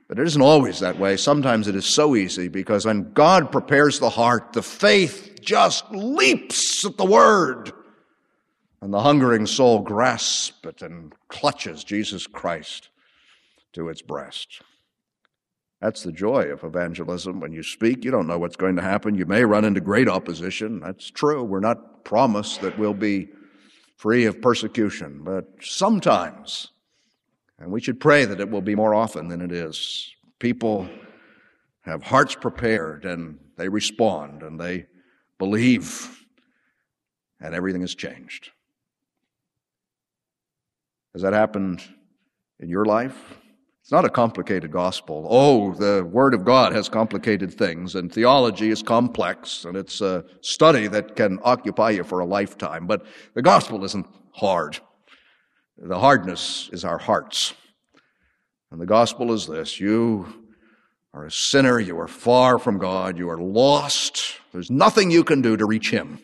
But 0.08 0.18
it 0.18 0.26
isn't 0.26 0.42
always 0.42 0.78
that 0.80 0.98
way. 0.98 1.16
Sometimes 1.16 1.68
it 1.68 1.74
is 1.74 1.86
so 1.86 2.14
easy 2.14 2.48
because 2.48 2.84
when 2.84 3.12
God 3.12 3.50
prepares 3.50 3.98
the 3.98 4.10
heart, 4.10 4.52
the 4.52 4.62
faith 4.62 5.38
just 5.40 5.90
leaps 5.90 6.84
at 6.84 6.96
the 6.96 7.04
word. 7.04 7.72
And 8.80 8.92
the 8.92 9.00
hungering 9.00 9.46
soul 9.46 9.80
grasps 9.80 10.52
it 10.64 10.82
and 10.82 11.12
clutches 11.28 11.82
Jesus 11.82 12.26
Christ 12.26 12.88
to 13.72 13.88
its 13.88 14.02
breast. 14.02 14.60
That's 15.82 16.02
the 16.02 16.12
joy 16.12 16.44
of 16.44 16.64
evangelism. 16.64 17.40
When 17.40 17.52
you 17.52 17.62
speak, 17.62 18.04
you 18.04 18.10
don't 18.10 18.26
know 18.26 18.38
what's 18.38 18.56
going 18.56 18.76
to 18.76 18.82
happen. 18.82 19.16
You 19.16 19.26
may 19.26 19.44
run 19.44 19.66
into 19.66 19.80
great 19.80 20.08
opposition. 20.08 20.80
That's 20.80 21.10
true. 21.10 21.44
We're 21.44 21.60
not 21.60 22.04
promised 22.04 22.62
that 22.62 22.78
we'll 22.78 22.94
be 22.94 23.28
free 23.96 24.24
of 24.24 24.40
persecution, 24.40 25.20
but 25.22 25.46
sometimes 25.60 26.68
and 27.62 27.70
we 27.70 27.80
should 27.80 28.00
pray 28.00 28.24
that 28.24 28.40
it 28.40 28.50
will 28.50 28.60
be 28.60 28.74
more 28.74 28.92
often 28.92 29.28
than 29.28 29.40
it 29.40 29.52
is. 29.52 30.10
People 30.40 30.88
have 31.82 32.02
hearts 32.02 32.34
prepared 32.34 33.04
and 33.04 33.38
they 33.56 33.68
respond 33.68 34.42
and 34.42 34.60
they 34.60 34.86
believe, 35.38 36.24
and 37.40 37.54
everything 37.54 37.80
has 37.82 37.94
changed. 37.94 38.50
Has 41.12 41.22
that 41.22 41.32
happened 41.32 41.82
in 42.58 42.68
your 42.68 42.84
life? 42.84 43.38
It's 43.82 43.90
not 43.90 44.04
a 44.04 44.10
complicated 44.10 44.70
gospel. 44.70 45.26
Oh, 45.28 45.74
the 45.74 46.04
Word 46.04 46.34
of 46.34 46.44
God 46.44 46.72
has 46.72 46.88
complicated 46.88 47.52
things, 47.52 47.96
and 47.96 48.12
theology 48.12 48.70
is 48.70 48.80
complex, 48.80 49.64
and 49.64 49.76
it's 49.76 50.00
a 50.00 50.24
study 50.40 50.86
that 50.86 51.16
can 51.16 51.40
occupy 51.42 51.90
you 51.90 52.04
for 52.04 52.20
a 52.20 52.24
lifetime. 52.24 52.86
But 52.86 53.04
the 53.34 53.42
gospel 53.42 53.84
isn't 53.84 54.06
hard. 54.30 54.78
The 55.76 55.98
hardness 55.98 56.70
is 56.72 56.84
our 56.84 56.98
hearts. 56.98 57.54
And 58.70 58.80
the 58.80 58.86
gospel 58.86 59.32
is 59.32 59.48
this 59.48 59.80
you 59.80 60.44
are 61.12 61.26
a 61.26 61.30
sinner, 61.32 61.80
you 61.80 61.98
are 61.98 62.08
far 62.08 62.60
from 62.60 62.78
God, 62.78 63.18
you 63.18 63.28
are 63.30 63.42
lost. 63.42 64.38
There's 64.52 64.70
nothing 64.70 65.10
you 65.10 65.24
can 65.24 65.42
do 65.42 65.56
to 65.56 65.66
reach 65.66 65.90
Him. 65.90 66.20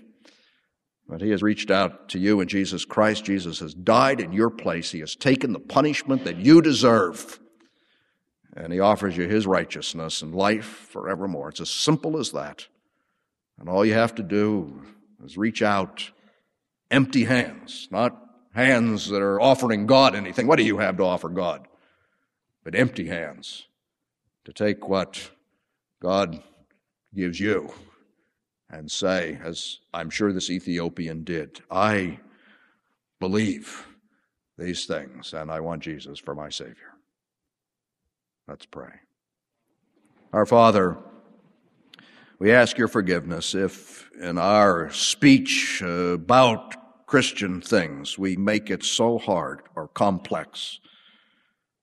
But 1.08 1.22
He 1.22 1.30
has 1.30 1.42
reached 1.42 1.72
out 1.72 2.08
to 2.10 2.20
you 2.20 2.40
in 2.40 2.46
Jesus 2.46 2.84
Christ. 2.84 3.24
Jesus 3.24 3.58
has 3.58 3.74
died 3.74 4.20
in 4.20 4.32
your 4.32 4.48
place, 4.48 4.92
He 4.92 5.00
has 5.00 5.16
taken 5.16 5.52
the 5.52 5.58
punishment 5.58 6.22
that 6.22 6.36
you 6.36 6.62
deserve. 6.62 7.40
And 8.58 8.72
He 8.72 8.80
offers 8.80 9.16
you 9.16 9.28
His 9.28 9.46
righteousness 9.46 10.20
and 10.20 10.34
life 10.34 10.88
forevermore. 10.90 11.50
It's 11.50 11.60
as 11.60 11.70
simple 11.70 12.18
as 12.18 12.32
that. 12.32 12.66
And 13.58 13.68
all 13.68 13.84
you 13.84 13.94
have 13.94 14.16
to 14.16 14.22
do 14.22 14.82
is 15.24 15.38
reach 15.38 15.62
out 15.62 16.10
empty 16.90 17.24
hands, 17.24 17.88
not 17.90 18.20
hands 18.54 19.08
that 19.08 19.22
are 19.22 19.40
offering 19.40 19.86
God 19.86 20.16
anything. 20.16 20.48
What 20.48 20.56
do 20.56 20.64
you 20.64 20.78
have 20.78 20.96
to 20.96 21.04
offer 21.04 21.28
God? 21.28 21.68
But 22.64 22.74
empty 22.74 23.06
hands 23.06 23.66
to 24.44 24.52
take 24.52 24.88
what 24.88 25.30
God 26.00 26.42
gives 27.14 27.38
you 27.38 27.72
and 28.68 28.90
say, 28.90 29.38
as 29.42 29.78
I'm 29.94 30.10
sure 30.10 30.32
this 30.32 30.50
Ethiopian 30.50 31.22
did, 31.22 31.60
I 31.70 32.18
believe 33.20 33.86
these 34.56 34.84
things 34.86 35.32
and 35.32 35.50
I 35.50 35.60
want 35.60 35.82
Jesus 35.82 36.18
for 36.18 36.34
my 36.34 36.48
Savior. 36.48 36.97
Let's 38.48 38.64
pray. 38.64 38.92
Our 40.32 40.46
Father, 40.46 40.96
we 42.38 42.50
ask 42.50 42.78
your 42.78 42.88
forgiveness 42.88 43.54
if 43.54 44.10
in 44.18 44.38
our 44.38 44.90
speech 44.90 45.82
about 45.82 47.06
Christian 47.06 47.60
things, 47.60 48.16
we 48.18 48.36
make 48.36 48.70
it 48.70 48.82
so 48.84 49.18
hard 49.18 49.60
or 49.76 49.88
complex 49.88 50.80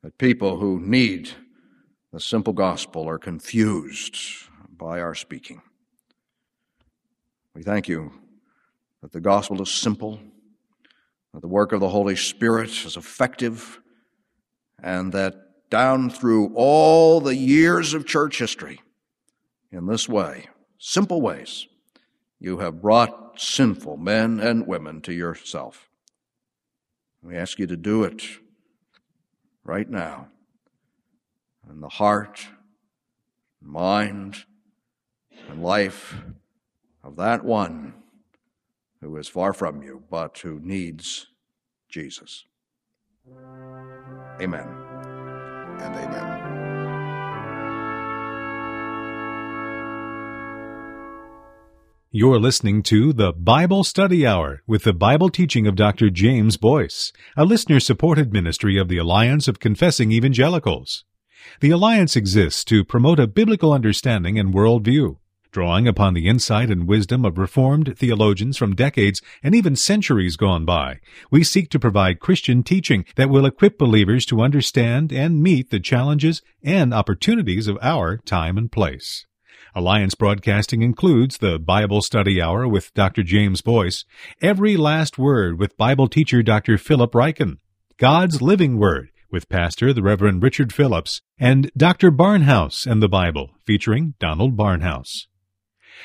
that 0.01 0.17
people 0.17 0.57
who 0.57 0.79
need 0.79 1.29
the 2.11 2.19
simple 2.19 2.53
gospel 2.53 3.07
are 3.07 3.19
confused 3.19 4.17
by 4.75 5.01
our 5.01 5.13
speaking. 5.13 5.61
We 7.53 7.61
thank 7.61 7.87
you 7.87 8.11
that 9.03 9.11
the 9.11 9.21
gospel 9.21 9.61
is 9.61 9.71
simple, 9.71 10.19
that 11.31 11.41
the 11.41 11.47
work 11.47 11.73
of 11.73 11.79
the 11.79 11.89
Holy 11.89 12.15
Spirit 12.15 12.71
is 12.71 12.97
effective, 12.97 13.79
and 14.81 15.13
that 15.13 15.44
down 15.75 16.09
through 16.09 16.53
all 16.55 17.19
the 17.19 17.35
years 17.35 17.93
of 17.93 18.05
church 18.05 18.39
history, 18.39 18.79
in 19.73 19.87
this 19.87 20.07
way, 20.07 20.47
simple 20.79 21.19
ways, 21.19 21.67
you 22.39 22.59
have 22.59 22.81
brought 22.81 23.37
sinful 23.37 23.97
men 23.97 24.39
and 24.39 24.65
women 24.65 25.01
to 25.01 25.11
yourself. 25.11 25.89
We 27.21 27.35
ask 27.35 27.59
you 27.59 27.67
to 27.67 27.75
do 27.75 28.05
it 28.05 28.23
right 29.65 29.89
now 29.89 30.29
in 31.69 31.81
the 31.81 31.89
heart, 31.89 32.47
mind, 33.61 34.45
and 35.49 35.61
life 35.61 36.15
of 37.03 37.17
that 37.17 37.43
one 37.43 37.95
who 39.01 39.17
is 39.17 39.27
far 39.27 39.51
from 39.51 39.83
you, 39.83 40.03
but 40.09 40.37
who 40.37 40.57
needs 40.63 41.27
Jesus. 41.89 42.45
Amen 44.39 44.84
and 45.81 45.95
amen. 45.95 46.35
You're 52.11 52.39
listening 52.39 52.81
to 52.83 53.11
the 53.11 53.33
Bible 53.33 53.83
Study 53.83 54.25
Hour 54.25 54.61
with 54.65 54.83
the 54.83 54.93
Bible 54.93 55.29
teaching 55.29 55.67
of 55.67 55.75
Dr. 55.75 56.09
James 56.09 56.55
Boice, 56.55 57.11
a 57.35 57.43
listener 57.43 57.79
supported 57.79 58.31
ministry 58.31 58.77
of 58.77 58.87
the 58.87 58.97
Alliance 58.97 59.47
of 59.47 59.59
Confessing 59.59 60.11
Evangelicals. 60.11 61.03
The 61.59 61.71
Alliance 61.71 62.15
exists 62.15 62.63
to 62.65 62.85
promote 62.85 63.19
a 63.19 63.27
biblical 63.27 63.73
understanding 63.73 64.39
and 64.39 64.53
worldview 64.53 65.17
Drawing 65.55 65.87
upon 65.87 66.13
the 66.13 66.27
insight 66.27 66.69
and 66.69 66.85
wisdom 66.85 67.23
of 67.23 67.37
Reformed 67.37 67.97
theologians 67.97 68.57
from 68.57 68.75
decades 68.75 69.21
and 69.41 69.55
even 69.55 69.77
centuries 69.77 70.35
gone 70.35 70.65
by, 70.65 70.99
we 71.31 71.45
seek 71.45 71.69
to 71.69 71.79
provide 71.79 72.19
Christian 72.19 72.61
teaching 72.61 73.05
that 73.15 73.29
will 73.29 73.45
equip 73.45 73.77
believers 73.77 74.25
to 74.25 74.41
understand 74.41 75.13
and 75.13 75.41
meet 75.41 75.69
the 75.69 75.79
challenges 75.79 76.41
and 76.61 76.93
opportunities 76.93 77.69
of 77.69 77.77
our 77.81 78.17
time 78.17 78.57
and 78.57 78.69
place. 78.69 79.27
Alliance 79.73 80.13
Broadcasting 80.13 80.81
includes 80.81 81.37
the 81.37 81.57
Bible 81.57 82.01
Study 82.01 82.41
Hour 82.41 82.67
with 82.67 82.93
Dr. 82.93 83.23
James 83.23 83.61
Boice, 83.61 84.03
Every 84.41 84.75
Last 84.75 85.17
Word 85.17 85.57
with 85.57 85.77
Bible 85.77 86.09
teacher 86.09 86.43
Dr. 86.43 86.77
Philip 86.77 87.13
Ryken, 87.13 87.59
God's 87.95 88.41
Living 88.41 88.77
Word 88.77 89.07
with 89.31 89.47
Pastor 89.47 89.93
the 89.93 90.03
Reverend 90.03 90.43
Richard 90.43 90.73
Phillips, 90.73 91.21
and 91.39 91.71
Dr. 91.77 92.11
Barnhouse 92.11 92.85
and 92.85 93.01
the 93.01 93.07
Bible 93.07 93.51
featuring 93.65 94.15
Donald 94.19 94.57
Barnhouse. 94.57 95.27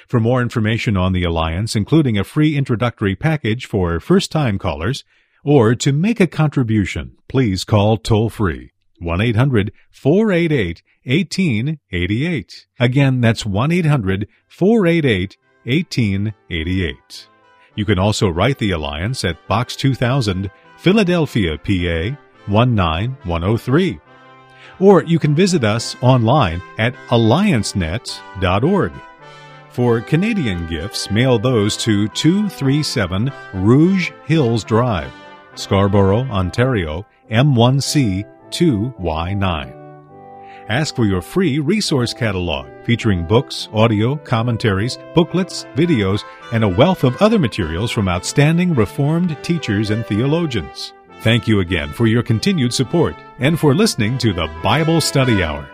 For 0.07 0.21
more 0.21 0.43
information 0.43 0.97
on 0.97 1.13
the 1.13 1.25
Alliance, 1.25 1.77
including 1.77 2.19
a 2.19 2.25
free 2.25 2.57
introductory 2.57 3.17
package 3.17 3.67
for 3.67 4.01
first 4.01 4.31
time 4.33 4.59
callers, 4.59 5.05
or 5.45 5.75
to 5.75 5.93
make 5.93 6.21
a 6.21 6.27
contribution, 6.27 7.17
please 7.29 7.65
call 7.65 7.97
toll 7.97 8.29
free 8.29 8.73
1 8.99 9.21
800 9.21 9.73
488 9.91 10.83
1888. 11.05 12.67
Again, 12.79 13.21
that's 13.21 13.47
1 13.47 13.73
800 13.73 14.29
488 14.49 15.37
1888. 15.65 17.29
You 17.75 17.85
can 17.85 17.99
also 17.99 18.29
write 18.29 18.59
the 18.59 18.73
Alliance 18.73 19.25
at 19.25 19.47
Box 19.49 19.77
2000, 19.77 20.51
Philadelphia, 20.77 21.57
PA 21.57 22.17
19103. 22.47 24.01
Or 24.79 25.03
you 25.05 25.19
can 25.19 25.35
visit 25.35 25.65
us 25.65 25.97
online 26.03 26.61
at 26.79 26.95
alliancenet.org. 27.09 28.93
For 29.71 30.01
Canadian 30.01 30.67
gifts, 30.67 31.13
mail 31.13 31.39
those 31.39 31.77
to 31.79 32.09
237 32.09 33.33
Rouge 33.55 34.11
Hills 34.25 34.65
Drive, 34.65 35.13
Scarborough, 35.55 36.29
Ontario, 36.29 37.07
M1C 37.31 38.25
2Y9. 38.51 39.77
Ask 40.69 40.97
for 40.97 41.05
your 41.05 41.23
free 41.23 41.61
resource 41.61 42.13
catalog 42.13 42.69
featuring 42.85 43.25
books, 43.25 43.69
audio, 43.73 44.17
commentaries, 44.17 44.99
booklets, 45.15 45.65
videos, 45.77 46.25
and 46.53 46.65
a 46.65 46.69
wealth 46.69 47.05
of 47.05 47.21
other 47.23 47.39
materials 47.39 47.93
from 47.93 48.09
outstanding 48.09 48.75
Reformed 48.75 49.37
teachers 49.45 49.91
and 49.91 50.05
theologians. 50.05 50.95
Thank 51.21 51.47
you 51.47 51.61
again 51.61 51.93
for 51.93 52.09
your 52.09 52.25
continued 52.25 52.75
support 52.75 53.15
and 53.39 53.59
for 53.59 53.75
listening 53.75 54.19
to 54.19 54.33
the 54.33 54.49
Bible 54.65 55.01
Study 55.01 55.45
Hour. 55.45 55.69